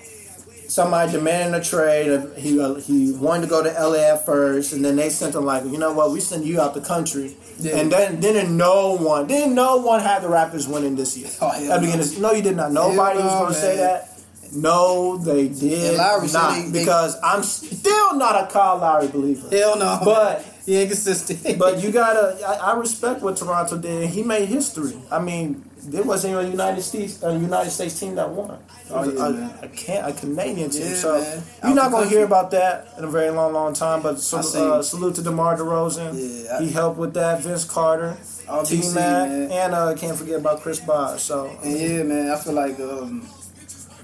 somebody 0.69 1.13
demanding 1.13 1.59
a 1.59 1.63
trade. 1.63 2.07
He 2.37 2.61
uh, 2.61 2.75
he 2.75 3.13
wanted 3.13 3.43
to 3.43 3.49
go 3.49 3.63
to 3.63 3.71
LA 3.71 4.13
at 4.13 4.25
first, 4.27 4.73
and 4.73 4.85
then 4.85 4.97
they 4.97 5.09
sent 5.11 5.35
him 5.35 5.45
like, 5.45 5.65
you 5.65 5.79
know 5.79 5.93
what, 5.93 6.11
we 6.11 6.21
send 6.21 6.45
you 6.45 6.61
out 6.61 6.75
the 6.75 6.81
country. 6.81 7.37
Yeah. 7.59 7.79
And 7.79 7.91
then 7.91 8.21
then 8.21 8.57
no 8.57 8.95
one, 8.95 9.27
then 9.27 9.55
no 9.55 9.79
one 9.79 10.01
had 10.01 10.23
the 10.23 10.29
Raptors 10.29 10.69
winning 10.69 10.97
this 10.97 11.17
year. 11.17 11.29
Oh, 11.41 11.49
hell 11.51 11.73
At 11.73 11.81
the 11.81 11.87
beginning, 11.87 12.23
no, 12.23 12.33
you 12.33 12.43
did 12.43 12.57
not. 12.57 12.73
Nobody 12.73 13.19
was 13.19 13.33
going 13.33 13.53
to 13.53 13.59
say 13.59 13.77
that. 13.79 14.16
No, 14.57 15.17
they 15.19 15.49
did 15.49 15.97
Lowry 15.99 16.29
not. 16.33 16.55
they- 16.55 16.63
they- 16.71 16.79
because 16.81 17.17
I'm 17.23 17.43
still 17.43 18.17
not 18.17 18.43
a 18.43 18.47
Kyle 18.53 18.79
Lowry 18.79 19.09
believer. 19.09 19.49
Hell 19.51 19.79
no. 19.79 20.01
But- 20.05 20.45
he 20.67 20.77
ain't 20.77 20.91
consistent. 20.91 21.59
But 21.59 21.83
you 21.83 21.93
gotta, 21.93 22.37
I, 22.47 22.73
I 22.73 22.77
respect 22.77 23.23
what 23.23 23.37
Toronto 23.37 23.77
did. 23.79 24.11
He 24.11 24.23
made 24.25 24.49
history. 24.49 24.97
I 25.13 25.21
mean, 25.21 25.63
there 25.85 26.03
wasn't 26.03 26.37
a 26.37 26.43
United 26.49 26.83
States, 26.83 27.23
a 27.23 27.33
United 27.33 27.71
States 27.71 28.01
team 28.01 28.17
that 28.17 28.29
won. 28.31 28.59
Oh, 28.91 29.05
yeah, 29.09 29.51
a, 29.63 29.65
a, 29.67 29.69
can, 29.69 30.05
a 30.05 30.13
Canadian 30.13 30.71
team. 30.71 30.83
Yeah, 30.89 30.95
so 30.95 31.21
man. 31.21 31.43
you're 31.65 31.75
not 31.75 31.93
gonna 31.93 32.09
hear 32.09 32.25
about 32.25 32.51
that 32.53 32.89
in 32.99 33.05
a 33.05 33.07
very 33.07 33.31
long, 33.31 33.53
long 33.53 33.75
time. 33.75 34.03
But 34.03 34.19
so, 34.19 34.39
uh, 34.39 34.83
salute 34.83 35.15
to 35.17 35.23
DeMar 35.23 35.57
DeRozan. 35.57 36.15
Yeah, 36.47 36.57
I- 36.59 36.63
he 36.63 36.71
helped 36.71 36.99
with 36.99 37.15
that. 37.15 37.43
Vince 37.43 37.65
Carter, 37.65 38.17
T 38.65 38.79
Mac, 38.95 39.29
and 39.29 39.75
uh, 39.75 39.95
can't 39.95 40.17
forget 40.19 40.41
about 40.41 40.61
Chris 40.63 40.81
Bosh. 40.81 41.23
So 41.23 41.47
And 41.63 41.79
yeah, 41.79 42.03
man, 42.03 42.31
I 42.33 42.37
feel 42.39 42.55
like, 42.55 42.81
um, 42.81 43.25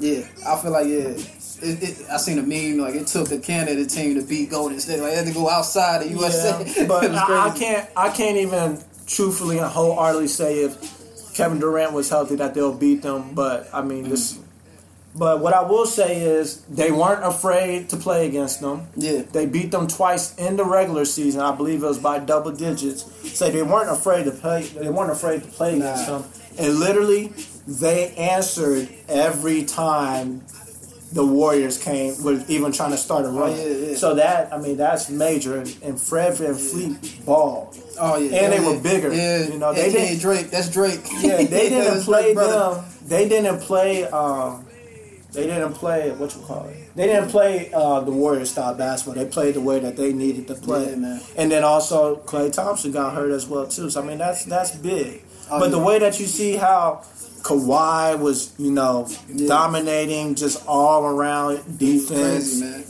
yeah, 0.02 0.26
I 0.46 0.60
feel 0.60 0.72
like, 0.72 0.86
yeah. 0.86 1.14
It, 1.64 1.80
it, 1.80 2.10
I 2.10 2.16
seen 2.16 2.40
a 2.40 2.42
meme 2.42 2.78
like 2.84 2.96
it 2.96 3.06
took 3.06 3.30
a 3.30 3.38
Canada 3.38 3.86
team 3.86 4.16
to 4.16 4.26
beat 4.26 4.50
Golden 4.50 4.80
State. 4.80 4.98
Like 4.98 5.10
they 5.10 5.16
had 5.16 5.26
to 5.26 5.32
go 5.32 5.48
outside 5.48 6.02
the 6.02 6.08
USA. 6.08 6.64
Yeah, 6.76 6.88
but 6.88 7.04
I, 7.14 7.50
I 7.50 7.56
can't. 7.56 7.88
I 7.96 8.08
can't 8.10 8.36
even 8.36 8.82
truthfully 9.06 9.58
and 9.58 9.66
wholeheartedly 9.66 10.26
say 10.26 10.64
if 10.64 11.34
Kevin 11.34 11.60
Durant 11.60 11.92
was 11.92 12.10
healthy 12.10 12.34
that 12.36 12.54
they'll 12.54 12.74
beat 12.74 13.02
them. 13.02 13.34
But 13.34 13.68
I 13.72 13.82
mean, 13.82 14.08
this. 14.08 14.40
But 15.14 15.40
what 15.40 15.52
I 15.52 15.62
will 15.62 15.86
say 15.86 16.22
is 16.22 16.62
they 16.62 16.90
weren't 16.90 17.22
afraid 17.22 17.90
to 17.90 17.96
play 17.96 18.26
against 18.26 18.60
them. 18.60 18.88
Yeah, 18.96 19.22
They 19.22 19.44
beat 19.44 19.70
them 19.70 19.86
twice 19.86 20.34
in 20.36 20.56
the 20.56 20.64
regular 20.64 21.04
season. 21.04 21.42
I 21.42 21.54
believe 21.54 21.82
it 21.82 21.86
was 21.86 21.98
by 21.98 22.18
double 22.18 22.50
digits. 22.50 23.04
So 23.38 23.50
they 23.50 23.62
weren't 23.62 23.90
afraid 23.90 24.24
to 24.24 24.30
play. 24.30 24.62
They 24.62 24.88
weren't 24.88 25.12
afraid 25.12 25.42
to 25.42 25.48
play 25.48 25.76
against 25.76 26.06
them. 26.06 26.24
And 26.58 26.80
literally, 26.80 27.32
they 27.66 28.14
answered 28.16 28.88
every 29.08 29.64
time 29.64 30.42
the 31.12 31.24
Warriors 31.26 31.76
came, 31.82 32.22
was 32.24 32.48
even 32.48 32.72
trying 32.72 32.92
to 32.92 32.96
start 32.96 33.26
a 33.26 33.28
run. 33.28 33.50
Oh, 33.50 33.54
yeah, 33.54 33.88
yeah. 33.90 33.96
So 33.96 34.14
that 34.14 34.52
I 34.52 34.56
mean, 34.58 34.76
that's 34.78 35.10
major. 35.10 35.58
And, 35.58 35.76
and 35.82 36.00
Fred 36.00 36.34
VanVleet 36.34 37.24
ball. 37.26 37.74
Oh 38.00 38.16
yeah, 38.16 38.44
And 38.44 38.52
they 38.52 38.58
yeah. 38.62 38.66
were 38.74 38.80
bigger, 38.80 39.12
Yeah, 39.12 39.46
you 39.48 39.58
know, 39.58 39.74
they 39.74 39.86
AKA 39.86 40.06
didn't- 40.08 40.20
Drake. 40.22 40.50
That's 40.50 40.70
Drake. 40.70 41.00
Yeah, 41.20 41.36
they 41.36 41.46
didn't 41.68 42.02
play 42.02 42.32
them. 42.34 42.84
They 43.06 43.28
didn't 43.28 43.60
play. 43.60 44.04
Um, 44.06 44.64
they 45.32 45.46
didn't 45.46 45.72
play 45.74 46.10
what 46.12 46.34
you 46.34 46.42
call 46.42 46.66
it. 46.68 46.76
They 46.94 47.06
didn't 47.06 47.30
play 47.30 47.70
uh, 47.72 48.00
the 48.00 48.10
Warriors 48.10 48.50
style 48.50 48.74
basketball. 48.74 49.22
They 49.22 49.30
played 49.30 49.54
the 49.54 49.62
way 49.62 49.78
that 49.80 49.96
they 49.96 50.12
needed 50.12 50.46
to 50.48 50.54
play. 50.54 50.90
Yeah, 50.90 50.96
man. 50.96 51.20
And 51.36 51.50
then 51.50 51.64
also 51.64 52.16
Klay 52.16 52.52
Thompson 52.52 52.92
got 52.92 53.14
hurt 53.14 53.30
as 53.30 53.46
well 53.46 53.66
too. 53.66 53.88
So 53.90 54.02
I 54.02 54.06
mean 54.06 54.18
that's 54.18 54.44
that's 54.46 54.74
big. 54.76 55.22
Oh, 55.50 55.58
but 55.60 55.70
the 55.70 55.78
way 55.78 55.98
that 55.98 56.18
you 56.20 56.26
see 56.26 56.56
how 56.56 57.04
Kawhi 57.42 58.18
was, 58.18 58.52
you 58.58 58.70
know, 58.70 59.08
Yeah. 59.28 59.48
dominating 59.48 60.34
just 60.34 60.66
all 60.66 61.04
around 61.04 61.78
defense. 61.78 62.60
Crazy 62.60 62.64
man. 62.64 62.84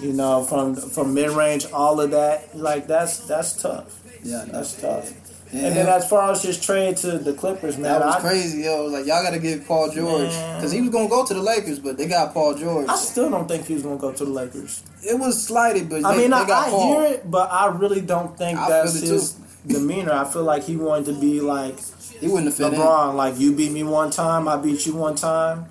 You 0.00 0.12
know, 0.12 0.44
from 0.44 0.76
from 0.76 1.14
mid 1.14 1.30
range, 1.30 1.66
all 1.72 2.00
of 2.00 2.10
that. 2.12 2.56
Like 2.56 2.86
that's 2.86 3.20
that's 3.20 3.54
tough. 3.60 3.86
Yeah, 4.22 4.44
That's 4.50 4.74
tough. 4.80 5.12
Yeah. 5.52 5.68
And 5.68 5.76
then 5.76 5.86
as 5.88 6.06
far 6.06 6.30
as 6.30 6.42
his 6.42 6.60
trade 6.60 6.98
to 6.98 7.16
the 7.18 7.32
Clippers, 7.32 7.78
man, 7.78 8.00
That 8.00 8.04
was 8.04 8.16
I, 8.16 8.20
crazy, 8.20 8.64
yo. 8.64 8.84
Like 8.86 9.06
y'all 9.06 9.22
got 9.22 9.30
to 9.30 9.38
get 9.38 9.66
Paul 9.66 9.90
George 9.90 10.28
because 10.28 10.70
he 10.72 10.82
was 10.82 10.90
gonna 10.90 11.08
go 11.08 11.24
to 11.24 11.32
the 11.32 11.40
Lakers, 11.40 11.78
but 11.78 11.96
they 11.96 12.06
got 12.06 12.34
Paul 12.34 12.54
George. 12.54 12.86
I 12.88 12.96
still 12.96 13.30
don't 13.30 13.48
think 13.48 13.64
he 13.66 13.72
was 13.74 13.82
gonna 13.82 13.96
go 13.96 14.12
to 14.12 14.24
the 14.26 14.30
Lakers. 14.30 14.82
It 15.02 15.18
was 15.18 15.42
slighted, 15.42 15.88
but 15.88 16.04
I 16.04 16.12
they, 16.14 16.22
mean, 16.22 16.30
they 16.32 16.36
I, 16.36 16.66
I 16.66 16.70
hear 16.70 17.02
it, 17.14 17.30
but 17.30 17.50
I 17.50 17.66
really 17.68 18.02
don't 18.02 18.36
think 18.36 18.58
I 18.58 18.68
that's 18.68 19.00
his 19.00 19.32
demeanor. 19.66 20.12
I 20.12 20.24
feel 20.30 20.44
like 20.44 20.64
he 20.64 20.76
wanted 20.76 21.06
to 21.06 21.18
be 21.18 21.40
like 21.40 21.78
He 22.20 22.28
wouldn't 22.28 22.46
have 22.46 22.56
fit 22.56 22.72
LeBron, 22.78 23.14
like 23.14 23.38
you 23.38 23.52
beat 23.52 23.72
me 23.72 23.82
one 23.84 24.10
time, 24.10 24.48
I 24.48 24.56
beat 24.56 24.86
you 24.86 24.94
one 24.94 25.14
time, 25.16 25.66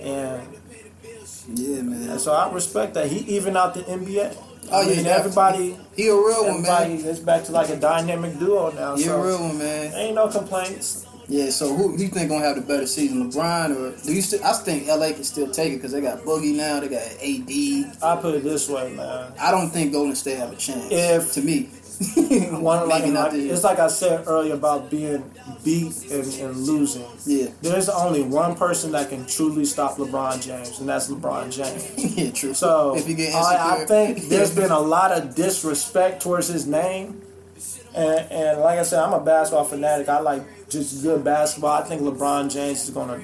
and. 0.00 0.42
Yeah, 1.54 1.82
man. 1.82 2.08
and 2.08 2.20
so 2.20 2.32
I 2.32 2.50
respect 2.52 2.94
that. 2.94 3.08
He 3.08 3.18
even 3.36 3.56
out 3.56 3.74
the 3.74 3.80
NBA. 3.80 4.36
Oh, 4.70 4.78
I 4.78 4.82
yeah, 4.82 4.86
mean, 4.94 5.04
definitely. 5.04 5.10
everybody, 5.10 5.76
He 5.96 6.08
a 6.08 6.14
real 6.14 6.46
one, 6.46 6.62
man. 6.62 6.90
is 6.92 7.18
back 7.18 7.44
to 7.44 7.52
like 7.52 7.68
a 7.68 7.76
dynamic 7.76 8.38
duo 8.38 8.70
now. 8.70 8.96
He 8.96 9.04
a 9.06 9.16
real 9.18 9.40
one, 9.40 9.58
man. 9.58 9.92
ain't 9.92 10.14
no 10.14 10.28
complaints. 10.28 11.04
Yeah. 11.28 11.50
So 11.50 11.74
who 11.74 11.88
who 11.96 12.02
you 12.02 12.08
think 12.08 12.30
gonna 12.30 12.44
have 12.44 12.56
the 12.56 12.62
better 12.62 12.86
season, 12.86 13.30
LeBron 13.30 13.76
or 13.76 14.04
do 14.04 14.12
you? 14.14 14.22
Still, 14.22 14.42
I 14.44 14.52
think 14.52 14.86
LA 14.86 15.12
can 15.12 15.24
still 15.24 15.50
take 15.50 15.72
it 15.72 15.76
because 15.76 15.92
they 15.92 16.00
got 16.00 16.20
Boogie 16.20 16.54
now. 16.54 16.78
They 16.80 16.88
got 16.88 17.02
AD. 17.02 18.02
I 18.02 18.20
put 18.22 18.36
it 18.36 18.44
this 18.44 18.68
way, 18.68 18.94
man. 18.94 19.32
I 19.40 19.50
don't 19.50 19.70
think 19.70 19.92
Golden 19.92 20.14
State 20.14 20.38
have 20.38 20.52
a 20.52 20.56
chance. 20.56 20.86
If- 20.90 21.32
to 21.34 21.42
me, 21.42 21.70
One 22.60 22.88
like, 22.88 23.06
not 23.06 23.24
like- 23.24 23.32
this 23.32 23.52
it's 23.52 23.64
like 23.64 23.78
I 23.78 23.88
said 23.88 24.24
earlier 24.26 24.54
about 24.54 24.90
being 24.90 25.30
beat 25.64 26.10
and, 26.10 26.24
and 26.40 26.56
losing. 26.56 27.06
yeah, 27.26 27.48
There's 27.60 27.88
only 27.88 28.22
one 28.22 28.54
person 28.54 28.92
that 28.92 29.08
can 29.08 29.26
truly 29.26 29.64
stop 29.64 29.96
LeBron 29.96 30.42
James, 30.42 30.78
and 30.80 30.88
that's 30.88 31.08
LeBron 31.08 31.50
James. 31.52 32.16
yeah, 32.16 32.30
true. 32.30 32.54
So 32.54 32.96
if 32.96 33.08
you 33.08 33.14
get 33.14 33.34
I, 33.34 33.82
I 33.82 33.84
think 33.84 34.22
there's 34.28 34.54
been 34.54 34.70
a 34.70 34.80
lot 34.80 35.12
of 35.12 35.34
disrespect 35.34 36.22
towards 36.22 36.48
his 36.48 36.66
name, 36.66 37.22
and, 37.94 38.30
and 38.30 38.60
like 38.60 38.78
I 38.78 38.82
said, 38.82 39.00
I'm 39.02 39.12
a 39.12 39.20
basketball 39.20 39.64
fanatic. 39.64 40.08
I 40.08 40.20
like 40.20 40.42
just 40.68 41.02
good 41.02 41.22
basketball. 41.24 41.72
I 41.72 41.82
think 41.82 42.02
LeBron 42.02 42.52
James 42.52 42.84
is 42.84 42.90
gonna 42.90 43.22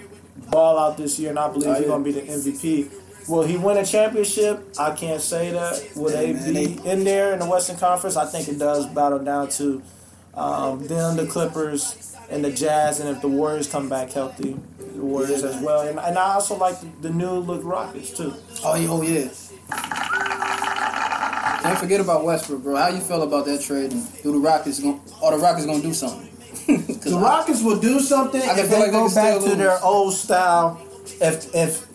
ball 0.50 0.78
out 0.78 0.96
this 0.96 1.18
year, 1.18 1.30
and 1.30 1.38
I 1.38 1.50
believe 1.52 1.68
Oh, 1.68 1.74
he's 1.74 1.86
gonna 1.86 2.04
be 2.04 2.12
the 2.12 2.22
MVP. 2.22 2.90
Will 3.28 3.42
he 3.44 3.56
win 3.56 3.76
a 3.76 3.84
championship? 3.84 4.60
I 4.78 4.92
can't 4.94 5.20
say 5.20 5.50
that. 5.50 5.90
Will 5.96 6.10
they 6.10 6.32
be 6.32 6.78
in 6.88 7.04
there 7.04 7.32
in 7.32 7.38
the 7.40 7.46
Western 7.46 7.76
Conference? 7.76 8.16
I 8.16 8.26
think 8.26 8.48
it 8.48 8.58
does 8.58 8.86
battle 8.86 9.18
down 9.18 9.48
to 9.50 9.82
um, 10.34 10.86
them, 10.86 11.16
the 11.16 11.26
Clippers, 11.26 12.16
and 12.30 12.44
the 12.44 12.50
Jazz, 12.52 13.00
and 13.00 13.08
if 13.08 13.20
the 13.20 13.28
Warriors 13.28 13.68
come 13.70 13.88
back 13.88 14.10
healthy, 14.12 14.56
the 14.78 15.02
Warriors 15.02 15.42
Yeah, 15.42 15.48
as 15.50 15.62
well. 15.62 15.80
And, 15.86 15.98
and 15.98 16.18
I 16.18 16.34
also 16.34 16.56
like 16.56 16.80
the, 16.80 17.08
the 17.08 17.10
new 17.10 17.30
look 17.32 17.62
Rockets 17.64 18.10
too. 18.16 18.34
Oh, 18.64 18.74
yeah, 18.76 18.88
oh 18.90 19.02
yeah. 19.02 19.28
Can't 21.62 21.78
forget 21.78 22.00
about 22.00 22.24
Westbrook, 22.24 22.62
bro. 22.62 22.76
How 22.76 22.88
you 22.88 23.00
feel 23.00 23.22
about 23.22 23.44
that 23.46 23.60
trade? 23.60 23.92
And 23.92 24.22
do 24.22 24.32
the 24.32 24.38
Rockets 24.38 24.80
going? 24.80 25.00
Are 25.22 25.32
the 25.36 25.42
Rockets 25.42 25.66
gonna 25.66 25.82
do 25.82 25.92
something? 25.92 26.26
The 26.68 27.16
Rockets 27.18 27.62
will 27.62 27.78
do 27.80 27.98
something 28.00 28.42
I 28.42 28.58
if 28.60 28.68
they 28.68 28.76
like 28.78 28.86
they 28.86 28.92
go 28.92 29.14
back 29.14 29.40
to 29.42 29.54
their 29.56 29.82
old 29.82 30.12
style. 30.14 30.80
If 31.20 31.54
if 31.54 31.87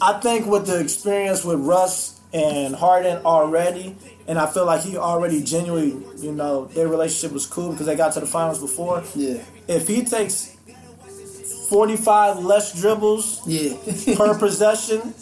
I 0.00 0.14
think 0.20 0.46
with 0.46 0.66
the 0.66 0.80
experience 0.80 1.44
with 1.44 1.60
Russ 1.60 2.20
and 2.32 2.74
Harden 2.74 3.24
already, 3.24 3.96
and 4.26 4.38
I 4.38 4.46
feel 4.46 4.64
like 4.64 4.82
he 4.82 4.96
already 4.96 5.42
genuinely, 5.42 6.02
you 6.22 6.32
know, 6.32 6.66
their 6.66 6.88
relationship 6.88 7.32
was 7.32 7.46
cool 7.46 7.72
because 7.72 7.86
they 7.86 7.96
got 7.96 8.12
to 8.14 8.20
the 8.20 8.26
finals 8.26 8.60
before. 8.60 9.02
Yeah, 9.14 9.42
If 9.68 9.88
he 9.88 10.04
takes 10.04 10.56
forty 11.68 11.96
five 11.96 12.38
less 12.38 12.78
dribbles 12.80 13.42
yeah. 13.46 13.74
per 14.16 14.38
possession, 14.38 15.12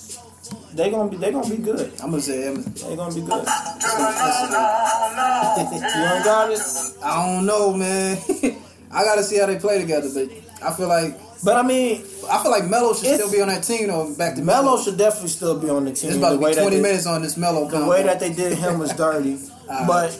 they 0.74 0.90
gonna 0.90 1.10
be 1.10 1.16
they 1.16 1.32
gonna 1.32 1.48
be 1.48 1.56
good. 1.56 1.92
I'm 2.02 2.10
gonna 2.10 2.22
say, 2.22 2.48
I'm, 2.48 2.62
They 2.62 2.94
gonna 2.96 3.14
be 3.14 3.20
good. 3.22 3.46
You 5.58 6.04
ain't 6.04 6.24
got 6.24 6.50
it. 6.52 6.60
I 7.02 7.36
don't 7.36 7.46
know, 7.46 7.72
man. 7.74 8.18
I 8.90 9.04
gotta 9.04 9.22
see 9.22 9.38
how 9.38 9.46
they 9.46 9.58
play 9.58 9.80
together, 9.80 10.08
but 10.14 10.30
I 10.62 10.72
feel 10.74 10.88
like 10.88 11.18
But 11.44 11.56
I 11.56 11.62
mean, 11.62 12.02
I 12.30 12.42
feel 12.42 12.50
like 12.50 12.64
Melo 12.68 12.92
should 12.94 13.14
still 13.14 13.30
be 13.30 13.40
on 13.40 13.48
that 13.48 13.62
team 13.62 13.86
though. 13.88 14.12
Back 14.14 14.34
to 14.36 14.42
Melo 14.42 14.62
Melo. 14.64 14.82
should 14.82 14.98
definitely 14.98 15.28
still 15.28 15.58
be 15.58 15.68
on 15.70 15.84
the 15.84 15.92
team. 15.92 16.10
It's 16.10 16.18
about 16.18 16.30
the 16.30 16.36
to 16.38 16.42
way 16.42 16.50
be 16.54 16.60
20 16.60 16.76
they- 16.76 16.82
minutes 16.82 17.06
on 17.06 17.22
this 17.22 17.36
Melo. 17.36 17.68
the 17.68 17.86
way 17.86 18.02
that 18.02 18.18
they 18.20 18.32
did 18.32 18.58
him 18.58 18.78
was 18.78 18.92
dirty. 18.94 19.38
Uh, 19.68 19.86
but 19.86 20.18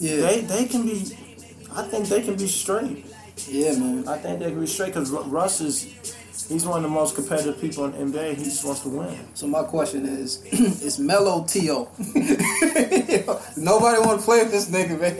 yeah, 0.00 0.16
they 0.22 0.40
they 0.40 0.64
can 0.64 0.86
be. 0.86 1.14
I 1.74 1.82
think 1.82 2.08
they 2.08 2.22
can 2.22 2.34
be 2.34 2.48
straight. 2.48 3.04
yeah, 3.46 3.72
man. 3.72 4.08
I 4.08 4.16
think 4.16 4.38
they 4.38 4.46
can 4.50 4.58
be 4.60 4.66
straight 4.66 4.94
because 4.94 5.10
Russ 5.10 5.60
is 5.60 6.15
He's 6.48 6.64
one 6.64 6.76
of 6.78 6.82
the 6.84 6.88
most 6.88 7.14
competitive 7.16 7.60
people 7.60 7.86
in 7.86 8.12
the 8.12 8.18
NBA. 8.18 8.36
He 8.36 8.44
just 8.44 8.64
wants 8.64 8.80
to 8.82 8.88
win. 8.88 9.18
So 9.34 9.46
my 9.48 9.64
question 9.64 10.06
is, 10.06 10.42
is 10.82 10.98
Melo 10.98 11.44
T.O.? 11.44 11.88
Nobody 13.56 14.00
want 14.00 14.20
to 14.20 14.24
play 14.24 14.42
with 14.42 14.52
this 14.52 14.70
nigga, 14.70 15.00
man. 15.00 15.16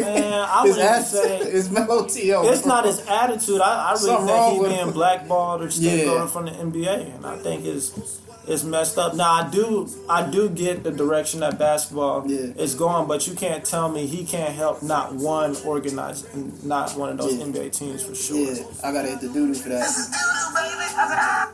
Man, 0.00 0.32
I 0.32 0.62
His 0.66 0.76
would 0.76 1.04
say 1.06 1.38
is 1.52 1.70
Melo 1.70 2.06
T.O. 2.06 2.48
it's 2.48 2.64
not 2.64 2.84
his 2.84 3.00
attitude. 3.08 3.60
I, 3.60 3.90
I 3.90 3.92
really 3.92 3.98
Something 4.06 4.26
think 4.26 4.38
wrong 4.38 4.52
he 4.54 4.58
being 4.60 4.70
him. 4.88 4.92
blackballed 4.92 5.62
or 5.62 5.66
scapegoated 5.66 6.06
Yeah. 6.06 6.26
from 6.28 6.44
the 6.46 6.50
NBA, 6.52 7.16
and 7.16 7.26
I 7.26 7.36
think 7.38 7.64
it's 7.64 8.20
it's 8.46 8.64
messed 8.64 8.98
up. 8.98 9.14
Now 9.14 9.30
I 9.32 9.48
do 9.50 9.88
I 10.08 10.28
do 10.28 10.48
get 10.48 10.82
the 10.84 10.90
direction 10.90 11.40
that 11.40 11.58
basketball 11.58 12.24
Yeah. 12.30 12.52
is 12.56 12.74
going, 12.74 13.06
but 13.06 13.26
you 13.26 13.34
can't 13.34 13.64
tell 13.64 13.88
me 13.88 14.06
he 14.06 14.24
can't 14.24 14.52
help 14.54 14.82
not 14.82 15.14
one 15.14 15.56
organized, 15.64 16.26
not 16.64 16.96
one 16.96 17.10
of 17.10 17.18
those 17.18 17.34
Yeah. 17.36 17.44
NBA 17.46 17.70
teams 17.70 18.02
for 18.02 18.14
sure. 18.14 18.36
Yeah, 18.54 18.62
I 18.82 18.92
gotta 18.92 19.08
hit 19.08 19.20
the 19.20 19.28
doo 19.28 19.54
for 19.54 19.68
that. 19.68 19.88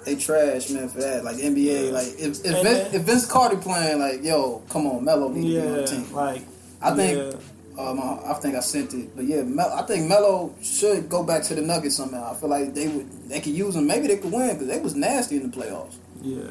They 0.05 0.17
trash, 0.17 0.71
man, 0.71 0.89
for 0.89 1.01
that. 1.01 1.25
Like 1.25 1.37
NBA, 1.37 1.93
like 1.93 2.07
if 2.19 2.41
if, 2.41 2.45
And 2.45 2.55
Vin, 2.55 2.65
then- 2.65 2.95
if 2.95 3.03
Vince 3.03 3.27
Carter 3.27 3.57
playing, 3.57 3.99
like 4.01 4.23
yo, 4.25 4.63
come 4.69 4.87
on, 4.87 5.05
Melo 5.05 5.29
need 5.29 5.55
to 5.55 5.61
be 5.61 5.67
on 5.67 5.73
the 5.75 5.87
team. 5.87 6.13
like 6.15 6.43
I 6.81 6.95
think, 6.95 7.35
yeah. 7.77 7.83
um, 7.89 8.01
I, 8.01 8.31
I 8.31 8.35
think 8.35 8.55
I 8.55 8.61
sent 8.61 8.95
it, 8.95 9.15
but 9.17 9.25
yeah, 9.27 9.43
Mel, 9.43 9.71
I 9.73 9.83
think 9.83 10.09
Melo 10.09 10.55
should 10.63 11.09
go 11.09 11.23
back 11.25 11.43
to 11.45 11.55
the 11.55 11.61
Nuggets 11.63 11.97
somehow. 11.97 12.31
I 12.33 12.35
feel 12.37 12.49
like 12.49 12.73
they 12.75 12.87
would, 12.89 13.29
they 13.29 13.41
could 13.41 13.53
use 13.53 13.75
him. 13.75 13.87
Maybe 13.87 14.07
they 14.07 14.17
could 14.17 14.33
win 14.33 14.51
because 14.55 14.69
they 14.69 14.79
was 14.81 14.95
nasty 14.95 15.37
in 15.37 15.51
the 15.51 15.57
playoffs. 15.57 15.95
yeah. 16.23 16.51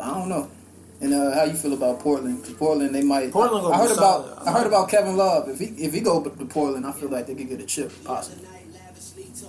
I 0.00 0.06
don't 0.14 0.28
know. 0.28 0.48
And 1.00 1.12
uh, 1.12 1.34
how 1.34 1.44
you 1.44 1.54
feel 1.54 1.72
about 1.74 2.00
Portland? 2.00 2.42
'Cause 2.42 2.54
Portland, 2.54 2.94
they 2.94 3.02
might. 3.02 3.30
Portland 3.32 3.64
gonna 3.64 3.74
I 3.74 3.78
heard 3.78 3.96
about. 3.96 4.24
solid. 4.26 4.48
I 4.48 4.52
heard 4.52 4.66
about 4.66 4.88
Kevin 4.88 5.16
Love. 5.16 5.48
If 5.48 5.58
he 5.58 5.66
if 5.66 5.92
he 5.92 6.00
go 6.00 6.22
to 6.22 6.30
Portland, 6.46 6.86
I 6.86 6.92
feel 6.92 7.08
like 7.10 7.26
they 7.26 7.34
could 7.34 7.48
get 7.48 7.60
a 7.60 7.66
chip 7.66 7.92
possibly. 8.04 8.46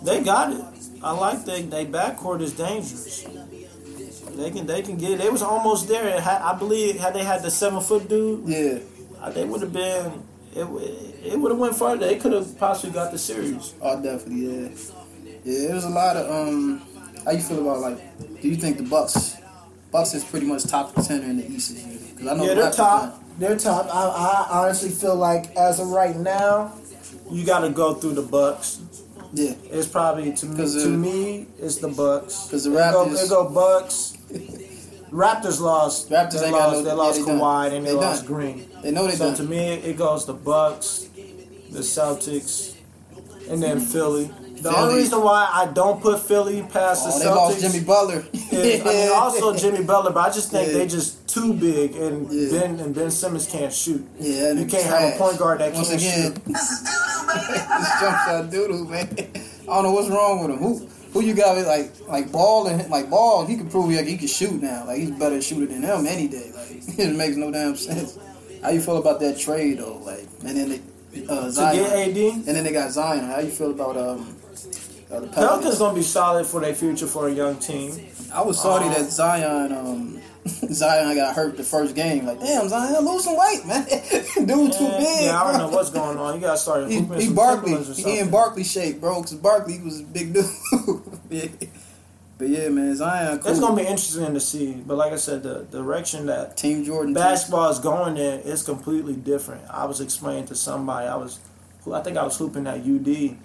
They 0.04 0.22
got 0.24 0.52
it. 0.54 0.62
I 1.04 1.12
like 1.12 1.46
they 1.46 1.62
they 1.64 1.86
backcourt 1.86 2.42
is 2.42 2.54
dangerous. 2.54 3.26
They 4.36 4.52
can 4.52 4.66
they 4.68 4.82
can 4.82 4.98
get. 4.98 5.20
They 5.20 5.30
was 5.30 5.42
almost 5.42 5.88
there. 5.88 6.20
Had- 6.20 6.42
I 6.42 6.54
believe 6.58 7.00
had 7.00 7.14
they 7.14 7.24
had 7.24 7.42
the 7.42 7.52
seven 7.52 7.80
foot 7.82 8.10
dude, 8.10 8.48
Yeah. 8.48 8.80
uh, 9.22 9.30
they 9.30 9.46
would 9.46 9.62
have 9.62 9.72
been. 9.74 10.12
It 10.54 10.66
it 11.34 11.40
would 11.40 11.52
have 11.52 11.60
went 11.60 11.76
further. 11.76 12.06
They 12.06 12.18
could 12.18 12.34
have 12.34 12.58
possibly 12.58 12.92
got 12.94 13.12
the 13.12 13.18
series. 13.18 13.74
Oh, 13.82 14.02
definitely, 14.02 14.46
yeah. 14.46 14.70
Yeah, 15.46 15.70
it 15.70 15.74
was 15.74 15.86
a 15.86 15.90
lot 15.90 16.18
of 16.18 16.26
um. 16.30 16.82
How 17.24 17.32
you 17.32 17.40
feel 17.42 17.62
about 17.62 17.80
like? 17.82 18.42
Do 18.42 18.48
you 18.50 18.56
think 18.58 18.78
the 18.78 18.84
Bucks? 18.84 19.38
Bucks 19.96 20.14
is 20.14 20.26
pretty 20.26 20.46
much 20.46 20.66
top 20.66 20.94
contender 20.94 21.26
in 21.28 21.38
the 21.38 21.50
East 21.50 21.74
this 21.74 21.86
year. 21.86 22.00
Because 22.14 22.28
I 22.28 22.34
know 22.36 22.44
Yeah, 22.44 22.54
they're 22.56 22.72
top. 22.72 23.24
They're 23.40 23.56
top. 23.58 23.86
I, 23.88 24.08
I 24.52 24.60
honestly 24.66 24.90
feel 24.90 25.16
like 25.16 25.56
as 25.56 25.80
of 25.80 25.88
right 25.88 26.18
now, 26.18 26.74
you 27.32 27.46
got 27.46 27.60
to 27.62 27.70
go 27.70 27.94
through 27.94 28.16
the 28.16 28.22
Bucks. 28.22 28.82
Yeah, 29.32 29.54
It's 29.72 29.88
probably 29.88 30.34
to 30.34 30.46
me. 30.48 30.58
'Cause, 30.58 30.74
To 30.84 30.90
me, 30.90 31.48
it's 31.58 31.78
the 31.78 31.88
Bucks. 31.88 32.48
'cause 32.52 32.66
the 32.66 32.72
go, 32.72 32.76
Raptors- 32.78 33.24
it 33.24 33.30
go 33.30 33.50
Bucks. 33.50 34.18
Raptors 35.12 35.62
lost. 35.62 36.10
Raptors 36.16 36.42
they 36.42 36.52
lost. 36.52 36.74
no- 36.74 36.82
they 36.82 36.90
yeah, 36.90 36.94
lost 36.96 37.20
they 37.20 37.26
done. 37.26 37.40
Kawhi 37.40 37.74
and 37.78 37.86
they, 37.86 37.92
They 37.92 37.96
lost 37.96 38.24
done. 38.26 38.34
Green. 38.34 38.70
they 38.84 38.92
know 38.92 39.08
they 39.08 39.16
So 39.16 39.28
done. 39.28 39.36
to 39.38 39.44
me, 39.44 39.76
it 39.76 39.96
goes 39.98 40.26
the 40.26 40.34
Bucks, 40.34 41.08
the 41.72 41.80
Celtics, 41.80 42.76
and 43.50 43.64
then 43.64 43.80
Philly. 43.80 44.30
The 44.56 44.72
Philly. 44.72 44.76
only 44.76 44.96
reason 44.96 45.22
why 45.22 45.50
I 45.54 45.66
don't 45.68 46.02
put 46.02 46.20
Philly 46.22 46.62
past 46.64 47.04
Oh, 47.06 47.18
the 47.20 47.24
they 47.26 47.30
lost 47.30 47.58
Celtics 47.58 47.62
Jimmy 47.74 47.84
Butler. 47.86 48.26
is, 48.34 48.82
I 48.82 48.84
mean, 48.86 49.10
also 49.14 49.56
Jimmy 49.56 49.84
Butler, 49.84 50.12
but 50.12 50.30
I 50.30 50.34
just 50.34 50.50
think 50.52 50.68
Yeah. 50.72 50.78
they 50.80 50.88
just 50.88 51.28
too 51.28 51.54
big, 51.54 51.96
and 51.96 52.32
Yeah. 52.32 52.60
Ben 52.60 52.80
and 52.80 52.96
Ben 52.96 53.12
Simmons 53.12 53.46
can't 53.48 53.72
shoot. 53.74 54.06
Yeah, 54.20 54.54
You 54.54 54.66
can't 54.66 54.84
have 54.86 55.14
a 55.14 55.18
point 55.18 55.38
guard 55.38 55.60
that 55.60 55.74
Once 55.74 55.90
can't 55.90 56.02
again, 56.02 56.34
shoot. 56.34 56.46
this 56.46 57.90
jump 58.00 58.18
shot 58.26 58.50
doodle, 58.50 58.86
man. 58.86 59.08
I 59.68 59.76
don't 59.76 59.84
know 59.84 59.92
what's 59.92 60.10
wrong 60.10 60.42
with 60.42 60.52
him. 60.52 60.58
Who 60.58 60.88
who 61.14 61.22
you 61.22 61.34
got 61.34 61.56
with 61.58 61.68
like 61.68 61.92
like 62.08 62.32
ball 62.32 62.68
and 62.68 62.90
like 62.90 63.10
ball? 63.10 63.46
He 63.46 63.58
can 63.58 63.70
prove 63.70 63.92
like 63.92 64.06
he 64.06 64.18
can 64.18 64.28
shoot 64.28 64.62
now. 64.62 64.86
Like 64.86 65.00
he's 65.00 65.12
better 65.12 65.42
shooter 65.42 65.66
than 65.66 65.82
him 65.84 66.06
any 66.08 66.28
day. 66.28 66.52
Like 66.56 66.72
it 67.00 67.16
makes 67.16 67.36
no 67.36 67.52
damn 67.52 67.76
sense. 67.76 68.18
How 68.62 68.70
you 68.70 68.82
feel 68.82 68.98
about 68.98 69.20
that 69.20 69.38
trade 69.38 69.80
though? 69.80 69.98
Like 70.04 70.28
and 70.46 70.58
then 70.58 70.70
they 70.70 70.82
uh, 71.28 71.46
To 71.46 71.52
Zion 71.52 71.76
get 71.78 72.10
AD, 72.10 72.18
and 72.18 72.46
then 72.46 72.64
they 72.64 72.72
got 72.74 72.92
Zion. 72.92 73.26
How 73.26 73.40
you 73.40 73.50
feel 73.50 73.72
about 73.72 73.98
um 73.98 74.35
the 75.10 75.28
Pelicans 75.28 75.34
Pelicans? 75.36 75.80
gonna 75.80 75.96
be 75.96 76.02
solid 76.04 76.46
for 76.46 76.62
their 76.62 76.74
future 76.76 77.08
for 77.08 77.28
a 77.28 77.32
young 77.32 77.58
team. 77.58 77.92
I 78.34 78.42
was 78.42 78.62
sorry 78.62 78.88
that 78.90 79.10
Zion 79.12 79.72
um 79.72 80.22
Zion 80.46 81.16
got 81.16 81.36
hurt 81.36 81.58
the 81.58 81.64
first 81.64 81.96
game. 81.96 82.26
Like 82.26 82.40
damn, 82.40 82.68
Zion 82.70 83.06
lose 83.06 83.24
some 83.24 83.38
weight, 83.38 83.66
man. 83.66 83.86
Dude 84.48 84.74
too 84.74 84.88
big. 84.88 85.24
yeah, 85.26 85.42
I 85.42 85.52
don't 85.52 85.60
know 85.60 85.76
what's 85.76 85.90
going 86.00 86.18
on. 86.18 86.36
You 86.36 86.42
gotta 86.42 86.58
start 86.58 86.90
He, 86.90 87.02
he 87.02 87.26
some 87.26 87.36
Barkley. 87.36 87.74
Or 87.74 87.84
He 87.84 88.20
in 88.20 88.30
Barkley 88.30 88.64
shape, 88.64 89.00
bro. 89.00 89.22
Because 89.22 89.38
Barkley 89.38 89.80
was 89.80 90.02
a 90.02 90.04
big 90.04 90.34
dude. 90.34 90.46
yeah. 91.30 91.48
But 92.38 92.50
yeah, 92.50 92.68
man, 92.70 92.94
Zion. 92.96 93.40
Cool. 93.40 93.52
It's 93.52 93.60
gonna 93.60 93.76
be 93.76 93.84
interesting 93.88 94.34
to 94.34 94.40
see, 94.42 94.74
but 94.74 94.98
like 94.98 95.14
I 95.14 95.16
said, 95.16 95.42
the 95.44 95.64
direction 95.72 96.26
that 96.26 96.58
Team 96.58 96.84
Jordan. 96.84 97.14
too. 97.14 97.20
basketball 97.20 97.70
is 97.70 97.80
going 97.80 98.18
in 98.18 98.42
is 98.42 98.62
completely 98.62 99.14
different. 99.16 99.62
I 99.70 99.86
was 99.86 100.02
explaining 100.02 100.46
to 100.48 100.56
somebody, 100.56 101.08
I 101.08 101.16
was, 101.16 101.40
who 101.84 101.94
I 101.94 102.02
think 102.04 102.18
I 102.18 102.24
was 102.24 102.38
hooping 102.38 102.68
at 102.68 102.80
UD, 102.82 103.38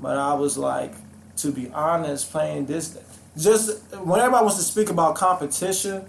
but 0.00 0.16
I 0.16 0.34
was 0.34 0.56
like, 0.56 0.94
to 1.36 1.52
be 1.52 1.70
honest, 1.70 2.30
playing 2.30 2.66
this, 2.66 2.96
just 3.36 3.82
when 3.96 4.20
everybody 4.20 4.44
wants 4.44 4.56
to 4.56 4.62
speak 4.64 4.88
about 4.90 5.14
competition, 5.14 6.04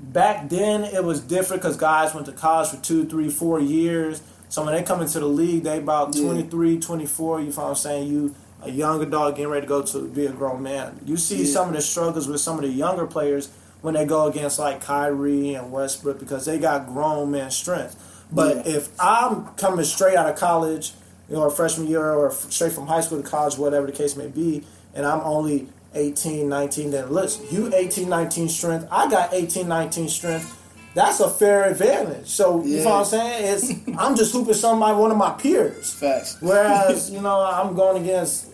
back 0.00 0.48
then 0.48 0.84
it 0.84 1.02
was 1.04 1.20
different 1.20 1.62
because 1.62 1.76
guys 1.76 2.14
went 2.14 2.26
to 2.26 2.32
college 2.32 2.68
for 2.68 2.76
two, 2.76 3.04
three, 3.06 3.28
four 3.28 3.60
years. 3.60 4.22
So 4.48 4.64
when 4.64 4.74
they 4.74 4.82
come 4.82 5.00
into 5.00 5.18
the 5.20 5.26
league, 5.26 5.64
they 5.64 5.78
about 5.78 6.14
Yeah. 6.14 6.24
23, 6.26 6.78
24, 6.78 7.40
you 7.40 7.46
know 7.50 7.52
what 7.56 7.68
I'm 7.70 7.74
saying? 7.74 8.08
You 8.08 8.34
a 8.64 8.70
young 8.70 9.02
adult 9.02 9.34
getting 9.34 9.50
ready 9.50 9.62
to 9.62 9.68
go 9.68 9.82
to 9.82 10.06
be 10.08 10.26
a 10.26 10.30
grown 10.30 10.62
man. 10.62 11.00
You 11.04 11.16
see 11.16 11.42
Yeah. 11.44 11.52
some 11.52 11.68
of 11.70 11.74
the 11.74 11.82
struggles 11.82 12.28
with 12.28 12.40
some 12.40 12.56
of 12.56 12.62
the 12.62 12.68
younger 12.68 13.06
players 13.06 13.48
when 13.80 13.94
they 13.94 14.04
go 14.04 14.26
against 14.26 14.58
like 14.60 14.80
Kyrie 14.80 15.54
and 15.54 15.72
Westbrook 15.72 16.20
because 16.20 16.44
they 16.44 16.58
got 16.58 16.86
grown 16.86 17.32
man 17.32 17.50
strength. 17.50 17.96
But 18.30 18.64
Yeah. 18.66 18.76
if 18.76 18.88
I'm 19.00 19.46
coming 19.56 19.84
straight 19.84 20.16
out 20.16 20.28
of 20.28 20.36
college, 20.36 20.94
you 21.32 21.38
know, 21.38 21.44
or 21.44 21.50
freshman 21.50 21.86
year 21.88 22.12
or 22.12 22.30
f- 22.30 22.52
straight 22.52 22.72
from 22.72 22.86
high 22.86 23.00
school 23.00 23.22
to 23.22 23.26
college, 23.26 23.56
whatever 23.56 23.86
the 23.86 23.92
case 23.92 24.16
may 24.16 24.26
be, 24.28 24.62
and 24.94 25.06
I'm 25.06 25.20
only 25.20 25.66
18, 25.94 26.46
19, 26.46 26.90
then 26.90 27.10
listen, 27.10 27.46
you 27.50 27.74
18, 27.74 28.06
19 28.06 28.50
strength, 28.50 28.86
I 28.90 29.08
got 29.08 29.32
18, 29.32 29.66
19 29.66 30.08
strength. 30.10 30.58
That's 30.94 31.20
a 31.20 31.30
fair 31.30 31.70
advantage. 31.70 32.28
So 32.28 32.62
you 32.62 32.84
know 32.84 32.90
what 32.90 32.98
I'm 32.98 33.04
saying? 33.06 33.54
It's 33.54 33.88
I'm 33.98 34.14
just 34.14 34.30
hooping 34.30 34.52
somebody, 34.52 34.94
one 34.94 35.10
of 35.10 35.16
my 35.16 35.30
peers. 35.30 35.94
Facts. 35.94 36.36
Whereas, 36.40 37.10
you 37.14 37.22
know, 37.22 37.40
I'm 37.40 37.74
going 37.74 38.02
against 38.02 38.50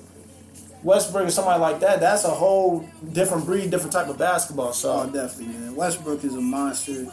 Westbrook 0.85 1.27
or 1.27 1.31
somebody 1.31 1.61
like 1.61 1.81
that. 1.81 1.99
That's 1.99 2.23
a 2.25 2.31
whole 2.31 2.88
different 3.12 3.45
breed, 3.45 3.73
different 3.73 3.93
type 3.93 4.07
of 4.07 4.19
basketball. 4.19 4.69
Oh, 4.69 4.73
So 4.73 5.11
definitely, 5.11 5.47
man. 5.59 5.75
Westbrook 5.75 6.23
is 6.23 6.37
a 6.37 6.41
monster. 6.41 7.07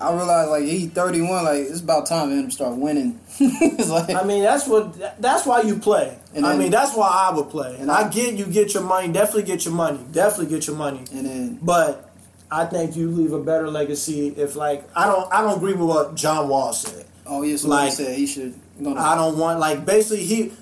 I 0.00 0.14
realized, 0.14 0.50
like, 0.50 0.62
he 0.64 0.86
31. 0.86 1.44
Like, 1.44 1.58
it's 1.62 1.80
about 1.80 2.06
time 2.06 2.28
for 2.30 2.34
him 2.36 2.46
to 2.46 2.50
start 2.52 2.76
winning. 2.76 3.18
it's 3.40 3.90
like, 3.90 4.10
I 4.14 4.22
mean, 4.22 4.42
that's 4.44 4.66
what 4.68 5.20
that's 5.20 5.44
why 5.44 5.62
you 5.62 5.76
play. 5.78 6.16
And 6.34 6.46
I 6.46 6.56
mean, 6.56 6.70
that's 6.70 6.94
why 6.96 7.08
I 7.08 7.34
would 7.34 7.50
play. 7.50 7.76
And 7.80 7.90
I- 7.90 8.02
I 8.06 8.08
get 8.08 8.34
you 8.34 8.46
get 8.46 8.74
your 8.74 8.82
money, 8.84 9.08
definitely 9.12 9.42
get 9.44 9.64
your 9.64 9.74
money, 9.74 9.98
definitely 10.12 10.54
get 10.54 10.66
your 10.68 10.76
money. 10.76 11.00
and 11.12 11.26
then 11.26 11.58
But 11.62 12.10
I 12.50 12.64
think 12.64 12.96
you 12.96 13.10
leave 13.10 13.32
a 13.32 13.40
better 13.40 13.68
legacy 13.68 14.28
if, 14.28 14.54
like, 14.56 14.88
I 14.96 15.06
don't 15.06 15.32
I 15.32 15.42
don't 15.42 15.56
agree 15.56 15.72
with 15.74 15.88
what 15.88 16.14
John 16.14 16.48
Wall 16.48 16.72
said. 16.72 17.04
oh 17.26 17.42
yeah, 17.42 17.56
so 17.56 17.68
Like, 17.68 17.90
he 17.90 17.94
said 17.96 18.16
he 18.16 18.26
should. 18.26 18.54
Gonna, 18.82 19.00
I 19.00 19.16
don't 19.16 19.36
want 19.36 19.58
like 19.58 19.84
basically 19.84 20.24
he. 20.24 20.52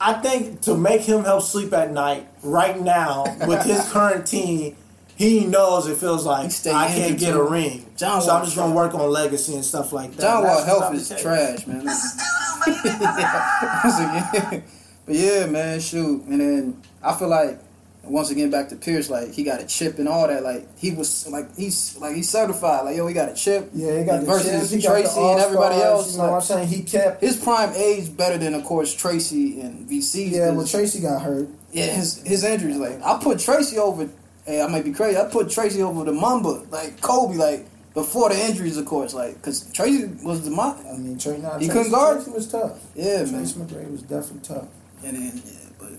I 0.00 0.12
think 0.12 0.60
to 0.62 0.76
make 0.76 1.00
him 1.00 1.24
help 1.24 1.42
sleep 1.42 1.72
at 1.72 1.90
night 1.90 2.28
right 2.44 2.78
now 2.80 3.24
with 3.48 3.64
his 3.64 3.80
current 3.92 4.26
team, 4.26 4.76
he 5.16 5.46
knows 5.46 5.86
it 5.86 5.96
feels 5.96 6.24
like 6.24 6.50
I 6.66 6.88
can't 6.88 7.18
get 7.18 7.32
too. 7.32 7.40
a 7.40 7.50
ring. 7.50 7.86
John 7.96 8.22
so 8.22 8.36
I'm 8.36 8.44
just 8.44 8.56
gonna 8.56 8.74
work 8.74 8.94
on 8.94 9.10
legacy 9.10 9.54
and 9.54 9.64
stuff 9.64 9.92
like 9.92 10.12
that. 10.12 10.22
John 10.22 10.44
Wall 10.44 10.64
health 10.64 10.94
is 10.94 11.08
trash, 11.20 11.66
man. 11.66 11.86
But 15.06 15.14
yeah, 15.14 15.46
man, 15.46 15.80
shoot. 15.80 16.24
And 16.24 16.40
then 16.40 16.82
I 17.00 17.14
feel 17.14 17.28
like 17.28 17.60
once 18.02 18.30
again 18.30 18.50
back 18.50 18.68
to 18.70 18.76
Pierce, 18.76 19.08
like 19.08 19.32
he 19.32 19.44
got 19.44 19.60
a 19.60 19.66
chip 19.66 19.98
and 19.98 20.08
all 20.08 20.26
that. 20.26 20.42
Like 20.42 20.66
he 20.76 20.90
was 20.90 21.28
like 21.28 21.56
he's 21.56 21.96
like 21.98 22.16
he's 22.16 22.28
certified. 22.28 22.84
Like 22.84 22.96
yo, 22.96 23.06
he 23.06 23.14
got 23.14 23.28
a 23.28 23.34
chip. 23.34 23.70
Yeah, 23.72 23.98
he 23.98 24.04
got 24.04 24.20
the 24.20 24.26
versus 24.26 24.70
he 24.70 24.82
got 24.82 24.94
the 24.94 25.02
Tracy 25.02 25.20
and 25.20 25.40
everybody 25.40 25.80
else. 25.80 26.12
You 26.12 26.18
know 26.18 26.32
what 26.32 26.34
I'm 26.34 26.40
saying? 26.42 26.68
He 26.68 26.82
kept. 26.82 27.22
His 27.22 27.36
prime 27.36 27.72
age 27.74 28.14
better 28.16 28.36
than 28.36 28.54
of 28.54 28.64
course 28.64 28.92
Tracy 28.92 29.60
and 29.60 29.88
VC. 29.88 30.32
Yeah, 30.32 30.50
well, 30.50 30.66
Tracy 30.66 31.00
got 31.00 31.22
hurt. 31.22 31.48
Yeah, 31.72 31.86
his 31.86 32.20
his 32.26 32.42
injuries. 32.42 32.78
Like 32.78 33.00
I 33.02 33.18
put 33.22 33.38
Tracy 33.38 33.78
over. 33.78 34.10
Hey, 34.46 34.62
I 34.62 34.68
might 34.68 34.84
be 34.84 34.92
crazy. 34.92 35.18
I 35.18 35.24
put 35.24 35.50
Tracy 35.50 35.82
over 35.82 36.04
the 36.04 36.12
Mamba, 36.12 36.62
like 36.70 37.00
Kobe, 37.00 37.36
like 37.36 37.66
before 37.94 38.28
the 38.28 38.38
injuries, 38.38 38.76
of 38.76 38.86
course, 38.86 39.12
like 39.12 39.34
because 39.34 39.70
Tracy 39.72 40.04
was 40.22 40.44
the 40.44 40.50
Mamba. 40.50 40.88
I 40.88 40.96
mean, 40.96 41.18
Tracy, 41.18 41.42
nah, 41.42 41.58
He 41.58 41.66
Tracy, 41.66 41.72
couldn't 41.72 41.92
guard? 41.92 42.16
Tracy 42.18 42.30
was 42.30 42.46
tough. 42.50 42.78
Yeah, 42.94 43.24
man. 43.24 43.28
Tracy 43.28 43.54
McGrady 43.58 43.90
was 43.90 44.02
definitely 44.02 44.40
tough. 44.54 44.68
And 45.04 45.16
then, 45.16 45.42
yeah, 45.44 45.52
but 45.78 45.90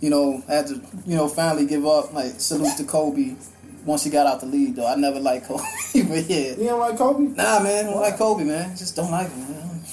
you 0.00 0.10
know, 0.10 0.42
I 0.48 0.54
had 0.54 0.66
to, 0.68 0.80
you 1.06 1.16
know, 1.16 1.28
finally 1.28 1.64
give 1.66 1.86
up. 1.86 2.12
Like 2.12 2.32
salute 2.40 2.76
to 2.78 2.84
Kobe. 2.84 3.36
Once 3.84 4.04
he 4.04 4.10
got 4.10 4.28
out 4.28 4.38
the 4.40 4.46
league, 4.46 4.76
though, 4.76 4.86
I 4.86 4.94
never 4.94 5.18
liked 5.18 5.46
Kobe, 5.46 5.62
but 5.94 6.30
yeah, 6.30 6.54
You 6.54 6.66
don't 6.68 6.78
like 6.80 6.96
Kobe? 6.96 7.34
nah, 7.34 7.58
man, 7.60 7.86
I 7.86 7.90
don't 7.90 8.00
like 8.00 8.16
Kobe, 8.16 8.44
man. 8.44 8.76
Just 8.76 8.94
don't 8.94 9.10
like 9.10 9.28
him, 9.32 9.40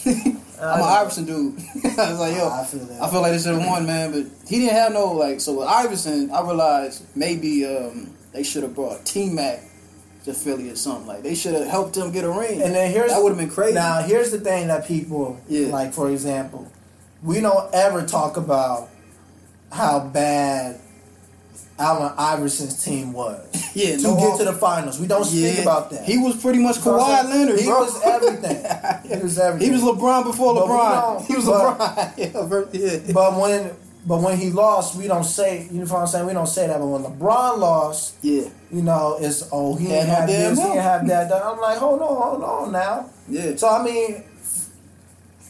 man. 0.05 0.41
I'm 0.61 0.79
an. 0.81 0.85
Iverson 0.87 1.25
dude. 1.25 1.57
I 1.97 2.09
was 2.11 2.19
like, 2.19 2.35
yo, 2.35 2.49
I 2.49 2.63
feel 2.65 2.85
that. 2.85 3.01
I 3.01 3.09
feel 3.09 3.21
like 3.21 3.31
they 3.33 3.39
should 3.39 3.55
have 3.55 3.65
won, 3.65 3.85
man. 3.85 4.11
But 4.11 4.25
he 4.47 4.59
didn't 4.59 4.73
have 4.75 4.93
no 4.93 5.11
like. 5.13 5.39
So 5.41 5.59
with 5.59 5.67
Iverson, 5.67 6.31
I 6.31 6.41
realized 6.41 7.05
maybe 7.15 7.65
um, 7.65 8.13
they 8.33 8.43
should 8.43 8.63
have 8.63 8.75
brought 8.75 9.05
T 9.05 9.29
Mac 9.29 9.61
to 10.25 10.33
Philly 10.33 10.69
or 10.69 10.75
something. 10.75 11.07
Like 11.07 11.23
they 11.23 11.35
should 11.35 11.53
have 11.55 11.67
helped 11.67 11.95
him 11.97 12.11
get 12.11 12.23
a 12.25 12.29
ring. 12.29 12.61
And 12.61 12.75
then 12.75 12.91
here's 12.91 13.11
that 13.11 13.21
would 13.23 13.29
have 13.29 13.37
been 13.37 13.49
crazy. 13.49 13.73
Now 13.73 14.01
here's 14.01 14.31
the 14.31 14.39
thing 14.39 14.67
that 14.67 14.85
people 14.87 15.39
Yeah. 15.47 15.67
like. 15.67 15.93
For 15.93 16.09
example, 16.11 16.71
we 17.23 17.39
don't 17.41 17.73
ever 17.73 18.05
talk 18.05 18.37
about 18.37 18.89
how 19.71 19.99
bad 19.99 20.79
Allen 21.79 22.13
Iverson's 22.17 22.83
team 22.83 23.13
was 23.13 23.39
yeah, 23.73 23.95
to 23.95 24.01
no 24.03 24.17
get 24.17 24.37
to 24.39 24.43
the 24.45 24.53
finals. 24.53 24.99
We 24.99 25.07
don't 25.07 25.23
speak 25.23 25.59
about 25.59 25.89
that. 25.91 26.03
He 26.05 26.17
was 26.17 26.35
pretty 26.35 26.59
much 26.59 26.77
You 26.77 26.85
know 26.91 26.97
what 26.97 27.25
Kawhi? 27.25 27.29
Leonard. 27.29 27.59
He 27.59 27.65
bro. 27.65 27.79
was 27.81 28.01
everything. 28.03 28.65
He 29.17 29.23
was 29.23 29.39
everything. 29.39 29.67
He 29.67 29.73
was 29.73 29.81
LeBron 29.83 30.23
before 30.25 30.53
But 30.55 30.65
LeBron. 30.67 31.25
He 31.25 31.35
was 31.35 31.45
but- 31.45 31.77
LeBron. 32.17 32.69
yeah. 33.07 33.13
But 33.13 33.39
when 33.39 33.71
but 34.05 34.21
when 34.21 34.37
he 34.37 34.49
lost, 34.49 34.95
we 34.97 35.07
don't 35.07 35.23
say 35.25 35.67
you 35.71 35.79
know 35.79 35.85
what 35.85 36.01
I'm 36.01 36.07
saying. 36.07 36.25
We 36.27 36.33
don't 36.33 36.47
say 36.47 36.67
that. 36.67 36.79
But 36.79 36.87
when 36.87 37.03
LeBron 37.03 37.57
lost, 37.59 38.15
yeah, 38.21 38.49
you 38.71 38.81
know, 38.81 39.17
it's 39.19 39.47
oh 39.51 39.75
he 39.75 39.87
didn't 39.87 40.07
have 40.07 40.27
this, 40.27 40.57
he 40.57 40.65
ain't 40.65 40.79
have 40.79 41.07
that. 41.07 41.29
that. 41.29 41.43
I'm 41.45 41.59
like, 41.59 41.77
hold 41.77 42.01
on, 42.01 42.07
hold 42.15 42.43
on 42.43 42.71
now. 42.71 43.09
yeah. 43.27 43.55
So 43.55 43.67
I 43.69 43.83
mean, 43.83 44.23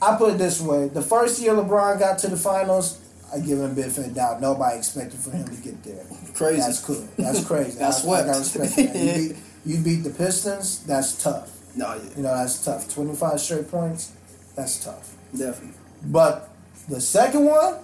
I 0.01 0.15
put 0.15 0.33
it 0.33 0.37
this 0.37 0.61
way: 0.61 0.87
the 0.89 1.01
first 1.01 1.41
year 1.41 1.53
LeBron 1.53 1.99
got 1.99 2.17
to 2.19 2.27
the 2.27 2.37
finals, 2.37 2.99
I 3.33 3.39
give 3.39 3.59
him 3.59 3.71
a 3.71 3.73
benefit 3.73 4.05
of 4.07 4.11
a 4.11 4.15
doubt. 4.15 4.41
Nobody 4.41 4.77
expected 4.77 5.19
for 5.19 5.31
him 5.31 5.47
to 5.47 5.55
get 5.61 5.83
there. 5.83 6.05
Crazy. 6.33 6.61
That's 6.61 6.79
cool. 6.83 7.07
That's 7.17 7.43
crazy. 7.45 7.77
That's 7.79 8.03
I, 8.03 8.07
what. 8.07 8.23
I 8.23 8.27
got 8.27 8.37
respect 8.39 8.73
for 8.73 8.81
that. 8.81 8.95
You 8.95 9.29
beat, 9.29 9.35
you 9.65 9.77
beat 9.83 10.03
the 10.03 10.09
Pistons. 10.11 10.83
That's 10.85 11.21
tough. 11.21 11.51
No, 11.75 11.93
yeah, 11.93 12.01
You 12.17 12.23
know, 12.23 12.35
that's 12.35 12.63
tough. 12.65 12.91
Twenty 12.93 13.15
five 13.15 13.39
straight 13.39 13.69
points. 13.69 14.11
That's 14.55 14.83
tough. 14.83 15.15
definitely. 15.31 15.77
But 16.03 16.49
the 16.89 16.99
second 16.99 17.45
one 17.45 17.75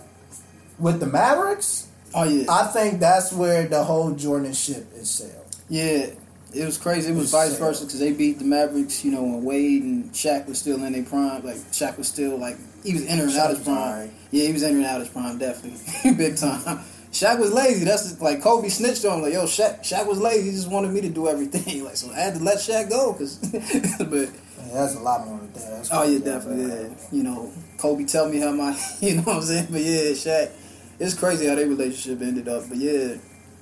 with 0.80 1.00
the 1.00 1.06
Mavericks, 1.06 1.88
Oh 2.14 2.24
yeah, 2.24 2.46
I 2.50 2.68
think 2.68 3.00
that's 3.00 3.32
where 3.32 3.68
the 3.68 3.84
whole 3.84 4.12
Jordan 4.12 4.54
ship 4.54 4.88
is 4.96 5.10
sailed. 5.10 5.56
yeah. 5.70 6.08
It 6.54 6.64
was 6.64 6.78
crazy. 6.78 7.12
It 7.12 7.16
was 7.16 7.24
It's 7.26 7.32
vice 7.34 7.52
sad. 7.52 7.60
versa 7.60 7.84
because 7.84 8.00
they 8.00 8.14
beat 8.14 8.40
the 8.40 8.46
Mavericks. 8.46 9.04
You 9.04 9.12
know 9.12 9.24
when 9.24 9.44
Wade 9.44 9.84
and 9.84 10.12
Shaq 10.14 10.48
was 10.48 10.58
still 10.58 10.82
in 10.86 10.94
their 10.94 11.04
prime. 11.04 11.44
Like 11.46 11.58
Shaq 11.74 11.98
was 11.98 12.08
still 12.08 12.38
like 12.38 12.56
he 12.86 12.94
was 12.94 13.06
entering 13.06 13.30
Shaq 13.30 13.40
out 13.40 13.50
his 13.52 13.60
prime. 13.60 14.12
Yeah, 14.32 14.48
he 14.48 14.54
was 14.54 14.64
entering 14.64 14.86
out 14.86 15.00
his 15.00 15.10
prime 15.10 15.38
definitely, 15.38 16.14
big 16.18 16.38
time. 16.38 16.80
Shaq 17.12 17.40
was 17.40 17.54
lazy. 17.54 17.86
That's 17.86 18.04
just, 18.04 18.22
like 18.22 18.42
Kobe 18.42 18.68
snitched 18.68 19.06
on 19.06 19.20
him. 19.20 19.22
Like 19.24 19.34
yo, 19.34 19.46
Shaq, 19.46 19.80
Shaq 19.80 20.06
was 20.06 20.20
lazy. 20.20 20.50
He 20.50 20.52
just 20.52 20.70
wanted 20.70 20.92
me 20.92 21.02
to 21.02 21.10
do 21.10 21.28
everything. 21.28 21.84
Like 21.86 21.96
so, 21.96 22.12
I 22.12 22.20
had 22.20 22.36
to 22.36 22.44
let 22.44 22.58
Shaq 22.58 22.90
go. 22.90 23.14
Cause, 23.14 23.38
but 24.00 24.12
Yeah, 24.12 24.74
that's 24.74 24.96
a 24.96 25.00
lot 25.00 25.26
more 25.26 25.38
with 25.38 25.54
that. 25.54 25.70
That's 25.78 25.90
Oh 25.92 26.04
yeah, 26.04 26.20
definitely. 26.20 26.66
Yeah. 26.66 26.90
You 27.12 27.24
know, 27.24 27.52
Kobe 27.78 28.04
tell 28.06 28.28
me 28.28 28.40
how 28.40 28.52
my, 28.52 28.78
you 29.00 29.16
know 29.16 29.22
what 29.22 29.38
I'm 29.38 29.42
saying. 29.44 29.68
But 29.72 29.82
yeah, 29.82 30.12
Shaq, 30.12 30.52
it's 31.00 31.14
crazy 31.14 31.48
how 31.48 31.56
their 31.56 31.68
relationship 31.68 32.22
ended 32.22 32.48
up. 32.50 32.68
But 32.68 32.78
yeah, 32.80 33.16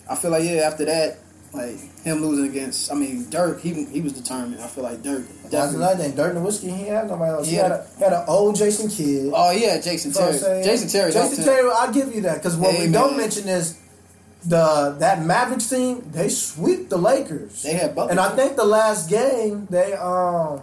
I 0.09 0.15
feel 0.15 0.31
like 0.31 0.43
yeah, 0.45 0.62
after 0.62 0.86
that, 0.86 1.19
like 1.53 1.77
him 2.03 2.21
losing 2.21 2.45
against, 2.47 2.91
I 2.91 2.95
mean 2.95 3.29
Dirk, 3.29 3.61
he 3.61 3.85
he 3.85 4.01
was 4.01 4.13
determined. 4.13 4.61
I 4.61 4.67
feel 4.67 4.83
like 4.83 5.01
Dirk 5.03 5.23
That's 5.51 5.73
another 5.73 6.01
thing. 6.03 6.15
Dirk 6.15 6.33
Nowitzki, 6.35 6.75
he 6.75 6.83
had 6.85 7.07
nobody 7.07 7.31
else. 7.31 7.47
He 7.47 7.55
Yeah. 7.57 7.63
had, 7.63 7.71
a, 7.71 7.87
had 7.99 8.13
an 8.13 8.23
old 8.27 8.55
Jason 8.55 8.89
Kidd. 8.89 9.31
Oh 9.35 9.51
yeah, 9.51 9.79
Jason 9.79 10.11
You 10.11 10.19
know 10.19 10.39
Terry. 10.39 10.63
Jason 10.63 10.89
Terry. 10.89 11.11
Jason 11.11 11.43
Terry, 11.45 11.69
I'll 11.71 11.93
give 11.93 12.13
you 12.13 12.21
that 12.21 12.35
because 12.37 12.55
what 12.57 12.73
Hey, 12.73 12.87
we 12.87 12.91
don't 12.91 13.15
mention 13.17 13.47
is 13.47 13.77
the 14.45 14.95
that 14.99 15.23
Mavericks 15.23 15.69
team. 15.69 16.03
They 16.11 16.29
sweep 16.29 16.89
the 16.89 16.97
Lakers, 16.97 17.63
They 17.63 17.73
had 17.73 17.95
Butler. 17.95 18.11
and 18.11 18.19
I 18.19 18.35
think 18.35 18.55
the 18.55 18.65
last 18.65 19.09
game 19.09 19.67
they 19.69 19.93
um. 19.93 20.61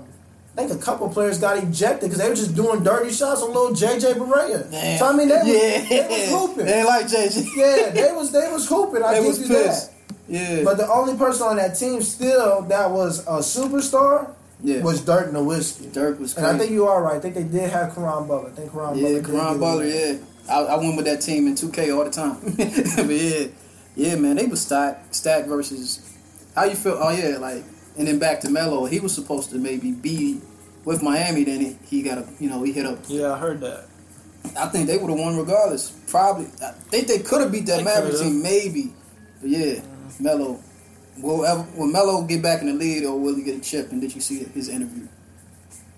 I 0.59 0.67
think 0.67 0.83
a 0.83 0.85
couple 0.85 1.09
players 1.09 1.39
got 1.39 1.57
ejected 1.57 2.11
because 2.11 2.19
they 2.19 2.29
were 2.29 2.35
just 2.35 2.55
doing 2.57 2.83
dirty 2.83 3.13
shots 3.13 3.41
on 3.41 3.55
little 3.55 3.71
JJ 3.71 4.15
Barea. 4.15 4.69
Damn. 4.71 4.99
So 4.99 5.07
I 5.07 5.13
mean, 5.15 5.29
they 5.29 5.37
was, 5.37 5.47
yeah, 5.47 5.89
they 5.89 6.07
was 6.09 6.29
hooping. 6.29 6.67
They 6.67 6.85
like 6.85 7.07
JJ. 7.07 7.47
yeah, 7.57 7.91
they 7.91 8.13
was 8.13 8.33
they 8.33 8.51
was 8.53 8.69
hooping. 8.69 9.03
I 9.03 9.15
They 9.21 9.23
give 9.31 9.39
you 9.39 9.47
pissed. 9.47 9.91
that. 9.93 9.97
Yeah. 10.31 10.63
But 10.65 10.77
the 10.79 10.89
only 10.89 11.17
person 11.17 11.47
on 11.49 11.57
that 11.57 11.77
team 11.77 12.01
still 12.03 12.63
that 12.63 12.91
was 12.91 13.27
a 13.27 13.41
superstar 13.41 14.33
yeah. 14.63 14.81
was 14.83 15.01
Dirk 15.01 15.33
Nowitzki. 15.33 15.93
Dirk 15.93 16.21
was 16.21 16.37
And. 16.37 16.47
I 16.47 16.57
think 16.57 16.71
you 16.71 16.87
are 16.87 17.03
right. 17.03 17.17
I 17.17 17.21
think 17.21 17.35
they 17.35 17.43
did 17.43 17.69
have 17.71 17.95
Caron 17.95 18.29
Butler. 18.29 18.51
I 18.51 18.53
think 18.53 18.73
Caron 18.73 18.97
Yeah, 18.97 19.03
Butler. 19.03 19.21
did 19.23 19.25
Caron 19.27 19.61
Butler, 19.61 19.85
yeah. 19.87 20.15
I, 20.49 20.59
I 20.63 20.77
went 20.77 20.97
with 20.97 21.05
that 21.07 21.21
team 21.21 21.47
in 21.49 21.55
2K 21.55 21.97
all 21.97 22.05
the 22.05 22.11
time. 22.11 22.39
but 22.57 23.13
yeah, 23.15 23.47
yeah, 23.97 24.15
man, 24.17 24.37
they 24.37 24.47
was 24.47 24.61
stacked, 24.63 25.15
stacked 25.15 25.49
versus. 25.49 26.01
How 26.55 26.65
you 26.65 26.75
feel? 26.77 26.97
Oh 27.01 27.11
yeah, 27.11 27.39
like, 27.39 27.65
and 27.99 28.07
then 28.09 28.19
back 28.19 28.41
to 28.43 28.51
Melo. 28.51 28.87
He 28.87 29.01
was 29.01 29.15
supposed 29.15 29.51
to 29.51 29.59
maybe 29.59 29.93
be 29.93 30.41
with 30.85 31.03
Miami. 31.03 31.45
Then 31.45 31.61
he, 31.61 31.77
he 31.87 32.03
got 32.03 32.19
a, 32.19 32.27
you 32.39 32.49
know, 32.49 32.63
he 32.63 32.73
hit 32.73 32.87
up. 32.87 32.99
Yeah, 33.09 33.33
I 33.33 33.39
heard 33.39 33.61
that. 33.61 33.87
I 34.57 34.67
think 34.69 34.87
they 34.87 34.97
would 34.97 35.11
have 35.11 35.19
won 35.19 35.37
regardless. 35.37 35.91
Probably. 36.09 36.47
I 36.65 36.71
think 36.91 37.07
they 37.09 37.19
could 37.19 37.41
have 37.43 37.53
beat 37.53 37.67
that 37.67 37.79
They 37.79 37.85
Mavericks 37.85 38.21
coulda. 38.21 38.31
team, 38.33 38.43
maybe. 38.43 38.93
But 39.41 39.51
yeah, 39.51 39.81
Melo. 40.19 40.61
Will 41.19 41.45
ever, 41.45 41.67
will 41.77 41.87
Melo 41.89 42.23
get 42.23 42.43
back 42.43 42.61
in 42.63 42.67
the 42.69 42.73
lead 42.73 43.05
or 43.05 43.19
will 43.19 43.35
he 43.37 43.43
get 43.43 43.57
a 43.57 43.61
chip? 43.61 43.91
And 43.93 44.01
did 44.01 44.15
you 44.15 44.21
see 44.21 44.45
his 44.45 44.69
interview 44.69 45.07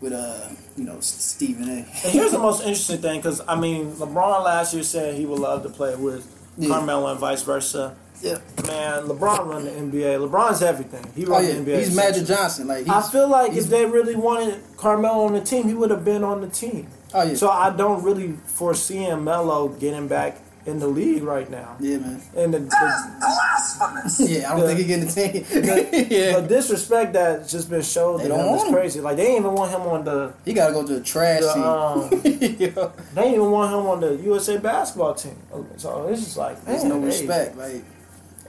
with 0.01 0.13
uh, 0.13 0.49
you 0.77 0.85
know, 0.85 0.99
Stephen 1.01 1.69
A. 1.69 1.73
And 1.77 1.87
here's 2.13 2.33
the 2.33 2.39
most 2.39 2.61
interesting 2.63 2.99
thing, 3.01 3.21
because 3.21 3.41
I 3.47 3.59
mean, 3.59 3.93
LeBron 3.93 4.45
last 4.45 4.75
year 4.75 4.83
said 4.83 5.15
he 5.15 5.27
would 5.27 5.39
love 5.39 5.63
to 5.63 5.69
play 5.69 5.95
with 5.95 6.27
Yeah. 6.59 6.71
Carmelo 6.71 7.09
and 7.13 7.21
vice 7.21 7.43
versa. 7.45 7.95
Yeah. 8.21 8.39
Man, 8.67 9.05
LeBron 9.05 9.47
run 9.47 9.65
the 9.65 9.71
NBA. 9.71 10.29
LeBron's 10.29 10.63
everything. 10.63 11.05
He 11.15 11.25
Oh 11.27 11.31
run 11.31 11.45
yeah, 11.45 11.53
the 11.55 11.59
NBA. 11.73 11.79
he's 11.79 11.95
Magic 11.97 12.27
Johnson. 12.27 12.67
Like 12.69 12.81
he's, 12.85 12.89
I 12.89 13.03
feel 13.11 13.29
like 13.29 13.53
if 13.53 13.67
they 13.67 13.85
really 13.87 14.17
wanted 14.17 14.61
Carmelo 14.77 15.25
on 15.27 15.35
the 15.35 15.41
team, 15.41 15.69
he 15.69 15.75
would 15.75 15.91
have 15.91 16.05
been 16.05 16.25
on 16.25 16.41
the 16.41 16.49
team. 16.49 16.89
Oh 17.15 17.23
yeah. 17.23 17.35
So 17.35 17.49
I 17.49 17.71
don't 17.71 18.03
really 18.03 18.33
foresee 18.47 19.13
Melo 19.15 19.69
getting 19.69 20.09
back 20.09 20.39
in 20.65 20.79
the 20.79 20.87
league 20.87 21.23
right 21.25 21.51
now. 21.51 21.77
yeah, 21.81 21.99
man. 21.99 22.23
And 22.37 22.55
the, 22.55 22.59
the, 22.61 24.27
Yeah, 24.29 24.53
I 24.53 24.57
don't 24.57 24.61
The- 24.61 24.67
think 24.69 24.79
he 24.81 24.85
getting 24.87 25.07
the 25.07 25.13
team. 25.13 25.43
the 26.43 26.47
disrespect 26.49 27.13
that's 27.15 27.51
just 27.51 27.69
been 27.69 27.83
shown 27.83 28.19
They 28.19 28.29
to 28.29 28.35
him 28.35 28.47
want 28.47 28.61
is 28.61 28.67
him. 28.69 28.75
crazy. 28.75 29.01
Like 29.01 29.17
they 29.17 29.25
didn't 29.25 29.41
even 29.45 29.55
want 29.55 29.71
him 29.73 29.81
on 29.83 30.05
the. 30.05 30.33
he 30.45 30.53
got 30.53 30.69
to 30.69 30.73
go 30.73 30.87
to 30.87 30.95
the 30.95 31.01
trash 31.01 31.41
The, 31.43 31.53
team. 31.55 31.63
um, 31.63 32.11
Yeah. 32.59 32.91
They 33.15 33.23
didn't 33.23 33.35
even 33.35 33.51
want 33.51 33.73
him 33.73 33.87
on 33.87 34.01
the 34.01 34.17
USA 34.25 34.59
basketball 34.59 35.15
team. 35.15 35.37
So 35.79 36.07
it's 36.09 36.23
just 36.23 36.37
like 36.37 36.65
There's 36.65 36.83
man, 36.85 36.89
no 36.91 37.01
hey, 37.01 37.07
respect. 37.07 37.57
Like, 37.57 37.83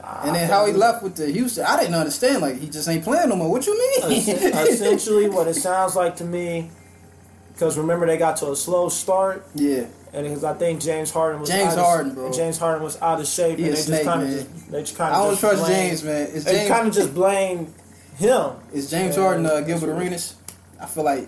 I 0.03 0.27
and 0.27 0.35
then 0.35 0.49
how 0.49 0.65
he 0.65 0.73
left 0.73 1.01
with 1.01 1.15
the 1.15 1.31
Houston, 1.31 1.63
I 1.65 1.79
didn't 1.79 1.95
understand. 1.95 2.41
Like, 2.41 2.59
he 2.59 2.67
just 2.69 2.87
ain't 2.89 3.03
playing 3.05 3.29
no 3.29 3.37
more. 3.37 3.49
What 3.49 3.65
you 3.65 3.73
mean? 3.79 4.11
Essentially, 4.19 5.29
what 5.29 5.47
it 5.47 5.53
sounds 5.55 5.95
like 5.95 6.17
to 6.17 6.25
me, 6.25 6.69
because 7.53 7.77
remember 7.77 8.05
they 8.05 8.17
got 8.17 8.37
to 8.37 8.51
a 8.51 8.55
slow 8.55 8.89
start, 8.89 9.45
yeah, 9.55 9.85
and 10.13 10.25
because 10.27 10.43
I 10.43 10.53
think 10.53 10.81
James 10.81 11.11
Harden 11.11 11.41
was 11.41 11.49
James 11.49 11.73
out 11.73 11.79
of, 11.79 11.85
Harden, 11.85 12.13
bro. 12.15 12.31
James 12.31 12.57
Harden 12.57 12.83
was 12.83 13.01
out 13.01 13.19
of 13.19 13.27
shape, 13.27 13.57
He 13.59 13.65
and 13.65 13.73
they 13.73 13.77
just 13.77 14.03
kind 14.03 14.23
of 14.23 14.29
just 14.29 14.71
they 14.71 14.79
just 14.81 14.97
kind 14.97 15.13
I 15.13 15.19
of 15.19 15.27
don't 15.29 15.39
trust 15.39 15.67
James, 15.67 16.03
man. 16.03 16.27
Is 16.27 16.43
They 16.45 16.67
kind 16.67 16.87
of 16.87 16.93
just 16.93 17.13
blame 17.13 17.73
him. 18.17 18.51
is 18.73 18.89
James 18.89 19.15
Yeah, 19.15 19.23
Harden 19.23 19.45
uh, 19.45 19.61
Gilbert 19.61 19.89
Arenas? 19.89 20.35
I 20.79 20.85
feel 20.85 21.03
like 21.03 21.27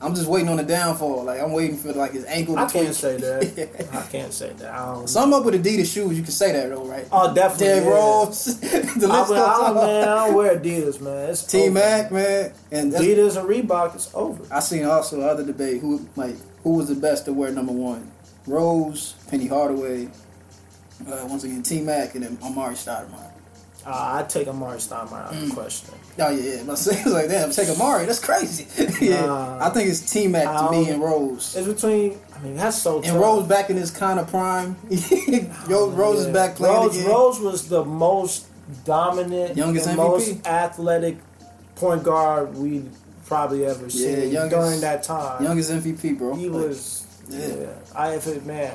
I'm 0.00 0.14
just 0.14 0.28
waiting 0.28 0.48
on 0.48 0.58
the 0.58 0.62
downfall. 0.62 1.24
Like 1.24 1.40
I'm 1.40 1.52
waiting 1.52 1.76
for 1.76 1.92
like 1.92 2.12
his 2.12 2.24
ankle 2.26 2.54
to 2.54 2.60
I 2.60 2.66
can't 2.68 2.94
say 2.94 3.16
that. 3.16 3.88
I 3.92 4.02
can't 4.02 4.32
say 4.32 4.52
that. 4.52 4.72
I 4.72 4.94
don't. 4.94 5.08
Some 5.08 5.32
up 5.32 5.44
with 5.44 5.62
Adidas 5.62 5.92
shoes, 5.92 6.16
you 6.16 6.22
can 6.22 6.30
say 6.30 6.52
that 6.52 6.70
though, 6.70 6.84
right? 6.84 7.06
oh, 7.10 7.34
definitely. 7.34 7.66
Yeah. 7.84 7.94
Rose, 7.94 8.44
the 8.60 8.76
I, 8.76 8.80
list 8.80 8.96
wear, 9.02 9.18
goes 9.18 9.32
I, 9.32 9.66
don't, 9.66 9.74
man, 9.74 10.08
I 10.08 10.26
don't 10.26 10.34
wear 10.34 10.58
Adidas, 10.58 11.00
man. 11.00 11.30
It's 11.30 11.42
T 11.42 11.68
Mac, 11.68 12.12
man, 12.12 12.52
and 12.70 12.92
Adidas 12.92 13.36
and 13.36 13.48
Reebok 13.48 13.96
is 13.96 14.10
over. 14.14 14.42
I 14.54 14.60
seen 14.60 14.84
also 14.84 15.20
other 15.22 15.44
debate 15.44 15.80
who 15.80 16.08
like 16.14 16.36
who 16.62 16.74
was 16.74 16.88
the 16.88 16.94
best 16.94 17.24
to 17.24 17.32
wear 17.32 17.50
number 17.50 17.72
one, 17.72 18.10
Rose, 18.46 19.14
Penny 19.28 19.48
Hardaway, 19.48 20.06
uh, 21.08 21.26
once 21.28 21.42
again 21.42 21.64
T 21.64 21.80
Mac, 21.80 22.14
and 22.14 22.22
then 22.22 22.36
Amar'e 22.36 22.72
Stoudemire. 22.74 23.27
Uh, 23.88 24.20
I 24.20 24.22
take 24.28 24.46
Amar'e 24.48 24.76
Stoudemire 24.76 25.24
out 25.26 25.32
of 25.32 25.36
Mm. 25.38 25.48
the 25.48 25.54
question. 25.54 25.94
Oh 26.20 26.30
yeah, 26.30 26.54
yeah. 26.56 26.62
My 26.64 26.72
was 26.72 27.06
like, 27.06 27.28
damn, 27.28 27.50
take 27.50 27.68
Amar'e. 27.68 28.06
That's 28.06 28.18
crazy. 28.18 28.66
yeah, 29.04 29.24
Nah. 29.26 29.66
I 29.66 29.70
think 29.70 29.88
it's 29.88 30.00
T 30.12 30.26
Mac 30.28 30.44
to 30.44 30.70
me 30.70 30.90
and 30.90 31.00
Rose. 31.02 31.54
It's 31.56 31.66
between. 31.68 32.18
I 32.36 32.40
mean, 32.40 32.56
that's 32.56 32.76
so. 32.78 32.96
And 32.96 33.04
tough. 33.06 33.16
Rose 33.22 33.46
back 33.46 33.70
in 33.70 33.76
his 33.76 33.90
kind 33.90 34.18
of 34.20 34.28
prime. 34.28 34.76
Yo, 35.68 35.88
Rose 35.90 36.20
is 36.26 36.32
back 36.32 36.56
playing 36.56 36.74
Rose, 36.76 36.96
again. 36.96 37.08
Rose 37.10 37.40
was 37.40 37.68
the 37.68 37.84
most 37.84 38.46
dominant, 38.84 39.56
Youngest 39.56 39.94
most 39.96 40.46
athletic 40.46 41.16
point 41.76 42.02
guard 42.02 42.56
we 42.56 42.84
probably 43.26 43.64
ever 43.66 43.88
seen 43.90 44.30
youngest- 44.32 44.50
during 44.50 44.80
that 44.80 45.02
time. 45.02 45.42
Youngest 45.44 45.70
MVP, 45.70 46.18
bro. 46.18 46.34
he 46.34 46.48
was. 46.48 47.04
Yeah. 47.28 47.46
Yeah, 47.46 47.66
I 47.94 48.14
if 48.14 48.26
it 48.26 48.44
man. 48.46 48.74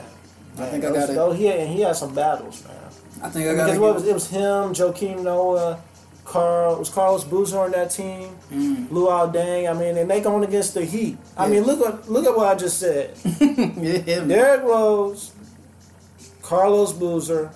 I 0.57 0.65
think 0.67 0.85
I 0.85 0.91
got 0.91 1.09
it. 1.09 1.15
those- 1.15 1.37
he 1.37 1.47
and 1.47 1.69
he 1.69 1.81
had 1.81 1.95
some 1.95 2.13
battles, 2.13 2.63
man. 2.65 2.75
I 3.23 3.29
think 3.29 3.47
I 3.47 3.53
Because 3.53 3.71
got 3.77 3.81
what 3.81 3.95
was, 3.95 4.07
it 4.07 4.13
was 4.13 4.27
him, 4.29 4.73
Joakim 4.73 5.23
Noah, 5.23 5.79
Carl 6.25 6.77
was 6.77 6.89
Carlos 6.89 7.23
Boozer 7.23 7.59
on 7.59 7.71
that 7.71 7.91
team, 7.91 8.35
Mm. 8.51 8.87
Luol 8.89 9.33
Deng. 9.33 9.69
I 9.69 9.73
mean, 9.77 9.97
and 9.97 10.09
they 10.09 10.21
going 10.21 10.43
against 10.43 10.73
the 10.73 10.83
Heat. 10.85 11.17
I 11.37 11.45
Yeah. 11.45 11.51
mean, 11.51 11.63
look 11.63 11.79
what 11.79 12.09
look 12.09 12.25
at 12.25 12.35
what 12.35 12.47
I 12.47 12.55
just 12.55 12.79
said. 12.79 13.11
yeah. 13.39 14.19
Derrick 14.25 14.63
Rose, 14.63 15.31
Carlos 16.41 16.93
Boozer, 16.93 17.51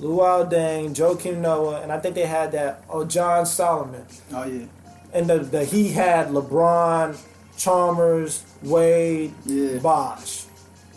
Luol 0.00 0.50
Deng, 0.50 0.94
Joakim 0.94 1.38
Noah, 1.38 1.80
and 1.82 1.90
I 1.92 1.98
think 1.98 2.14
they 2.14 2.26
had 2.26 2.52
that 2.52 2.82
oh 2.90 3.04
John 3.04 3.44
Solomon. 3.46 4.04
Oh 4.32 4.44
yeah. 4.44 4.66
And 5.12 5.28
the, 5.28 5.38
the 5.38 5.64
he 5.64 5.88
had 5.90 6.28
LeBron, 6.28 7.16
Chalmers, 7.56 8.42
Wade, 8.62 9.32
Yeah. 9.44 9.78
Bosh. 9.78 10.45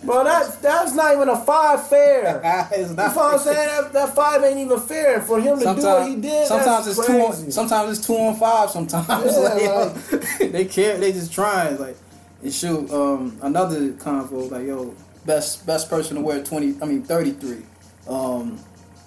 Bro, 0.03 0.23
that 0.23 0.61
that's 0.61 0.93
not 0.93 1.13
even 1.13 1.27
a 1.27 1.37
five 1.37 1.87
fair. 1.87 2.39
it's 2.71 2.91
You 2.91 2.95
know 2.95 3.03
what 3.07 3.17
I'm 3.17 3.39
saying? 3.39 3.67
That, 3.67 3.93
that 3.93 4.15
five 4.15 4.43
ain't 4.43 4.59
even 4.59 4.79
fair 4.79 5.21
for 5.21 5.41
him 5.41 5.59
to 5.59 5.65
do 5.65 5.81
what 5.81 6.07
he 6.07 6.15
did. 6.15 6.47
sometimes 6.47 6.85
that's 6.85 6.97
it's 6.97 7.07
two. 7.07 7.19
On, 7.19 7.51
sometimes 7.51 7.97
it's 7.97 8.07
two 8.07 8.15
on 8.15 8.35
five. 8.35 8.69
Sometimes 8.69 9.25
Yeah, 9.25 9.39
like, 9.39 9.61
yo, 9.61 9.89
they 10.51 10.65
care. 10.65 10.97
They 10.97 11.11
just 11.11 11.33
trying 11.33 11.77
like 11.79 11.97
and 12.41 12.53
shoot. 12.53 12.89
Um, 12.91 13.37
another 13.41 13.91
convo 13.91 14.49
like 14.49 14.65
yo, 14.65 14.95
best 15.25 15.65
best 15.65 15.89
person 15.89 16.15
to 16.15 16.21
wear 16.21 16.43
twenty. 16.43 16.75
I 16.81 16.85
mean 16.85 17.03
thirty 17.03 17.31
three. 17.31 17.63
Um, 18.07 18.57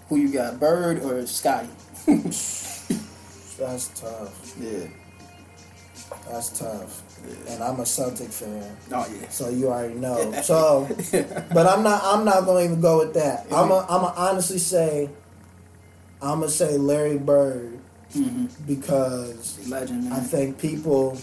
who 0.09 0.17
you 0.17 0.31
got, 0.33 0.61
Bird 0.61 1.03
or 1.03 1.27
Scottie? 1.27 1.69
That's 2.07 3.89
tough. 3.99 4.55
Yeah. 4.61 4.89
That's 6.31 6.59
tough. 6.59 7.03
And 7.49 7.63
I'm 7.63 7.79
a 7.81 7.87
Celtic 7.87 8.29
fan, 8.31 8.77
Oh 8.93 9.07
yeah. 9.21 9.29
so 9.29 9.49
you 9.49 9.69
already 9.69 9.95
know. 9.95 10.33
So, 10.43 10.89
but 11.55 11.67
I'm 11.67 11.83
not. 11.83 12.01
I'm 12.05 12.25
not 12.25 12.45
gonna 12.47 12.65
even 12.65 12.81
go 12.81 12.99
with 12.99 13.15
that. 13.15 13.47
I'm. 13.53 13.71
A, 13.71 13.81
I'm 13.81 14.01
gonna 14.03 14.15
honestly 14.17 14.59
say. 14.59 15.09
I'm 16.21 16.41
gonna 16.41 16.49
say 16.51 16.77
Larry 16.79 17.19
Bird 17.19 17.79
hmm 18.13 18.47
because 18.67 19.59
Legend. 19.69 20.13
I 20.13 20.21
think 20.21 20.59
people, 20.59 21.19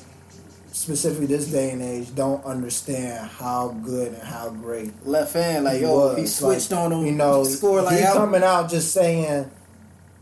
specifically 0.71 1.25
this 1.27 1.47
day 1.47 1.71
and 1.71 1.81
age, 1.81 2.13
don't 2.15 2.43
understand 2.45 3.29
how 3.29 3.69
good 3.83 4.13
and 4.13 4.23
how 4.23 4.49
great 4.49 4.91
left 5.05 5.33
hand 5.33 5.65
like 5.65 5.77
he 5.77 5.81
yo, 5.83 5.93
was. 5.95 6.17
he 6.17 6.25
switched 6.27 6.71
Like, 6.71 6.79
on 6.79 6.91
him. 6.91 7.05
You 7.05 7.11
know, 7.13 7.43
score 7.43 7.81
like 7.81 8.03
coming 8.13 8.43
out 8.43 8.69
just 8.69 8.93
saying, 8.93 9.49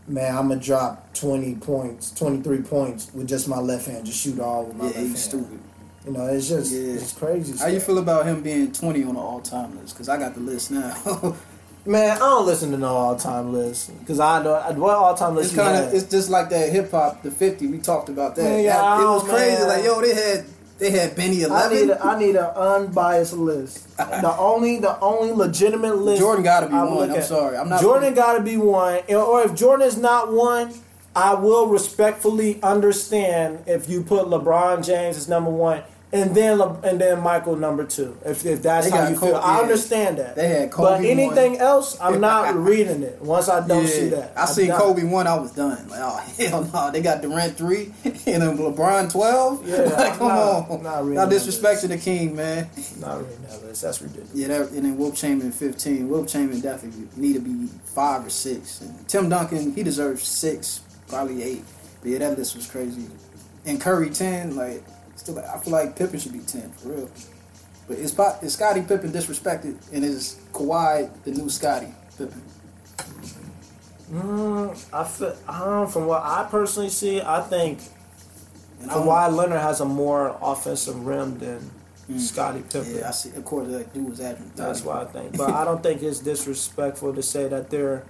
"Man, 0.08 0.36
I'm 0.36 0.48
gonna 0.50 0.60
drop 0.60 1.14
20 1.14 1.56
points, 1.56 2.12
23 2.12 2.62
points 2.62 3.12
with 3.14 3.28
just 3.28 3.48
my 3.48 3.60
left 3.60 3.88
hand, 3.88 4.06
just 4.06 4.20
shoot 4.20 4.40
all 4.40 4.66
with 4.66 4.76
my 4.76 4.86
Yeah, 4.86 4.90
left 4.92 4.98
hand." 4.98 5.18
stupid. 5.18 5.60
You 6.06 6.14
know, 6.14 6.26
it's 6.28 6.48
just 6.48 6.72
Yeah. 6.72 6.94
it's 6.94 7.12
crazy. 7.14 7.58
How 7.58 7.68
you 7.68 7.80
feel 7.82 7.98
about 7.98 8.26
him 8.26 8.42
being 8.42 8.72
20 8.72 9.04
on 9.04 9.16
the 9.16 9.20
all-time 9.20 9.78
list? 9.80 9.94
Because 9.94 10.08
I 10.08 10.18
got 10.18 10.34
the 10.36 10.40
list 10.40 10.72
now. 10.72 10.96
Man, 11.86 12.12
I 12.12 12.20
don't 12.20 12.46
listen 12.46 12.72
to 12.72 12.78
no 12.78 12.88
all 12.88 13.16
time 13.16 13.54
list 13.54 13.98
because 14.00 14.20
I 14.20 14.44
don't. 14.44 14.78
What 14.78 14.96
all 14.98 15.16
time 15.16 15.36
list? 15.36 15.54
it's 15.54 15.62
kind 15.62 15.86
of 15.86 15.94
it's 15.94 16.10
just 16.10 16.30
like 16.30 16.50
that 16.50 16.70
hip 16.70 16.92
hop, 16.92 17.24
the 17.24 17.32
50. 17.32 17.68
We 17.68 17.78
talked 17.78 18.10
about 18.10 18.36
that. 18.36 18.44
Man, 18.44 18.64
yeah, 18.64 19.02
it 19.02 19.06
was 19.06 19.24
crazy. 19.24 19.60
man. 19.60 19.68
Like 19.70 19.86
yo, 19.86 20.02
they 20.02 20.14
had 20.14 20.46
they 20.78 20.92
had 20.92 21.16
Benny 21.16 21.44
I 21.46 21.70
need 21.70 21.90
11. 21.90 21.90
a, 21.92 22.00
I 22.04 22.20
need 22.20 22.36
an 22.36 22.46
unbiased 22.46 23.34
list. 23.34 23.98
the 23.98 24.36
only 24.38 24.80
the 24.80 25.00
only 25.00 25.32
legitimate 25.32 25.98
list. 25.98 26.22
Jordan 26.22 26.44
got 26.44 26.62
to 26.62 26.68
be 26.68 26.74
I 26.74 26.84
would 26.84 27.10
one. 27.10 27.12
I'm 27.12 27.24
sorry, 27.24 27.58
I'm 27.58 27.70
not. 27.70 27.82
Jordan 27.82 28.14
got 28.14 28.34
to 28.34 28.42
be 28.44 28.58
one, 28.58 29.02
or 29.10 29.42
if 29.44 29.56
Jordan 29.56 29.88
is 29.88 29.98
not 29.98 30.32
one, 30.32 30.74
I 31.16 31.34
will 31.34 31.68
respectfully 31.68 32.62
understand 32.62 33.64
if 33.66 33.90
you 33.90 34.04
put 34.04 34.28
LeBron 34.28 34.86
James 34.86 35.18
as 35.18 35.28
number 35.28 35.50
one, 35.50 35.82
and 36.14 36.34
then 36.34 36.58
Le- 36.58 36.80
and 36.84 37.02
then 37.02 37.20
Michael 37.22 37.58
number 37.58 37.84
two. 37.84 38.18
If, 38.26 38.46
if 38.46 38.62
that's 38.62 38.90
They 38.90 38.96
how 38.98 39.10
you 39.10 39.16
Kobe, 39.18 39.32
feel, 39.34 39.42
I 39.42 39.60
understand 39.60 40.18
that. 40.20 40.36
They 40.38 40.48
had 40.48 40.72
but 40.72 41.02
anything 41.04 41.54
one. 41.54 41.62
else, 41.62 42.00
I'm 42.00 42.22
not 42.22 42.56
reading 42.56 43.04
it. 43.04 43.22
Once 43.22 43.50
I 43.50 43.66
don't 43.68 43.84
Yeah, 43.84 43.90
see 43.90 44.08
that, 44.10 44.34
I 44.38 44.46
seen 44.46 44.68
don't. 44.68 44.80
Kobe 44.80 45.04
one. 45.04 45.28
I 45.28 45.36
was 45.36 45.52
done. 45.52 45.90
Like, 45.90 46.00
oh 46.02 46.18
hell 46.38 46.70
no! 46.74 46.92
They 46.92 47.02
got 47.02 47.22
Durant 47.22 47.58
three 47.58 47.94
and 48.06 48.16
then 48.42 48.58
LeBron 48.58 49.12
twelve. 49.12 49.68
Yeah, 49.68 49.78
like, 49.98 50.18
come 50.18 50.28
not- 50.30 50.70
on, 50.70 50.84
not 50.84 51.06
not 51.06 51.30
disrespecting 51.30 51.90
the 51.90 51.98
king, 51.98 52.36
man. 52.36 52.70
Not 53.00 53.20
reading 53.22 53.42
that 53.50 53.62
list. 53.64 53.82
That's 53.82 54.02
ridiculous. 54.02 54.32
Yeah, 54.34 54.48
that, 54.48 54.72
and 54.72 54.86
then 54.86 54.98
Wilt 54.98 55.16
Chamberlain 55.16 55.52
15. 55.52 56.08
Wilt 56.08 56.30
Chamberlain 56.30 56.62
definitely 56.62 57.08
need 57.18 57.34
to 57.34 57.40
be 57.42 57.68
five 57.84 58.26
or 58.26 58.30
six. 58.30 58.80
And 58.82 59.08
Tim 59.10 59.28
Duncan, 59.30 59.74
he 59.74 59.84
deserves 59.84 60.24
six, 60.24 60.82
probably 61.10 61.44
eight. 61.44 61.64
But 62.02 62.12
yeah, 62.12 62.20
that 62.20 62.38
list 62.38 62.56
was 62.56 62.66
crazy. 62.70 63.08
And 63.66 63.82
Curry 63.82 64.10
10, 64.10 64.56
like, 64.56 64.84
still, 65.34 65.40
I 65.40 65.58
feel 65.60 65.74
like 65.74 65.96
Pippen 65.96 66.20
should 66.20 66.34
be 66.34 66.40
10, 66.40 66.72
for 66.72 66.90
real. 66.90 67.10
But 67.88 67.98
is, 67.98 68.18
is 68.42 68.54
Scottie 68.54 68.82
Pippen 68.82 69.12
disrespected? 69.12 69.78
And 69.94 70.04
is 70.04 70.40
Kawhi 70.52 71.10
the 71.24 71.32
new 71.32 71.50
Scottie 71.50 71.94
Pippen? 72.18 72.42
Mm, 74.12 74.94
I 74.94 75.04
feel, 75.04 75.36
um, 75.48 75.88
from 75.88 76.06
what 76.06 76.24
I 76.24 76.48
personally 76.50 76.90
see, 76.90 77.22
I 77.22 77.42
think 77.42 77.80
And 78.82 78.90
Kawhi 78.90 79.36
Leonard 79.36 79.60
has 79.62 79.82
a 79.82 79.86
more 79.86 80.38
offensive 80.42 81.06
rim 81.06 81.40
than 81.40 81.72
Mm. 82.10 82.20
Scottie 82.22 82.62
Pippen. 82.62 82.96
Yeah, 82.96 83.10
I 83.10 83.12
see. 83.12 83.32
Of 83.36 83.44
course, 83.44 83.68
that 83.70 83.94
dude 83.94 84.10
was 84.10 84.22
averaging 84.22 84.52
30. 84.52 84.62
That's 84.68 84.82
why 84.82 85.02
I 85.02 85.06
think. 85.06 85.38
But 85.38 85.50
I 85.50 85.66
don't 85.66 85.84
think 85.84 86.02
it's 86.02 86.20
disrespectful 86.20 87.14
to 87.14 87.22
say 87.22 87.50
that 87.50 87.70
their 87.70 88.06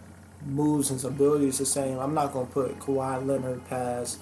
moves 0.45 0.91
and 0.91 1.03
abilities 1.03 1.55
are 1.55 1.63
the 1.63 1.65
same. 1.65 1.97
I'm 1.97 2.13
not 2.13 2.31
gonna 2.31 2.45
put 2.45 2.77
Kawhi 2.79 3.25
Leonard 3.25 3.65
past 3.65 4.19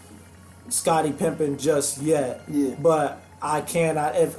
Scottie 0.69 1.12
Pippen 1.13 1.58
just 1.58 2.01
yet. 2.01 2.41
Yeah. 2.47 2.75
But 2.80 3.21
I 3.41 3.62
cannot 3.62 4.15
if 4.15 4.36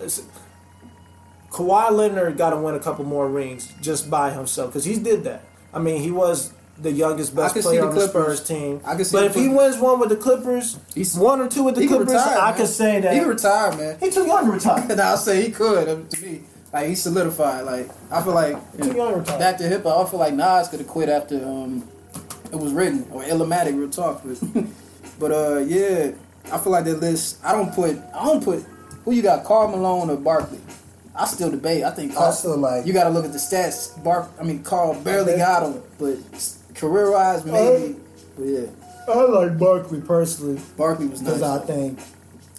Kawhi 1.50 1.90
Leonard 1.90 2.36
got 2.36 2.50
to 2.50 2.56
win 2.56 2.74
a 2.74 2.80
couple 2.80 3.04
more 3.04 3.28
rings 3.28 3.72
just 3.80 4.10
by 4.10 4.30
himself 4.30 4.70
because 4.70 4.84
he 4.84 4.98
did 4.98 5.24
that. 5.24 5.42
I 5.72 5.78
mean, 5.78 6.00
he 6.02 6.10
was 6.10 6.52
the 6.78 6.90
youngest 6.92 7.34
best 7.34 7.54
player 7.56 7.80
the 7.82 7.88
on 7.88 7.94
the 7.94 8.00
Clippers. 8.06 8.38
Spurs 8.40 8.48
team. 8.48 8.80
I 8.84 8.94
can 8.96 9.04
see 9.04 9.16
but 9.16 9.24
if 9.24 9.34
he 9.34 9.48
wins 9.48 9.78
one 9.78 9.98
with 9.98 10.10
the 10.10 10.16
Clippers, 10.16 10.78
He's- 10.94 11.16
one 11.16 11.40
or 11.40 11.48
two 11.48 11.62
with 11.62 11.76
the 11.76 11.86
Clippers. 11.86 12.12
I 12.12 12.48
man. 12.50 12.56
could 12.58 12.68
say 12.68 13.00
that 13.00 13.14
He 13.14 13.20
retired, 13.20 13.78
man. 13.78 13.96
he 13.98 14.10
too 14.10 14.26
young 14.26 14.44
to 14.46 14.52
retire. 14.52 14.86
And 14.90 15.00
I'll 15.00 15.16
say 15.16 15.42
he 15.42 15.50
could. 15.50 15.88
um, 15.88 16.06
To 16.08 16.20
me, 16.22 16.42
like 16.72 16.88
he 16.88 16.94
solidified. 16.94 17.64
Like 17.64 17.88
I 18.10 18.22
feel 18.22 18.34
like 18.34 18.56
Too 18.82 18.94
young 18.94 19.12
to 19.14 19.18
retire. 19.20 19.38
back 19.38 19.56
to 19.58 19.64
hip 19.68 19.84
hop. 19.84 20.06
I 20.06 20.10
feel 20.10 20.20
like 20.20 20.34
Nas 20.34 20.68
could 20.68 20.80
have 20.80 20.88
quit 20.88 21.08
after 21.08 21.36
um 21.46 21.88
it 22.52 22.56
was 22.56 22.72
written 22.72 23.06
or 23.10 23.22
Illmatic. 23.22 23.78
Real 23.78 23.88
talk, 23.88 24.22
but 24.24 24.36
but 25.18 25.31
uh 25.33 25.59
yeah, 25.59 26.12
I 26.52 26.59
feel 26.59 26.72
like 26.72 26.85
that 26.85 27.00
list. 27.00 27.38
I 27.44 27.52
don't 27.52 27.74
put 27.74 27.96
I 28.14 28.24
don't 28.24 28.42
put 28.42 28.64
who 29.05 29.12
you 29.12 29.22
got, 29.22 29.44
Karl 29.44 29.68
Malone 29.68 30.11
or 30.11 30.16
Barkley. 30.16 30.61
I 31.14 31.24
still 31.26 31.50
debate. 31.50 31.83
I 31.85 31.90
think 31.92 32.16
I 32.16 32.31
still 32.31 32.59
like- 32.59 32.85
you 32.87 32.92
got 32.92 33.05
to 33.05 33.11
look 33.11 33.24
at 33.24 33.33
the 33.33 33.38
stats. 33.38 34.02
Bark, 34.05 34.29
I 34.38 34.42
mean 34.42 34.62
Karl 34.62 34.94
barely 35.00 35.37
got 35.37 35.62
him, 35.62 35.83
but 35.98 36.18
career 36.74 37.11
wise 37.12 37.44
maybe. 37.44 37.96
But 38.37 38.44
yeah, 38.44 38.66
I 39.09 39.14
like 39.22 39.59
Barkley 39.59 40.00
personally 40.00 40.61
Barkley 40.76 41.07
was 41.07 41.22
nice. 41.22 41.35
because 41.35 41.42
I 41.62 41.64
think 41.64 42.00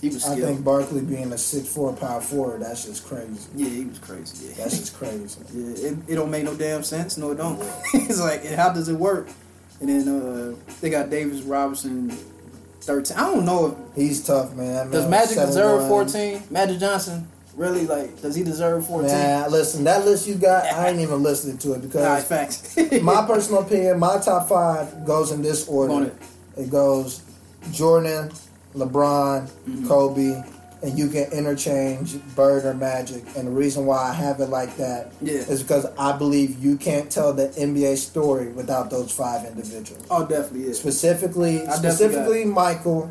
he 0.02 0.10
was 0.10 0.26
I 0.28 0.40
think 0.40 0.64
Barkley 0.64 1.02
being 1.02 1.32
a 1.34 1.38
six 1.38 1.68
four 1.74 1.94
power 1.94 2.22
forward, 2.22 2.62
that's 2.62 2.86
just 2.86 3.06
crazy. 3.08 3.40
yeah, 3.56 3.70
he 3.70 3.86
was 3.86 4.00
crazy. 4.00 4.48
Yeah. 4.48 4.64
That's 4.64 4.78
just 4.80 4.96
crazy. 4.98 5.40
Yeah, 5.54 5.90
it, 5.90 5.98
it 6.08 6.16
don't 6.16 6.32
make 6.32 6.44
no 6.44 6.56
damn 6.56 6.84
sense. 6.84 7.18
No, 7.18 7.32
it 7.32 7.38
don't. 7.38 7.60
it's 7.94 8.20
like, 8.20 8.46
how 8.46 8.72
does 8.72 8.90
it 8.90 8.96
work? 8.96 9.28
And 9.80 9.90
then 9.90 10.08
uh, 10.08 10.56
they 10.82 10.90
got 10.90 11.10
David 11.10 11.44
Robinson, 11.46 12.16
thirteen. 12.88 13.18
I 13.18 13.22
don't 13.32 13.46
know 13.46 13.68
if 13.68 13.96
He's 13.96 14.26
tough, 14.26 14.56
man. 14.56 14.90
does 14.90 15.08
Magic 15.10 15.38
7'1". 15.38 15.46
deserve 15.48 15.88
fourteen. 15.88 16.44
Magic 16.50 16.80
Johnson 16.80 17.28
really 17.56 17.86
like 17.88 18.22
does 18.22 18.36
he 18.36 18.44
deserve 18.44 18.86
fourteen? 18.88 19.12
Man, 19.12 19.52
listen, 19.52 19.84
that 19.84 20.06
list 20.06 20.28
you 20.28 20.36
got, 20.36 20.66
I 20.66 20.90
ain't 20.90 21.00
even 21.00 21.22
listening 21.24 21.58
to 21.60 21.74
it 21.74 21.78
Nah, 21.78 21.82
because 21.84 22.24
facts. 22.26 22.78
my 23.02 23.26
personal 23.28 23.62
opinion, 23.62 24.00
my 24.00 24.18
top 24.20 24.48
five 24.50 25.06
goes 25.06 25.32
in 25.32 25.42
this 25.42 25.68
order. 25.68 26.06
it. 26.08 26.16
It 26.56 26.72
goes 26.72 27.22
Jordan, 27.72 28.32
LeBron, 28.76 29.48
Mm-hmm. 29.48 29.88
Kobe, 29.88 30.44
and 30.84 30.98
you 30.98 31.10
can 31.10 31.32
interchange 31.32 32.18
Bird 32.36 32.66
or 32.66 32.74
Magic. 32.74 33.24
And 33.36 33.48
the 33.48 33.52
reason 33.52 33.86
why 33.86 33.98
I 34.10 34.14
have 34.14 34.40
it 34.40 34.50
like 34.50 34.78
that 34.78 35.12
is 35.22 35.50
Yeah. 35.50 35.56
because 35.64 35.86
I 35.98 36.16
believe 36.18 36.64
you 36.64 36.78
can't 36.78 37.10
tell 37.10 37.34
the 37.34 37.48
NBA 37.60 37.96
story 37.98 38.50
without 38.50 38.90
those 38.92 39.12
five 39.12 39.46
individuals. 39.46 40.04
oh, 40.12 40.26
definitely 40.26 40.66
is. 40.70 40.78
Specifically, 40.80 41.62
I 41.62 41.66
definitely 41.82 41.90
specifically 41.92 42.46
Michael, 42.46 43.10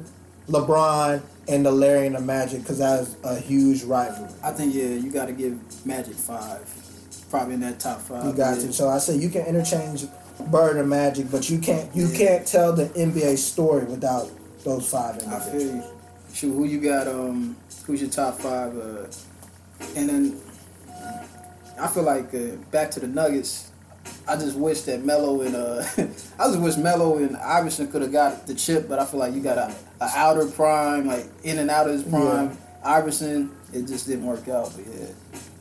LeBron, 0.49 1.23
and 1.49 1.65
the 1.67 1.73
Larry 1.73 2.07
and 2.07 2.17
the 2.17 2.21
Magic 2.21 2.61
because 2.63 2.79
that 2.79 3.01
is 3.03 3.17
a 3.25 3.37
huge 3.39 3.83
rivalry. 3.85 4.31
I 4.43 4.53
think 4.53 4.75
yeah, 4.75 4.85
you 4.89 5.11
got 5.11 5.27
to 5.27 5.33
give 5.33 5.59
Magic 5.87 6.15
five, 6.15 6.61
probably 7.31 7.55
in 7.55 7.61
that 7.61 7.79
top 7.81 8.01
five. 8.03 8.25
You 8.27 8.33
got 8.33 8.57
yeah. 8.59 8.67
to. 8.67 8.73
So 8.73 8.89
I 8.89 8.99
say 8.99 9.17
you 9.17 9.29
can 9.29 9.45
interchange 9.47 10.07
Bird 10.51 10.77
and 10.77 10.89
Magic, 10.89 11.31
but 11.31 11.49
you 11.51 11.59
can't 11.59 11.89
you 11.97 12.07
Yeah. 12.09 12.19
can't 12.19 12.47
tell 12.47 12.73
the 12.73 12.87
NBA 12.97 13.37
story 13.39 13.85
without 13.85 14.29
those 14.65 14.87
five 14.89 15.17
I 15.29 15.37
individuals. 15.37 15.85
Shoot, 16.37 16.53
who 16.53 16.67
you 16.67 16.81
got? 16.81 17.09
Um, 17.09 17.57
who's 17.87 18.03
your 18.03 18.11
top 18.11 18.39
five? 18.39 18.77
Uh, 18.77 19.07
and 19.97 20.07
then 20.07 20.41
I 21.81 21.87
feel 21.87 22.03
like 22.03 22.35
uh, 22.35 22.57
back 22.71 22.91
to 22.91 23.01
the 23.01 23.07
Nuggets. 23.07 23.71
I 24.29 24.37
just 24.37 24.55
wish 24.55 24.83
that 24.83 25.03
Melo 25.03 25.41
and 25.41 25.57
uh, 25.57 25.83
I 26.39 26.49
just 26.49 26.61
wish 26.61 26.77
Melo 26.77 27.17
and 27.17 27.39
Iverson 27.39 27.91
could 27.91 28.03
have 28.03 28.13
got 28.13 28.47
the 28.47 28.55
chip, 28.55 28.87
but 28.87 28.99
I 28.99 29.07
feel 29.07 29.19
like 29.19 29.33
you 29.33 29.41
got 29.41 29.57
a, 29.57 29.75
a 29.99 30.11
outer 30.15 30.47
prime, 30.47 31.07
like 31.07 31.25
in 31.43 31.59
and 31.59 31.71
out 31.71 31.87
of 31.87 31.95
his 31.95 32.03
prime. 32.03 32.59
Iverson, 32.85 33.51
it 33.73 33.87
just 33.87 34.07
didn't 34.07 34.27
work 34.27 34.47
out. 34.47 34.71
But 34.77 34.85
yeah, 34.95 35.07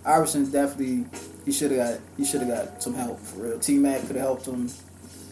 Iverson 0.06 0.52
definitely 0.52 1.06
he 1.46 1.54
should 1.54 1.72
have 1.72 1.92
got 1.92 2.00
he 2.18 2.26
should 2.26 2.42
have 2.42 2.50
got 2.50 2.84
some 2.84 2.96
help 2.96 3.22
for 3.22 3.44
real. 3.44 3.60
T 3.60 3.78
Mac 3.78 4.02
could 4.02 4.18
have 4.18 4.26
helped 4.26 4.46
him 4.46 4.68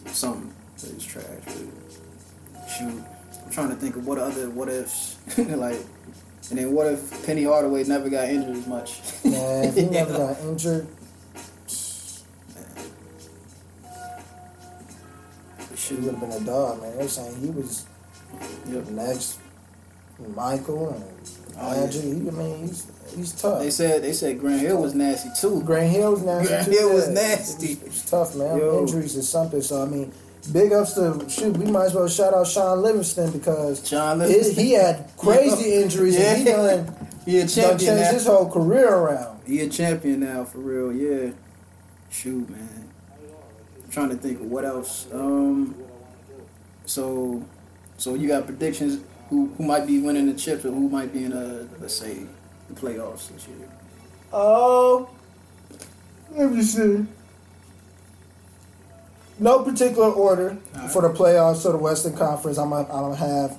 something. 0.06 0.54
But 0.80 0.88
it's 0.88 1.04
trash. 1.04 1.26
But 1.44 2.66
shoot, 2.66 3.04
trying 3.54 3.70
to 3.70 3.76
think 3.76 3.96
of 3.96 4.06
what 4.06 4.18
other 4.18 4.50
what 4.50 4.68
ifs 4.68 5.16
like. 5.38 5.78
And 6.50 6.58
then 6.58 6.72
what 6.72 6.88
if 6.88 7.24
Penny 7.24 7.44
Hardaway 7.44 7.84
never 7.84 8.10
got 8.10 8.28
injured 8.28 8.56
as 8.56 8.66
much? 8.66 9.00
If 9.24 9.74
he 9.76 9.82
never 9.90 10.12
got 10.12 10.38
injured, 10.40 10.86
he 15.70 15.76
Shoot. 15.76 16.00
would 16.00 16.14
have 16.14 16.20
been 16.20 16.32
a 16.32 16.40
dog, 16.40 16.82
man. 16.82 16.96
They're 16.98 17.08
saying 17.08 17.40
he 17.40 17.50
was 17.50 17.86
Yep. 18.68 18.88
next 18.88 19.38
Michael 20.34 20.88
and 20.90 21.04
Oh, 21.56 21.72
yeah. 21.72 21.86
I 21.86 22.32
mean, 22.34 22.66
he's 22.66 22.86
he's 23.14 23.32
tough. 23.32 23.60
They 23.60 23.70
said 23.70 24.02
they 24.02 24.12
said 24.12 24.40
Grant 24.40 24.60
Hill 24.60 24.82
was 24.82 24.92
nasty 24.94 25.30
too. 25.40 25.62
Grant 25.64 25.90
Hill 25.92 26.10
was 26.12 26.22
nasty. 26.22 26.48
Grant 26.48 26.66
Hill 26.68 26.92
was 26.94 27.08
nasty. 27.08 27.72
It's, 27.74 27.82
it's 27.84 28.10
tough, 28.10 28.34
man. 28.34 28.58
Yo. 28.58 28.80
Injuries 28.80 29.14
is 29.14 29.28
something. 29.28 29.62
So 29.62 29.80
I 29.82 29.86
mean, 29.86 30.12
big 30.52 30.72
ups 30.72 30.94
to 30.94 31.24
shoot. 31.28 31.56
We 31.56 31.70
might 31.70 31.86
as 31.86 31.94
well 31.94 32.08
shout 32.08 32.34
out 32.34 32.46
Shaun 32.46 32.82
Livingston 32.82 33.30
because 33.32 33.86
Shaun 33.86 34.20
his, 34.20 34.28
Livingston. 34.30 34.64
he 34.64 34.72
had 34.72 35.10
crazy 35.16 35.74
injuries 35.74 36.16
and 36.18 36.38
he 36.38 36.44
done, 36.44 37.08
He 37.24 37.38
a 37.38 37.40
done 37.40 37.48
changed 37.48 37.86
now. 37.86 38.12
his 38.12 38.26
whole 38.26 38.50
career 38.50 38.88
around. 38.94 39.40
He 39.46 39.60
a 39.60 39.68
champion 39.68 40.20
now 40.20 40.44
for 40.44 40.58
real. 40.58 40.92
Yeah. 40.92 41.32
Shoot, 42.10 42.48
man. 42.48 42.88
I'm 43.84 43.90
trying 43.90 44.10
to 44.10 44.16
think 44.16 44.40
of 44.40 44.46
what 44.46 44.64
else. 44.64 45.06
Um. 45.12 45.74
So, 46.86 47.42
so 47.96 48.14
you 48.14 48.28
got 48.28 48.44
predictions 48.46 49.02
who 49.30 49.46
who 49.56 49.64
might 49.64 49.86
be 49.86 50.00
winning 50.00 50.26
the 50.26 50.34
chips 50.34 50.64
or 50.64 50.70
who 50.70 50.88
might 50.88 51.12
be 51.12 51.24
in 51.24 51.32
a 51.32 51.66
let's 51.80 51.94
say 51.94 52.26
the 52.68 52.74
playoffs 52.74 53.28
this 53.30 53.48
year. 53.48 53.68
Oh, 54.32 55.08
let 56.32 56.52
me 56.52 56.62
see. 56.62 57.06
No 59.38 59.62
particular 59.62 60.10
order 60.10 60.56
Alright. 60.74 60.90
for 60.90 61.02
the 61.02 61.08
playoffs 61.10 61.64
or 61.66 61.72
the 61.72 61.78
Western 61.78 62.16
Conference. 62.16 62.56
I'm 62.58 62.70
gonna, 62.70 62.82
I'm 62.92 63.02
gonna 63.12 63.16
have 63.16 63.58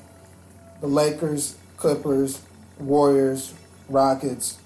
the 0.81 0.87
Lakers, 0.87 1.55
Clippers, 1.77 2.41
Warriors, 2.79 3.53
Rockets, 3.89 4.57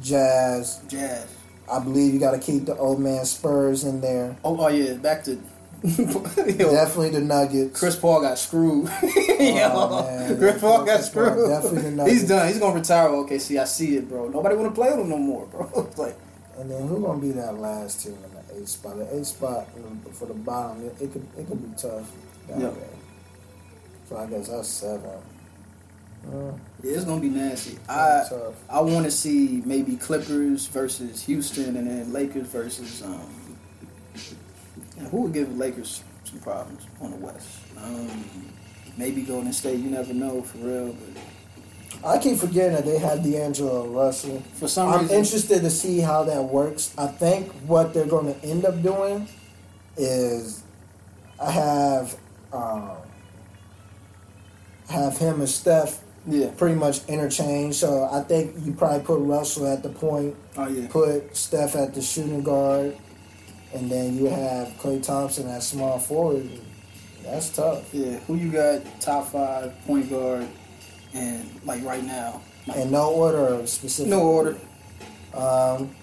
Jazz. 0.00 0.80
Jazz. 0.88 1.26
I 1.70 1.78
believe 1.78 2.12
you 2.12 2.20
got 2.20 2.32
to 2.32 2.38
keep 2.38 2.66
the 2.66 2.76
old 2.76 3.00
man 3.00 3.24
Spurs 3.24 3.84
in 3.84 4.00
there. 4.00 4.36
Oh, 4.44 4.58
oh 4.60 4.68
yeah, 4.68 4.94
back 4.94 5.24
to 5.24 5.36
Definitely 5.82 7.10
the 7.10 7.20
Nuggets. 7.20 7.78
Chris 7.78 7.96
Paul 7.96 8.20
got 8.22 8.38
screwed. 8.38 8.88
Oh, 9.44 10.26
Yo. 10.28 10.36
Chris 10.36 10.60
Paul 10.60 10.84
got 10.84 10.98
Chris 10.98 11.08
Paul, 11.08 11.24
screwed. 11.26 11.48
definitely 11.48 11.82
the 11.82 11.90
Nuggets. 11.96 12.12
He's 12.20 12.28
done. 12.28 12.46
He's 12.48 12.58
gonna 12.58 12.78
retire. 12.78 13.08
Okay, 13.08 13.38
see, 13.38 13.58
I 13.58 13.64
see 13.64 13.96
it, 13.96 14.08
bro. 14.08 14.28
Nobody 14.28 14.54
wanna 14.54 14.70
play 14.70 14.90
with 14.90 15.00
him 15.00 15.08
no 15.08 15.18
more, 15.18 15.46
bro. 15.46 15.88
Like, 15.96 16.16
And 16.58 16.70
then 16.70 16.86
who 16.86 17.00
gonna 17.00 17.18
be 17.20 17.32
that 17.32 17.56
last 17.58 18.02
team 18.04 18.16
in 18.52 18.56
the 18.56 18.62
eighth 18.62 18.68
spot? 18.68 18.96
The 18.98 19.16
eighth 19.16 19.26
spot 19.26 19.68
for 20.12 20.26
the 20.26 20.34
bottom, 20.34 20.84
it, 20.86 20.96
it 21.00 21.12
could 21.12 21.26
it 21.38 21.46
could 21.48 21.62
be 21.70 21.76
tough. 21.80 22.10
Down 22.48 22.60
Yeah. 22.60 22.70
there. 22.70 22.88
So 24.08 24.16
I 24.16 24.26
guess 24.26 24.48
that's 24.48 24.68
seven. 24.68 25.10
Uh, 26.24 26.52
yeah, 26.82 26.92
it's 26.96 27.04
gonna 27.04 27.20
be 27.20 27.28
nasty. 27.28 27.78
I 27.88 28.24
tough. 28.28 28.54
I 28.70 28.80
want 28.80 29.04
to 29.06 29.10
see 29.10 29.62
maybe 29.66 29.96
Clippers 29.96 30.66
versus 30.66 31.22
Houston, 31.24 31.76
and 31.76 31.86
then 31.88 32.12
Lakers 32.12 32.46
versus 32.46 33.02
um. 33.02 33.28
who 35.10 35.22
would 35.22 35.32
give 35.32 35.56
Lakers 35.56 36.02
some 36.24 36.38
problems 36.40 36.86
on 37.00 37.10
the 37.10 37.16
West? 37.16 37.48
Um, 37.76 38.24
maybe 38.96 39.22
Golden 39.22 39.52
State. 39.52 39.80
You 39.80 39.90
never 39.90 40.14
know 40.14 40.42
for 40.42 40.58
real, 40.58 40.92
but 40.92 41.22
I 42.04 42.18
keep 42.18 42.38
forgetting 42.38 42.74
that 42.74 42.84
they 42.84 42.98
have 42.98 43.22
D'Angelo 43.22 43.86
Russell. 43.86 44.42
for 44.54 44.66
some 44.66 44.88
reason. 44.88 45.00
I'm 45.00 45.02
reason, 45.02 45.18
interested 45.18 45.62
to 45.62 45.70
see 45.70 46.00
how 46.00 46.24
that 46.24 46.42
works. 46.42 46.92
I 46.98 47.06
think 47.06 47.52
what 47.66 47.94
they're 47.94 48.06
going 48.06 48.34
to 48.34 48.44
end 48.44 48.64
up 48.64 48.82
doing 48.82 49.28
is 49.96 50.62
I 51.40 51.50
have 51.50 52.16
um, 52.52 52.90
have 54.88 55.16
him 55.18 55.40
and 55.40 55.48
Steph 55.48 56.02
yeah. 56.26 56.50
pretty 56.56 56.74
much 56.74 57.06
interchange. 57.06 57.76
So 57.76 58.08
I 58.10 58.22
think 58.22 58.54
you 58.64 58.72
probably 58.72 59.04
put 59.04 59.20
Russell 59.20 59.66
at 59.66 59.82
the 59.82 59.88
point, 59.88 60.36
Oh 60.56 60.68
yeah. 60.68 60.88
put 60.88 61.36
Steph 61.36 61.76
at 61.76 61.94
the 61.94 62.02
shooting 62.02 62.42
guard, 62.42 62.96
and 63.74 63.90
then 63.90 64.16
you 64.16 64.26
have 64.26 64.68
Klay 64.78 65.02
Thompson 65.02 65.48
at 65.48 65.62
small 65.62 65.98
forward. 65.98 66.48
That's 67.24 67.50
tough. 67.50 67.94
Yeah, 67.94 68.18
who 68.20 68.34
you 68.34 68.50
got 68.50 68.82
top 69.00 69.28
five 69.28 69.72
point 69.86 70.10
guard 70.10 70.48
and 71.14 71.48
like 71.64 71.82
right 71.84 72.04
now? 72.04 72.40
Like, 72.66 72.76
And 72.78 72.90
no 72.92 73.10
order 73.10 73.38
of 73.48 73.68
specific. 73.68 74.10
no 74.10 74.20
order. 74.20 74.56
Um, 75.34 75.94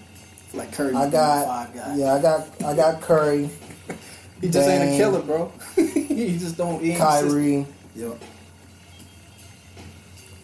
Like 0.52 0.72
Curry, 0.72 0.94
I 0.94 1.08
got 1.08 1.46
five 1.46 1.74
guys. 1.74 1.98
yeah, 1.98 2.14
I 2.14 2.20
got 2.22 2.48
I 2.64 2.74
got 2.74 3.00
Curry, 3.00 3.48
he 4.40 4.48
just 4.50 4.68
ain't 4.68 4.94
a 4.94 4.96
killer, 4.96 5.22
bro. 5.22 5.52
he 5.76 6.36
just 6.38 6.56
don't. 6.56 6.82
He. 6.82 6.96
Kyrie. 6.96 7.66
Yo, 7.94 8.18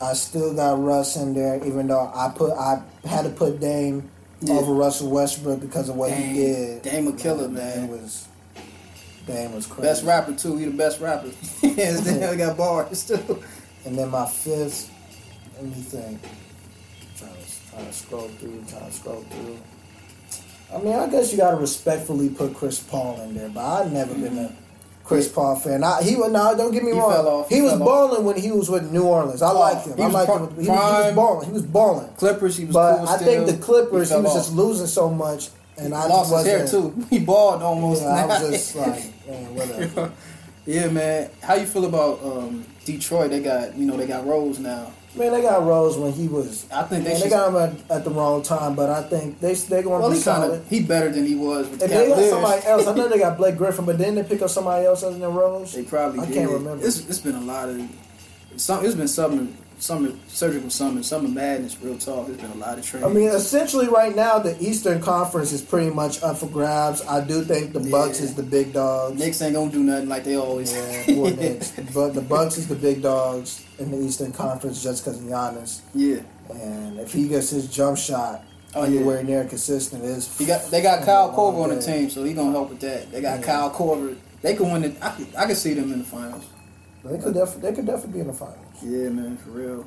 I 0.00 0.12
still 0.12 0.54
got 0.54 0.82
Russ 0.82 1.16
in 1.16 1.34
there, 1.34 1.56
even 1.64 1.86
though 1.88 2.10
I 2.14 2.30
put 2.34 2.52
I 2.52 2.82
had 3.04 3.22
to 3.24 3.30
put 3.30 3.60
Dame 3.60 4.08
Yeah. 4.40 4.54
over 4.54 4.72
Russell 4.72 5.10
Westbrook 5.10 5.60
because 5.60 5.88
of 5.88 5.96
what 5.96 6.10
Dame- 6.10 6.34
he 6.34 6.40
did. 6.40 6.82
Dame 6.82 7.08
a 7.08 7.12
killer, 7.12 7.48
man. 7.48 7.88
Dame 7.88 7.88
was 7.90 8.28
Dame 9.26 9.52
was 9.54 9.66
crazy. 9.66 9.88
best 9.88 10.04
rapper 10.04 10.34
too. 10.34 10.56
He 10.56 10.66
the 10.66 10.70
best 10.70 11.00
rapper. 11.00 11.30
Hands 11.62 12.00
down, 12.04 12.30
he 12.32 12.36
got 12.36 12.56
bars 12.56 13.06
too. 13.08 13.42
And 13.86 13.96
then 13.96 14.10
my 14.10 14.26
fifth, 14.26 14.90
let 15.54 15.64
me 15.64 15.70
think. 15.72 16.20
Trying 17.16 17.32
to, 17.32 17.70
trying 17.70 17.86
to 17.86 17.92
scroll 17.92 18.28
through, 18.28 18.64
trying 18.68 18.86
to 18.86 18.92
scroll 18.92 19.22
through. 19.30 19.58
I 20.74 20.78
mean, 20.82 20.94
I 20.94 21.08
guess 21.08 21.30
you 21.30 21.38
got 21.38 21.52
to 21.52 21.56
respectfully 21.56 22.28
put 22.28 22.52
Chris 22.54 22.80
Paul 22.80 23.20
in 23.22 23.34
there, 23.34 23.48
but 23.48 23.64
I've 23.64 23.92
never 23.92 24.12
been 24.14 24.36
a 24.36 24.52
Chris 25.04 25.28
Paul 25.28 25.54
fan. 25.56 25.84
I, 25.84 26.02
he 26.02 26.16
was 26.16 26.32
no, 26.32 26.56
don't 26.56 26.72
get 26.72 26.82
me 26.82 26.90
He 26.92 26.98
wrong. 26.98 27.12
fell 27.12 27.28
off, 27.28 27.48
He, 27.48 27.54
he 27.56 27.62
was 27.62 27.78
balling 27.78 28.24
when 28.24 28.36
he 28.36 28.50
was 28.50 28.68
with 28.68 28.90
New 28.90 29.04
Orleans. 29.04 29.40
I 29.40 29.50
Oh, 29.52 29.60
liked 29.60 29.86
him. 29.86 29.96
he 29.96 30.02
I 30.02 30.06
liked 30.08 30.26
pri- 30.30 30.38
him. 30.38 30.50
He, 30.50 30.56
was- 30.56 30.66
he 30.66 30.72
was 31.06 31.14
balling. 31.14 31.46
He 31.46 31.52
was 31.52 31.62
balling. 31.62 32.08
Clippers, 32.16 32.56
he 32.56 32.64
was 32.64 32.74
But 32.74 32.96
cool 32.98 33.08
I 33.08 33.16
still. 33.16 33.26
think 33.28 33.46
the 33.46 33.64
Clippers, 33.64 34.10
he, 34.10 34.16
was 34.16 34.26
off. 34.26 34.34
just 34.34 34.52
losing 34.52 34.88
so 34.88 35.08
much, 35.08 35.50
and 35.78 35.94
I 35.94 36.06
lost 36.08 36.34
his 36.34 36.46
hair 36.46 36.66
too. 36.66 36.92
He 37.10 37.20
bald 37.20 37.62
almost. 37.62 38.02
Yeah, 38.02 38.08
I 38.08 38.26
was 38.26 38.50
just 38.50 38.74
like, 38.84 39.28
man, 39.28 39.54
whatever. 39.54 40.12
Yeah, 40.66 40.88
man. 40.88 41.30
How 41.42 41.54
you 41.54 41.66
feel 41.66 41.84
about 41.86 42.22
um, 42.22 42.66
Detroit? 42.84 43.30
They 43.30 43.40
got 43.40 43.76
you 43.76 43.86
know 43.86 43.96
they 43.96 44.06
got 44.06 44.26
Rose 44.26 44.58
now. 44.58 44.92
Man, 45.16 45.32
they 45.32 45.40
got 45.40 45.64
Rose 45.64 45.96
when 45.96 46.12
he 46.12 46.28
was. 46.28 46.66
I 46.70 46.82
think 46.82 47.04
they 47.04 47.12
Man, 47.12 47.20
they 47.20 47.30
got 47.30 47.48
him 47.48 47.56
at, 47.56 47.90
at 47.90 48.04
the 48.04 48.10
wrong 48.10 48.42
time, 48.42 48.74
but 48.74 48.90
I 48.90 49.02
think 49.02 49.40
they 49.40 49.54
they 49.54 49.82
going 49.82 50.02
to 50.02 50.08
well, 50.08 50.10
be 50.10 50.16
solid. 50.16 50.60
of 50.60 50.68
he 50.68 50.82
better 50.82 51.10
than 51.10 51.24
he 51.24 51.34
was 51.34 51.68
with 51.70 51.80
the 51.80 51.88
they 51.88 52.08
got 52.08 52.22
somebody 52.28 52.66
else, 52.66 52.86
I 52.86 52.94
know 52.94 53.08
they 53.08 53.18
got 53.18 53.36
Blake 53.38 53.56
Griffin, 53.56 53.86
but 53.86 53.96
then 53.96 54.14
they 54.14 54.22
pick 54.22 54.42
up 54.42 54.50
somebody 54.50 54.84
else 54.84 55.02
other 55.02 55.18
than 55.18 55.32
Rose. 55.32 55.72
They 55.72 55.84
probably 55.84 56.20
I 56.20 56.26
did. 56.26 56.34
can't 56.34 56.50
remember. 56.50 56.84
It's, 56.84 57.08
it's 57.08 57.20
been 57.20 57.34
a 57.34 57.40
lot 57.40 57.70
of 57.70 57.88
some. 58.56 58.84
It's 58.84 58.94
been 58.94 59.08
summer, 59.08 59.46
summer 59.78 60.10
surgical 60.28 60.70
summer, 60.70 61.02
summer 61.02 61.28
madness. 61.28 61.76
Real 61.82 61.98
talk. 61.98 62.26
There's 62.26 62.40
been 62.40 62.50
a 62.50 62.54
lot 62.56 62.78
of 62.78 62.84
trades. 62.86 63.04
I 63.06 63.08
mean, 63.10 63.28
essentially, 63.28 63.88
right 63.88 64.14
now 64.14 64.38
the 64.38 64.56
Eastern 64.62 65.00
Conference 65.00 65.52
is 65.52 65.62
pretty 65.62 65.90
much 65.90 66.22
up 66.22 66.38
for 66.38 66.46
grabs. 66.46 67.02
I 67.02 67.24
do 67.24 67.42
think 67.44 67.72
the 67.72 67.80
Bucks 67.80 68.18
Yeah. 68.20 68.26
is 68.26 68.34
the 68.34 68.42
big 68.42 68.72
dogs. 68.72 69.18
Knicks 69.18 69.40
ain't 69.42 69.54
gonna 69.54 69.70
do 69.70 69.82
nothing 69.82 70.08
like 70.08 70.24
they 70.24 70.36
always. 70.36 70.72
Yeah, 70.74 71.04
poor 71.14 71.30
Knicks. 71.30 71.72
But 71.94 72.14
the 72.14 72.22
Bucks 72.22 72.56
is 72.58 72.68
the 72.68 72.74
big 72.74 73.02
dogs 73.02 73.64
in 73.78 73.90
the 73.90 73.98
Eastern 73.98 74.32
Conference 74.32 74.82
just 74.82 75.04
because 75.04 75.18
of 75.20 75.24
Giannis. 75.26 75.80
yeah. 75.94 76.20
And 76.50 77.00
if 77.00 77.12
he 77.12 77.26
gets 77.28 77.50
his 77.50 77.66
jump 77.68 77.98
shot 77.98 78.44
Oh, 78.74 78.82
yeah. 78.84 78.98
anywhere 78.98 79.22
near 79.24 79.44
consistent, 79.44 80.04
is 80.04 80.36
He 80.38 80.44
got 80.46 80.70
they 80.70 80.80
got 80.82 81.04
Kyle 81.04 81.32
Korver 81.32 81.64
on 81.64 81.70
the 81.74 81.82
team, 81.82 82.08
so 82.10 82.22
he 82.24 82.34
gonna 82.34 82.52
help 82.52 82.68
with 82.70 82.80
that. 82.80 83.10
They 83.10 83.20
got 83.20 83.40
Yeah. 83.40 83.46
Kyle 83.46 83.70
Korver. 83.70 84.16
They 84.42 84.54
could 84.54 84.66
win 84.66 84.84
it. 84.84 84.96
I 85.02 85.10
could, 85.10 85.26
I 85.36 85.46
could 85.46 85.56
see 85.56 85.74
them 85.74 85.92
in 85.92 85.98
the 86.00 86.04
finals. 86.04 86.44
They 87.10 87.18
could 87.18 87.34
def- 87.34 87.60
they 87.60 87.72
could 87.72 87.86
definitely 87.86 88.12
be 88.14 88.20
in 88.20 88.26
the 88.28 88.32
finals. 88.32 88.58
Yeah, 88.82 89.08
man, 89.10 89.36
for 89.36 89.50
real. 89.50 89.86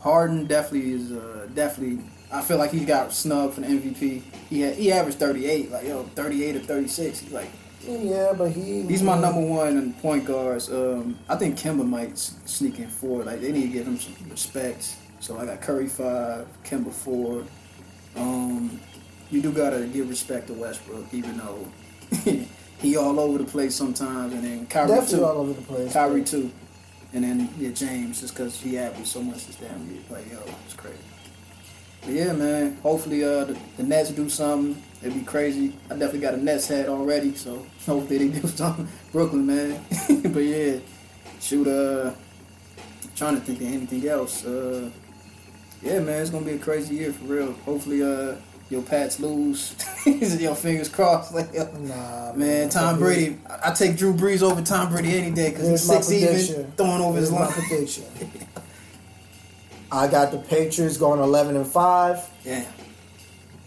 Harden 0.00 0.46
definitely 0.46 0.92
is 0.92 1.12
uh, 1.12 1.48
definitely. 1.54 2.04
I 2.30 2.42
feel 2.42 2.58
like 2.58 2.70
he's 2.70 2.84
got 2.86 3.12
snubbed 3.12 3.54
for 3.54 3.62
the 3.62 3.66
MVP. 3.68 4.22
He 4.50 4.60
had 4.60 4.74
he 4.76 4.92
averaged 4.92 5.18
38, 5.18 5.70
like 5.70 5.86
yo, 5.86 6.04
38 6.14 6.56
or 6.56 6.60
36. 6.60 7.20
He's 7.20 7.32
like 7.32 7.50
Yeah, 7.86 8.32
but 8.36 8.52
he 8.52 8.82
he's 8.82 9.02
my 9.02 9.18
number 9.18 9.40
one 9.40 9.76
in 9.76 9.92
point 9.94 10.24
guards. 10.26 10.70
Um, 10.70 11.18
I 11.28 11.36
think 11.36 11.58
Kemba 11.58 11.88
might 11.88 12.18
sneak 12.18 12.78
in 12.78 12.88
four. 12.88 13.24
Like 13.24 13.40
they 13.40 13.50
need 13.50 13.62
to 13.62 13.68
give 13.68 13.86
him 13.86 13.98
some 13.98 14.14
respect. 14.30 14.94
So 15.20 15.38
I 15.38 15.46
got 15.46 15.60
Curry 15.60 15.88
five, 15.88 16.46
Kemba 16.64 16.92
four. 16.92 17.44
Um, 18.14 18.78
you 19.30 19.42
do 19.42 19.52
gotta 19.52 19.86
give 19.86 20.08
respect 20.08 20.46
to 20.48 20.54
Westbrook, 20.54 21.06
even 21.12 21.38
though 21.38 21.66
he 22.80 22.96
all 22.96 23.18
over 23.18 23.38
the 23.38 23.44
place 23.44 23.74
sometimes, 23.74 24.32
and 24.32 24.44
then 24.44 24.66
Kyrie 24.66 24.88
definitely 24.88 25.18
too. 25.18 25.24
all 25.24 25.38
over 25.38 25.52
the 25.52 25.62
place. 25.62 25.92
Kyrie 25.92 26.24
too, 26.24 26.50
and 27.12 27.24
then 27.24 27.48
yeah 27.58 27.70
James 27.70 28.20
just 28.20 28.34
because 28.34 28.60
he 28.60 28.78
averaged 28.78 29.08
so 29.08 29.22
much 29.22 29.46
this 29.46 29.56
damn 29.56 29.90
year. 29.90 30.00
Like 30.10 30.30
yo, 30.30 30.38
it's 30.64 30.74
crazy. 30.74 30.96
But 32.02 32.12
yeah, 32.12 32.32
man. 32.32 32.76
Hopefully, 32.82 33.24
uh, 33.24 33.44
the, 33.44 33.58
the 33.76 33.82
Nets 33.82 34.10
do 34.10 34.28
something. 34.28 34.80
It'd 35.02 35.14
be 35.14 35.24
crazy. 35.24 35.74
I 35.86 35.94
definitely 35.94 36.20
got 36.20 36.34
a 36.34 36.42
Nets 36.42 36.68
hat 36.68 36.88
already, 36.88 37.34
so 37.34 37.66
hopefully 37.86 38.28
they 38.28 38.40
do 38.40 38.46
something. 38.48 38.88
Brooklyn, 39.12 39.46
man. 39.46 39.84
but 40.32 40.40
yeah, 40.40 40.78
shoot. 41.40 41.66
Uh, 41.66 42.12
trying 43.16 43.34
to 43.34 43.40
think 43.40 43.60
of 43.60 43.66
anything 43.66 44.08
else. 44.08 44.44
Uh, 44.44 44.90
yeah, 45.82 45.98
man, 46.00 46.22
it's 46.22 46.30
gonna 46.30 46.44
be 46.44 46.52
a 46.52 46.58
crazy 46.58 46.96
year 46.96 47.12
for 47.12 47.24
real. 47.24 47.52
Hopefully, 47.64 48.02
uh, 48.02 48.36
your 48.70 48.82
Pats 48.82 49.18
lose. 49.20 49.74
your 50.06 50.54
fingers 50.54 50.88
crossed. 50.88 51.32
Like, 51.34 51.52
yo, 51.54 51.64
Nah, 51.80 52.32
Man, 52.34 52.68
Tom 52.68 52.98
Brady. 52.98 53.38
I 53.48 53.70
I 53.70 53.74
take 53.74 53.96
Drew 53.96 54.12
Brees 54.14 54.42
over 54.42 54.60
Tom 54.62 54.90
Brady 54.90 55.16
any 55.16 55.30
day 55.30 55.50
because 55.50 55.68
he's 55.68 55.82
six 55.82 56.10
even, 56.12 56.72
throwing 56.72 57.00
over 57.00 57.18
his 57.18 57.30
Here's 57.30 57.40
my 57.40 57.46
line. 57.46 57.52
prediction. 57.54 58.04
I 59.92 60.06
got 60.06 60.32
the 60.32 60.38
Patriots 60.38 60.96
going 60.98 61.20
eleven 61.20 61.56
and 61.56 61.66
five. 61.66 62.18
Yeah, 62.44 62.62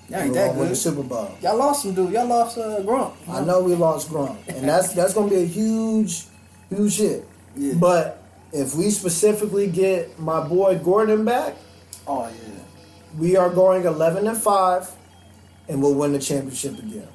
y'all 0.09 0.19
ain't 0.19 0.33
that 0.35 0.55
gonna 0.55 0.69
the. 0.69 0.75
Super 0.75 1.01
Bowl. 1.01 1.31
Y'all 1.41 1.57
lost 1.57 1.81
some 1.81 1.95
dude. 1.95 2.11
Y'all 2.13 2.27
lost 2.27 2.57
uh, 2.59 2.79
Gronk. 2.81 3.13
I 3.27 3.43
know 3.43 3.63
we 3.63 3.73
lost 3.73 4.09
Gronk, 4.09 4.37
and 4.47 4.69
that's 4.69 4.93
that's 4.93 5.15
gonna 5.15 5.29
be 5.31 5.37
a 5.41 5.45
huge, 5.45 6.25
huge 6.69 6.97
hit. 6.97 7.27
Yeah. 7.55 7.73
But 7.73 8.21
if 8.53 8.75
we 8.75 8.91
specifically 8.91 9.65
get 9.67 10.19
my 10.19 10.45
boy 10.47 10.77
Gordon 10.77 11.25
back, 11.25 11.55
Oh 12.05 12.27
yeah. 12.27 12.60
We 13.17 13.35
are 13.35 13.49
going 13.49 13.85
eleven 13.85 14.27
and 14.27 14.37
five, 14.37 14.89
and 15.67 15.81
we'll 15.81 15.93
win 15.95 16.13
the 16.13 16.19
championship 16.19 16.77
again. 16.79 17.07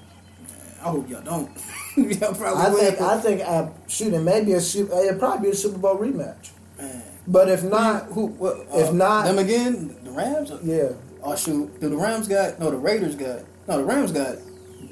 I 0.81 0.91
hope 0.91 1.09
y'all 1.09 1.23
don't. 1.23 1.51
y'all 1.97 2.35
probably 2.35 2.63
I 2.63 2.71
think 2.71 3.01
I 3.01 3.21
think 3.21 3.43
uh, 3.45 3.69
shoot, 3.89 4.13
it 4.13 4.21
may 4.21 4.45
be 4.45 4.53
a 4.53 4.61
Super, 4.61 4.95
it'll 5.03 5.19
probably 5.19 5.49
be 5.49 5.53
a 5.53 5.57
Super 5.57 5.79
Bowl 5.79 5.97
rematch. 5.97 6.51
Man. 6.79 7.03
But 7.27 7.49
if 7.49 7.65
not, 7.65 8.05
who? 8.07 8.27
What, 8.27 8.67
if 8.73 8.89
uh, 8.89 8.93
not- 8.93 9.25
them 9.27 9.39
again, 9.39 9.97
the 10.05 10.11
Rams. 10.13 10.53
yeah, 10.63 10.91
Oh 11.23 11.35
shoot, 11.35 11.81
do 11.81 11.89
the 11.89 11.97
Rams 11.97 12.29
got? 12.29 12.61
No, 12.61 12.71
the 12.71 12.77
Raiders 12.77 13.17
got. 13.17 13.41
No, 13.67 13.79
the 13.79 13.85
Rams 13.85 14.13
got 14.13 14.37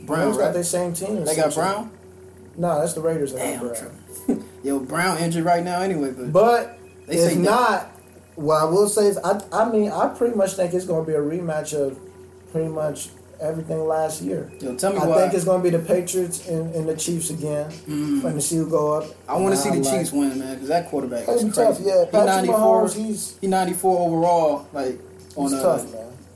Brown. 0.07 0.21
Rams 0.21 0.37
got 0.37 0.45
Right? 0.47 0.53
their 0.55 0.65
same 0.65 0.93
team. 0.95 1.25
They 1.25 1.37
got. 1.37 1.55
Brown. 1.55 1.91
No, 2.57 2.81
that's 2.81 2.95
the 2.95 3.01
Raiders 3.01 3.33
that 3.33 3.39
Damn, 3.39 3.69
got 3.69 3.79
Brown. 4.27 4.45
Yo, 4.65 4.81
Brown 4.81 5.19
injured 5.19 5.45
right 5.45 5.63
now 5.63 5.81
anyway, 5.83 6.11
but 6.11 6.33
But 6.33 6.79
They 7.07 7.17
say 7.19 7.33
if 7.35 7.39
not, 7.39 7.91
what 8.37 8.61
I 8.63 8.65
will 8.65 8.89
say 8.89 9.07
is, 9.07 9.19
I, 9.19 9.41
I 9.53 9.71
mean, 9.71 9.91
I 9.91 10.09
pretty 10.09 10.35
much 10.37 10.55
think 10.55 10.75
it's 10.75 10.85
going 10.85 11.05
to 11.05 11.11
be 11.11 11.17
a 11.17 11.21
rematch 11.21 11.73
of 11.73 11.99
pretty 12.53 12.69
much 12.69 13.09
everything 13.41 13.87
last 13.87 14.23
year. 14.23 14.51
yo, 14.61 14.75
tell 14.77 14.93
me 14.93 14.99
I 14.99 15.07
why. 15.07 15.19
think 15.23 15.35
it's 15.35 15.45
going 15.45 15.63
to 15.63 15.71
be 15.71 15.77
the 15.77 15.83
Patriots 15.85 16.49
and, 16.49 16.75
and 16.75 16.89
the 16.89 16.97
Chiefs 16.97 17.31
again. 17.31 17.71
Mm. 17.89 18.23
When 18.23 18.37
the 18.37 18.43
Chiefs 18.43 18.71
go 18.71 18.95
up, 18.95 19.15
I 19.29 19.37
want 19.37 19.55
to 19.55 19.61
see 19.61 19.71
the 19.71 19.77
And 19.77 19.87
I 19.87 19.99
Chiefs 19.99 20.13
win, 20.13 20.39
man, 20.39 20.55
because 20.55 20.69
that 20.69 20.89
quarterback 20.89 21.29
is 21.29 21.43
crazy. 21.43 21.51
tough, 21.51 21.79
yeah. 21.81 22.05
He 22.05 22.11
Patrick 22.11 22.49
94. 22.51 22.57
Mahomes, 22.57 22.97
he's, 22.97 23.39
He 23.41 23.47
94 23.47 23.99
overall, 24.09 24.69
like 24.73 24.99
on 25.37 25.55
uh, 25.55 25.87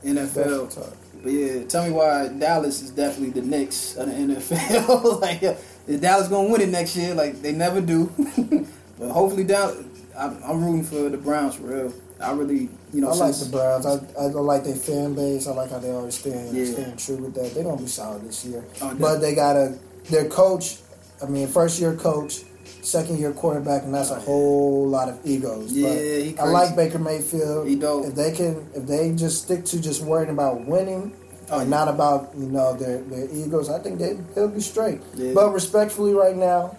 man. 0.03 0.17
NFL. 0.17 0.73
tough. 0.75 0.95
But 1.21 1.31
yeah, 1.33 1.63
tell 1.65 1.85
me 1.85 1.91
why 1.91 2.29
Dallas 2.29 2.81
is 2.81 2.91
definitely 2.91 3.41
the 3.41 3.45
Knicks 3.45 3.97
of 3.97 4.07
the 4.07 4.13
NFL. 4.13 5.21
like, 5.21 5.41
yeah, 5.41 5.57
is 5.85 5.99
Dallas 5.99 6.29
gonna 6.29 6.49
win 6.49 6.61
it 6.61 6.69
next 6.69 6.95
year? 6.95 7.13
Like 7.13 7.41
they 7.41 7.51
never 7.51 7.81
do. 7.81 8.09
but 8.99 9.09
hopefully, 9.11 9.43
Dallas. 9.43 9.85
I'm, 10.19 10.43
I'm 10.43 10.63
rooting 10.63 10.83
for 10.83 11.09
the 11.09 11.17
Browns 11.17 11.55
for 11.55 11.63
real. 11.63 11.93
I 12.21 12.33
really, 12.33 12.69
you 12.93 13.01
know, 13.01 13.09
I 13.09 13.13
like 13.15 13.35
the 13.35 13.49
Browns. 13.49 13.85
I, 13.85 13.95
I 14.19 14.29
don't 14.29 14.45
like 14.45 14.65
their 14.65 14.75
fan 14.75 15.13
base. 15.13 15.47
I 15.47 15.51
like 15.51 15.71
how 15.71 15.79
they 15.79 15.91
always 15.91 16.15
stand 16.15 16.55
Yeah. 16.55 16.65
staying 16.65 16.97
true 16.97 17.17
with 17.17 17.33
that. 17.35 17.53
They're 17.53 17.63
gonna 17.63 17.81
be 17.81 17.87
solid 17.87 18.23
this 18.27 18.43
year. 18.43 18.63
Oh, 18.81 18.93
but 18.95 19.19
they 19.19 19.33
got 19.33 19.55
a 19.55 19.77
their 20.09 20.27
coach. 20.27 20.77
I 21.23 21.27
mean, 21.27 21.47
first 21.47 21.79
year 21.79 21.95
coach, 21.95 22.43
second 22.81 23.19
year 23.19 23.31
quarterback, 23.31 23.83
and 23.83 23.93
that's 23.93 24.11
a 24.11 24.15
oh, 24.15 24.19
whole 24.19 24.87
lot 24.87 25.07
of 25.07 25.19
egos. 25.23 25.71
Yeah, 25.71 26.41
I 26.41 26.45
like 26.45 26.75
Baker 26.75 26.99
Mayfield. 26.99 27.67
He 27.67 27.75
dope. 27.75 28.07
If 28.07 28.15
they 28.15 28.31
can, 28.33 28.69
if 28.75 28.85
they 28.85 29.13
just 29.13 29.43
stick 29.43 29.63
to 29.65 29.81
just 29.81 30.01
worrying 30.01 30.31
about 30.31 30.65
winning. 30.65 31.15
Oh, 31.51 31.59
and 31.61 31.69
yeah. 31.71 31.77
not 31.77 31.87
about 31.87 32.29
you 32.37 32.45
know 32.45 32.75
their, 32.75 33.01
their 33.01 33.27
egos. 33.33 33.69
I 33.69 33.79
think 33.79 33.97
they 33.97 34.13
they'll 34.35 34.49
be 34.49 34.61
straight. 34.61 35.01
But 35.33 35.51
respectfully, 35.51 36.13
right 36.13 36.35
now, 36.35 36.77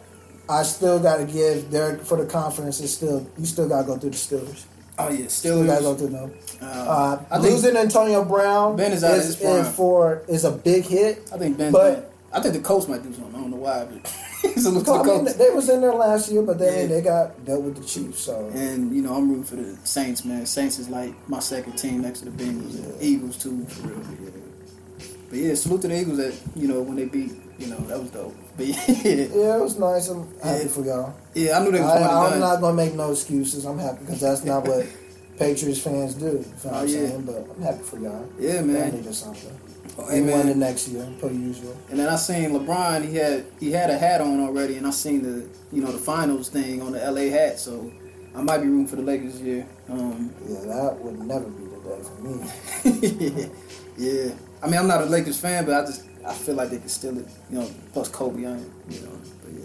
I 0.50 0.62
still 0.64 0.98
got 0.98 1.18
to 1.18 1.24
give 1.24 1.70
their 1.70 1.98
for 1.98 2.16
the 2.16 2.26
conference. 2.26 2.80
It's 2.80 2.92
still 2.92 3.26
you 3.38 3.46
still 3.46 3.68
got 3.68 3.82
to 3.82 3.86
go 3.86 3.96
through 3.98 4.10
the 4.10 4.16
Steelers. 4.16 4.64
oh 4.98 5.08
yeah, 5.10 5.28
Still 5.28 5.64
got 5.64 5.76
to 5.78 5.82
go 5.82 5.94
Steelers. 5.94 5.98
through 5.98 6.08
them. 6.08 6.32
Uh, 6.60 6.64
Uh, 6.66 7.24
I 7.30 7.38
think 7.38 7.52
losing 7.54 7.76
Antonio 7.76 8.24
Brown 8.24 8.76
Ben 8.76 8.92
is 8.92 9.04
out 9.04 9.12
of 9.14 9.18
is, 9.20 9.26
his 9.26 9.36
prime. 9.36 9.64
for 9.72 10.22
is 10.28 10.44
a 10.44 10.50
big 10.52 10.84
hit. 10.84 11.30
I 11.32 11.38
think 11.38 11.56
Ben. 11.56 11.72
but- 11.72 12.06
I 12.32 12.40
think 12.40 12.54
the 12.54 12.60
coach 12.60 12.86
might 12.86 13.02
do 13.02 13.12
something. 13.12 13.34
I 13.34 13.40
don't 13.40 13.50
know 13.50 13.56
why, 13.56 13.84
but 13.90 14.06
salute 14.56 14.84
to 14.84 14.90
Well, 14.92 15.02
the 15.02 15.10
I 15.14 15.16
mean, 15.22 15.36
they 15.36 15.50
was 15.50 15.68
in 15.68 15.80
there 15.80 15.92
last 15.92 16.30
year, 16.30 16.42
but 16.42 16.60
then 16.60 16.88
Yeah. 16.88 16.94
they 16.94 17.00
got 17.02 17.44
dealt 17.44 17.62
with 17.62 17.74
the 17.76 17.82
Chiefs. 17.84 18.20
So 18.20 18.48
And 18.54 18.94
you 18.94 19.02
know, 19.02 19.14
I'm 19.16 19.28
rooting 19.28 19.42
for 19.42 19.56
the 19.56 19.76
Saints, 19.82 20.24
man. 20.24 20.46
Saints 20.46 20.78
is 20.78 20.88
like 20.88 21.12
my 21.28 21.40
second 21.40 21.72
team 21.72 22.02
next 22.02 22.20
to 22.20 22.26
the 22.30 22.30
Bengals 22.30 22.76
and 22.76 23.02
Eagles 23.02 23.36
too, 23.36 23.64
for 23.66 23.88
real. 23.88 23.98
But 23.98 24.20
yeah. 24.22 25.06
but 25.28 25.38
yeah, 25.40 25.54
salute 25.56 25.82
to 25.82 25.88
the 25.88 26.00
Eagles 26.00 26.18
that 26.18 26.34
you 26.54 26.68
know 26.68 26.80
when 26.82 26.94
they 26.94 27.06
beat, 27.06 27.32
you 27.58 27.66
know, 27.66 27.78
that 27.88 28.00
was 28.00 28.10
dope. 28.10 28.36
But 28.60 28.66
yeah, 28.74 28.76
yeah, 29.04 29.56
it 29.56 29.60
was 29.62 29.78
nice. 29.78 30.08
I'm 30.08 30.28
happy 30.42 30.64
Yeah. 30.64 30.68
for 30.68 30.84
y'all. 30.84 31.14
yeah, 31.32 31.58
I 31.58 31.64
knew 31.64 31.72
they 31.72 31.80
was 31.80 31.90
I, 31.90 31.98
going 31.98 32.04
to 32.10 32.34
I'm 32.34 32.40
not 32.40 32.60
gonna 32.60 32.76
make 32.76 32.94
no 32.94 33.10
excuses. 33.12 33.64
I'm 33.64 33.78
happy 33.78 34.00
because 34.00 34.20
that's 34.20 34.44
not 34.44 34.64
what 34.68 34.86
Patriots 35.38 35.80
fans 35.80 36.12
do. 36.14 36.26
You 36.26 36.32
know 36.32 36.38
what 36.40 36.74
Oh, 36.74 36.78
I'm 36.80 36.88
yeah. 36.88 36.94
saying? 37.08 37.22
But 37.22 37.46
I'm 37.56 37.62
happy 37.62 37.82
for 37.82 37.98
y'all. 37.98 38.28
Yeah, 38.38 38.60
man. 38.60 38.94
needed 38.96 39.14
something. 39.14 39.58
Oh, 39.98 40.06
They 40.08 40.22
hey, 40.22 40.30
won 40.30 40.46
the 40.46 40.54
next 40.54 40.88
year, 40.88 41.08
per 41.20 41.30
usual. 41.30 41.74
And 41.88 41.98
then 41.98 42.08
I 42.10 42.16
seen 42.16 42.50
LeBron. 42.50 43.08
He 43.08 43.16
had 43.16 43.46
he 43.58 43.72
had 43.72 43.88
a 43.88 43.96
hat 43.96 44.20
on 44.20 44.40
already, 44.40 44.76
and 44.76 44.86
I 44.86 44.90
seen 44.90 45.22
the 45.22 45.48
you 45.72 45.82
know 45.82 45.90
the 45.92 45.98
finals 45.98 46.50
thing 46.50 46.82
on 46.82 46.92
the 46.92 46.98
LA 47.10 47.30
hat. 47.34 47.58
So 47.58 47.90
I 48.36 48.42
might 48.42 48.58
be 48.58 48.66
rooting 48.68 48.88
for 48.88 48.96
the 48.96 49.02
Lakers 49.10 49.32
this 49.38 49.42
year. 49.42 49.66
Um, 49.88 50.34
Yeah, 50.46 50.60
that 50.66 50.98
would 51.00 51.18
never 51.20 51.46
be 51.48 51.64
the 51.64 51.80
day 51.88 52.02
for 52.04 52.18
me. 52.22 53.50
yeah, 53.96 54.34
I 54.62 54.66
mean 54.68 54.78
I'm 54.78 54.86
not 54.86 55.00
a 55.00 55.06
Lakers 55.06 55.40
fan, 55.40 55.64
but 55.64 55.74
I 55.82 55.86
just 55.86 56.04
I 56.26 56.34
feel 56.34 56.54
like 56.54 56.70
they 56.70 56.78
could 56.78 56.90
steal 56.90 57.16
it. 57.18 57.26
You 57.50 57.60
know, 57.60 57.70
plus 57.92 58.08
Kobe, 58.08 58.44
ain't, 58.44 58.70
you 58.88 59.00
know. 59.00 59.18
But 59.42 59.52
yeah, 59.54 59.64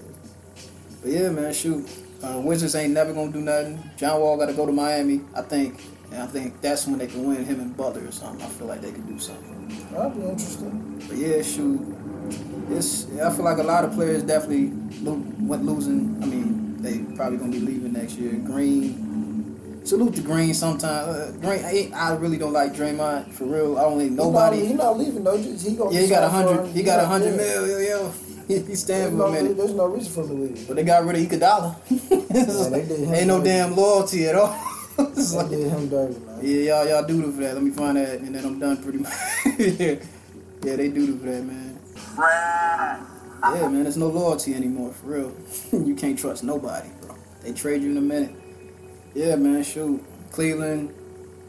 but 1.01 1.11
yeah, 1.11 1.29
man, 1.29 1.53
shoot. 1.53 1.89
Uh, 2.23 2.39
Wizards 2.39 2.75
ain't 2.75 2.93
never 2.93 3.13
gonna 3.13 3.31
do 3.31 3.41
nothing. 3.41 3.81
John 3.97 4.19
Wall 4.21 4.37
got 4.37 4.47
to 4.47 4.53
go 4.53 4.65
to 4.65 4.71
Miami, 4.71 5.21
I 5.35 5.41
think, 5.41 5.81
and 6.11 6.23
I 6.23 6.27
think 6.27 6.61
that's 6.61 6.87
when 6.87 6.97
they 6.97 7.07
can 7.07 7.27
win 7.27 7.43
him 7.45 7.59
and 7.59 7.75
Butler 7.75 8.07
or 8.07 8.11
something. 8.11 8.45
I 8.45 8.49
feel 8.49 8.67
like 8.67 8.81
they 8.81 8.91
can 8.91 9.05
do 9.05 9.19
something. 9.19 9.67
That'd 9.91 10.15
be 10.15 10.21
interesting. 10.21 11.03
But 11.07 11.17
yeah, 11.17 11.41
shoot. 11.41 11.81
It's 12.71 13.05
I 13.19 13.29
feel 13.31 13.45
like 13.45 13.59
a 13.59 13.63
lot 13.63 13.83
of 13.83 13.93
players 13.93 14.23
definitely 14.23 14.71
lo- 15.01 15.23
went 15.39 15.65
losing. 15.65 16.17
I 16.23 16.25
mean, 16.25 16.81
they 16.81 16.99
probably 17.15 17.37
gonna 17.37 17.51
be 17.51 17.59
leaving 17.59 17.93
next 17.93 18.15
year. 18.17 18.33
Green, 18.33 19.04
salute 19.85 20.15
to 20.15 20.21
Green. 20.21 20.53
Sometimes 20.53 21.07
uh, 21.07 21.31
Green, 21.39 21.63
I, 21.63 21.91
I 21.93 22.15
really 22.15 22.37
don't 22.37 22.53
like 22.53 22.73
Draymond 22.73 23.31
for 23.33 23.45
real. 23.45 23.77
I 23.77 23.81
don't 23.83 23.99
think 23.99 24.11
nobody. 24.13 24.57
He's 24.57 24.71
not, 24.71 24.71
he 24.71 24.77
not 24.77 24.97
leaving 24.97 25.23
though. 25.23 25.37
He 25.37 25.75
gonna 25.75 25.91
yeah, 25.91 26.01
he 26.01 26.07
got 26.07 26.23
a 26.23 26.29
hundred. 26.29 26.67
He 26.71 26.83
got 26.83 26.99
a 26.99 27.05
hundred 27.05 27.31
yeah. 27.31 27.37
mil. 27.37 27.67
Yo, 27.67 27.77
yo. 27.79 28.13
He, 28.47 28.59
he 28.59 28.75
stand 28.75 29.11
for 29.11 29.17
no, 29.17 29.25
a 29.25 29.31
minute. 29.31 29.57
there's 29.57 29.73
no 29.73 29.87
reason 29.87 30.11
for 30.13 30.21
him 30.21 30.27
to 30.27 30.33
leave. 30.43 30.67
But 30.67 30.75
they 30.75 30.83
got 30.83 31.03
rid 31.05 31.15
of 31.15 31.21
Iguodala. 31.39 31.75
Yeah, 32.35 32.69
they 32.69 32.85
did 32.85 33.09
Ain't 33.13 33.27
no 33.27 33.37
dirty. 33.37 33.49
damn 33.49 33.75
loyalty 33.75 34.25
at 34.27 34.35
all. 34.35 34.53
It's 34.97 35.31
They 35.31 35.37
like- 35.37 35.49
did 35.49 35.69
him 35.69 35.89
dirty, 35.89 36.19
man. 36.19 36.39
yeah, 36.41 36.57
y'all 36.83 36.87
y'all 36.87 37.03
doodle 37.05 37.31
for 37.31 37.41
that. 37.41 37.53
Let 37.53 37.63
me 37.63 37.71
find 37.71 37.97
that, 37.97 38.19
and 38.19 38.35
then 38.35 38.45
I'm 38.45 38.59
done 38.59 38.77
pretty 38.77 38.99
much. 38.99 39.11
yeah, 39.57 39.95
yeah, 40.63 40.75
they 40.75 40.89
doodle 40.89 41.17
for 41.17 41.25
that, 41.25 41.43
man. 41.43 41.79
Yeah, 42.17 43.67
man, 43.67 43.83
there's 43.83 43.97
no 43.97 44.07
loyalty 44.07 44.53
anymore, 44.53 44.91
for 44.93 45.07
real. 45.07 45.35
you 45.85 45.95
can't 45.95 46.17
trust 46.17 46.43
nobody, 46.43 46.89
bro. 47.01 47.15
They 47.43 47.51
trade 47.53 47.81
you 47.83 47.91
in 47.91 47.97
a 47.97 48.01
minute. 48.01 48.35
Yeah, 49.15 49.35
man, 49.37 49.63
shoot. 49.63 50.03
Cleveland, 50.31 50.93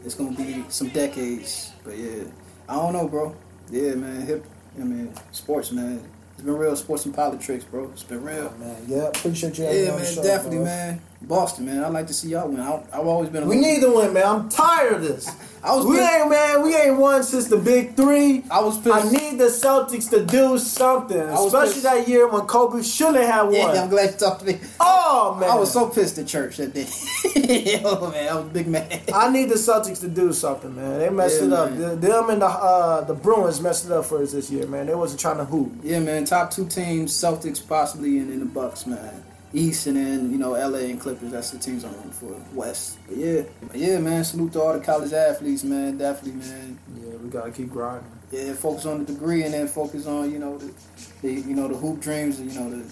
it's 0.05 0.15
gonna 0.15 0.35
be 0.35 0.63
some 0.69 0.87
decades, 0.89 1.71
but 1.83 1.97
yeah, 1.97 2.23
I 2.69 2.75
don't 2.75 2.93
know, 2.93 3.07
bro. 3.07 3.35
Yeah, 3.69 3.95
man, 3.95 4.25
hip. 4.25 4.45
I 4.79 4.83
mean, 4.83 5.13
sports, 5.31 5.71
man. 5.71 6.01
It's 6.35 6.43
been 6.43 6.55
real 6.55 6.75
sports 6.75 7.05
and 7.05 7.13
politics, 7.13 7.65
bro. 7.65 7.89
It's 7.91 8.03
been 8.03 8.23
real. 8.23 8.53
Man, 8.59 8.77
yeah, 8.87 9.07
appreciate 9.07 9.57
you 9.57 9.65
Yeah, 9.65 9.95
man, 9.95 10.05
show, 10.05 10.23
definitely, 10.23 10.57
bro. 10.57 10.65
man. 10.65 11.01
Boston, 11.21 11.65
man. 11.65 11.83
I'd 11.83 11.91
like 11.93 12.07
to 12.07 12.13
see 12.13 12.29
y'all 12.29 12.47
win. 12.47 12.59
I, 12.59 12.75
I've 12.93 13.07
always 13.07 13.29
been. 13.29 13.43
A 13.43 13.47
We 13.47 13.55
need 13.55 13.81
to 13.81 13.89
win, 13.91 14.13
man. 14.13 14.23
I'm 14.25 14.49
tired 14.49 14.93
of 14.93 15.01
this. 15.01 15.27
I 15.63 15.75
was. 15.75 15.85
We 15.85 15.97
pissed- 15.97 16.11
ain't, 16.13 16.29
man. 16.29 16.61
We 16.61 16.75
ain't 16.75 16.97
won 16.97 17.23
since 17.23 17.47
the 17.47 17.57
big 17.57 17.95
three. 17.95 18.43
I 18.51 18.61
was 18.61 18.77
pissed. 18.79 18.95
I 18.95 19.09
need 19.09 19.39
the 19.39 19.45
Celtics 19.45 20.09
to 20.11 20.23
do 20.25 20.57
something, 20.59 21.17
especially 21.19 21.73
pissed. 21.73 21.83
that 21.83 22.07
year 22.07 22.27
when 22.27 22.43
Kobe 22.43 22.83
shouldn't 22.83 23.17
have 23.25 23.47
won. 23.47 23.53
Yeah. 23.55 23.81
I'm 23.81 23.89
glad 23.89 24.11
you 24.11 24.17
talked 24.17 24.41
to 24.41 24.45
me. 24.45 24.59
Oh 24.79 25.35
man, 25.39 25.49
I 25.49 25.55
was 25.55 25.71
so 25.73 25.89
pissed 25.89 26.19
at 26.19 26.27
church 26.27 26.57
that 26.57 26.73
day. 26.75 26.85
oh 27.83 28.11
man, 28.11 28.29
I 28.29 28.35
was 28.39 28.49
big 28.53 28.67
man. 28.67 28.87
I 29.13 29.31
need 29.31 29.49
the 29.49 29.55
Celtics 29.55 29.99
to 30.01 30.07
do 30.07 30.31
something, 30.31 30.75
man. 30.75 30.99
They 30.99 31.09
messed 31.09 31.41
Yeah, 31.41 31.47
it 31.47 31.53
up. 31.53 31.77
The- 31.77 31.95
Them 32.07 32.29
and 32.29 32.41
the 32.43 32.45
uh, 32.47 33.01
the 33.05 33.15
Bruins 33.15 33.59
messed 33.59 33.85
it 33.85 33.91
up 33.91 34.05
for 34.05 34.21
us 34.21 34.31
this 34.33 34.51
year, 34.51 34.67
man. 34.67 34.85
They 34.85 34.95
wasn't 34.95 35.19
trying 35.19 35.37
to 35.37 35.45
hoop. 35.45 35.71
Yeah, 35.83 35.99
man. 35.99 36.25
Top 36.25 36.51
two 36.51 36.67
teams: 36.67 37.11
Celtics, 37.11 37.67
possibly, 37.67 38.19
and 38.19 38.29
then 38.29 38.39
the 38.39 38.45
Bucks, 38.45 38.85
man. 38.85 39.23
East 39.53 39.87
and 39.87 39.95
then 39.95 40.31
you 40.31 40.37
know 40.37 40.51
LA 40.51 40.79
and 40.79 40.99
Clippers. 40.99 41.31
That's 41.31 41.51
the 41.51 41.59
teams 41.59 41.83
I'm 41.83 41.93
rooting 41.95 42.11
for. 42.11 42.35
West, 42.53 42.97
but 43.07 43.17
yeah, 43.17 43.43
but 43.67 43.77
yeah, 43.77 43.99
man. 43.99 44.23
Salute 44.23 44.53
to 44.53 44.61
all 44.61 44.73
the 44.73 44.83
college 44.83 45.13
athletes, 45.13 45.63
man. 45.63 45.97
Definitely, 45.97 46.41
man. 46.41 46.79
Yeah, 47.01 47.15
we 47.15 47.29
gotta 47.29 47.51
keep 47.51 47.69
grinding. 47.69 48.11
Yeah, 48.31 48.53
focus 48.53 48.85
on 48.85 48.99
the 48.99 49.13
degree 49.13 49.43
and 49.43 49.53
then 49.53 49.67
focus 49.67 50.05
on 50.05 50.31
you 50.31 50.39
know 50.39 50.57
the, 50.57 50.73
the 51.21 51.31
you 51.33 51.55
know 51.55 51.67
the 51.67 51.75
hoop 51.75 52.01
dreams, 52.01 52.41
you 52.41 52.59
know 52.59 52.69
the 52.69 52.83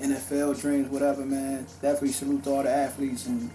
NFL 0.00 0.60
dreams, 0.60 0.88
whatever, 0.88 1.24
man. 1.24 1.66
Definitely 1.82 2.12
salute 2.12 2.44
to 2.44 2.50
all 2.50 2.62
the 2.62 2.70
athletes 2.70 3.26
and 3.26 3.50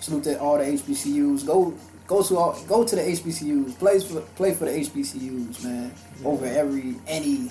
salute 0.00 0.24
to 0.24 0.40
all 0.40 0.58
the 0.58 0.64
HBCUs. 0.64 1.46
Go 1.46 1.74
go 2.06 2.22
to 2.22 2.36
all, 2.38 2.58
go 2.66 2.84
to 2.84 2.96
the 2.96 3.02
HBCUs. 3.02 3.78
Play 3.78 4.00
for 4.00 4.20
play 4.36 4.54
for 4.54 4.64
the 4.64 4.72
HBCUs, 4.72 5.64
man. 5.64 5.92
Over 6.24 6.46
every 6.46 6.96
any. 7.06 7.50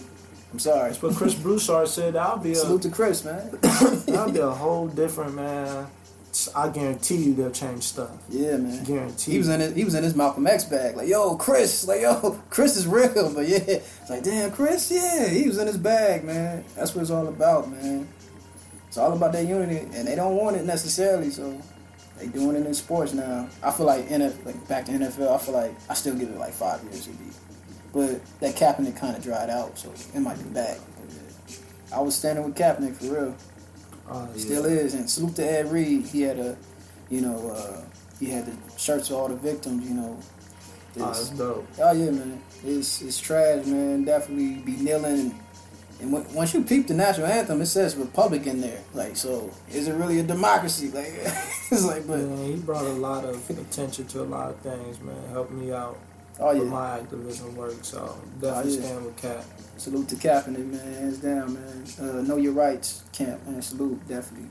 I'm 0.52 0.60
sorry. 0.60 0.90
That's 0.90 1.02
what 1.02 1.16
Chris 1.16 1.34
Broussard 1.34 1.88
said. 1.88 2.16
I'll 2.16 2.38
be 2.38 2.52
a 2.52 2.56
Salute 2.56 2.82
to 2.84 2.90
Chris, 2.90 3.24
man. 3.24 3.50
that'll 3.62 4.32
be 4.32 4.40
a 4.40 4.50
whole 4.50 4.88
different 4.88 5.36
man. 5.36 5.88
I 6.56 6.70
guarantee 6.70 7.18
you 7.18 7.34
they'll 7.34 7.52
change 7.52 7.84
stuff. 7.84 8.12
Yeah, 8.30 8.58
man. 8.58 8.84
Guarantee. 8.84 9.34
He 9.34 9.38
was 9.38 9.50
in 9.50 9.60
his, 9.60 9.76
he 9.76 9.84
was 9.84 9.96
in 9.96 10.04
his 10.04 10.16
Malcolm 10.16 10.48
X 10.48 10.64
bag, 10.64 10.96
like 10.96 11.08
yo, 11.08 11.36
Chris, 11.36 11.86
like 11.88 12.02
yo, 12.02 12.40
Chris 12.50 12.78
is 12.78 12.88
real, 12.88 13.34
but 13.34 13.48
yeah, 13.48 13.58
it's 13.68 14.10
like 14.10 14.24
damn, 14.24 14.52
Chris, 14.52 14.90
yeah, 14.92 15.28
he 15.28 15.48
was 15.48 15.58
in 15.58 15.68
his 15.68 15.78
bag, 15.78 16.24
man. 16.24 16.64
That's 16.76 16.96
what 16.96 17.02
it's 17.02 17.12
all 17.12 17.28
about, 17.28 17.70
man. 17.70 18.08
It's 18.88 18.98
all 18.98 19.14
about 19.14 19.34
that 19.34 19.46
unity, 19.46 19.80
and 19.94 20.08
they 20.08 20.16
don't 20.16 20.36
want 20.36 20.56
it 20.56 20.66
necessarily, 20.66 21.32
so 21.32 21.62
they 22.18 22.28
doing 22.28 22.56
it 22.56 22.66
in 22.66 22.74
sports 22.74 23.14
now. 23.14 23.50
I 23.64 23.72
feel 23.72 23.86
like 23.86 24.08
NF, 24.08 24.46
like 24.46 24.68
back 24.68 24.86
to 24.86 24.92
NFL, 24.92 25.36
I 25.36 25.38
feel 25.38 25.54
like 25.54 25.74
I 25.90 25.94
still 25.96 26.16
give 26.16 26.30
it 26.30 26.38
like 26.38 26.54
five 26.54 26.82
years 26.84 27.06
to 27.06 27.10
be, 27.12 27.26
but 27.94 28.22
that 28.40 28.56
Kaepernick 28.56 28.98
kind 28.98 29.16
of 29.16 29.24
dried 29.24 29.50
out, 29.50 29.78
so 29.78 29.92
it 30.14 30.20
might 30.20 30.38
be 30.38 30.50
back. 30.50 30.78
I 31.94 32.00
was 32.00 32.16
standing 32.16 32.46
with 32.46 32.56
Kaepernick 32.56 32.96
for 32.96 33.06
real. 33.06 33.36
Uh, 34.10 34.28
yeah. 34.34 34.40
Still 34.40 34.66
is. 34.66 34.94
And 34.94 35.10
salute 35.10 35.36
to 35.38 35.46
Ed 35.46 35.72
Reed. 35.72 36.06
He 36.06 36.22
had 36.22 36.40
a 36.40 36.58
You 37.10 37.22
know, 37.22 37.50
uh, 37.50 37.82
he 38.20 38.28
had 38.28 38.46
the 38.46 38.80
shirts 38.80 39.10
of 39.10 39.18
all 39.18 39.28
the 39.28 39.36
victims. 39.36 39.88
You 39.88 39.96
know. 39.96 40.20
Oh, 41.00 41.06
that's 41.06 41.30
dope. 41.30 41.68
Oh 41.80 41.92
yeah, 41.92 42.12
man. 42.12 42.42
It's 42.64 43.02
it's 43.02 43.20
trash, 43.20 43.66
man. 43.66 44.06
Definitely 44.06 44.62
be 44.62 44.82
kneeling. 44.82 45.38
And, 46.00 46.12
when, 46.12 46.34
once 46.34 46.52
you 46.56 46.64
peep 46.64 46.88
the 46.88 46.96
national 46.96 47.28
anthem, 47.28 47.62
it 47.62 47.68
says 47.68 47.96
Republic 47.96 48.48
in 48.48 48.60
there. 48.60 48.82
Like, 48.96 49.16
so 49.16 49.52
is 49.70 49.88
it 49.88 49.94
really 49.94 50.20
a 50.20 50.24
democracy? 50.24 50.90
Like, 50.90 51.12
it's 51.72 51.86
like, 51.86 52.08
but 52.08 52.18
he 52.40 52.56
brought 52.56 52.86
a 52.86 52.94
lot 52.94 53.24
of 53.24 53.48
attention 53.52 54.08
to 54.08 54.22
a 54.22 54.24
lot 54.24 54.50
of 54.50 54.58
things, 54.62 55.00
man. 55.00 55.30
Helped 55.30 55.52
me 55.52 55.72
out 55.72 56.00
oh 56.42 56.52
yeah. 56.54 56.64
my 56.64 57.00
activism 57.00 57.56
work. 57.58 57.76
So 57.84 58.18
definitely 58.42 58.74
Oh, 58.74 58.76
yeah. 58.76 58.82
stand 58.88 59.06
with 59.06 59.18
Cap. 59.18 59.46
Salute 59.78 60.10
to 60.10 60.16
Kaepernick, 60.18 60.68
man. 60.72 60.94
Hands 60.94 61.20
down, 61.20 61.54
man. 61.56 61.86
Uh, 62.00 62.22
know 62.24 62.38
your 62.38 62.54
rights, 62.54 63.04
camp, 63.14 63.46
man. 63.48 63.62
Salute, 63.62 64.08
definitely, 64.08 64.50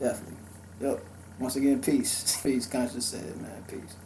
definitely. 0.00 0.38
Yep. 0.80 1.04
Once 1.40 1.56
again, 1.56 1.82
peace. 1.82 2.40
Peace. 2.44 2.66
Conscious 2.66 3.06
said, 3.06 3.40
man. 3.42 3.64
Peace. 3.68 3.96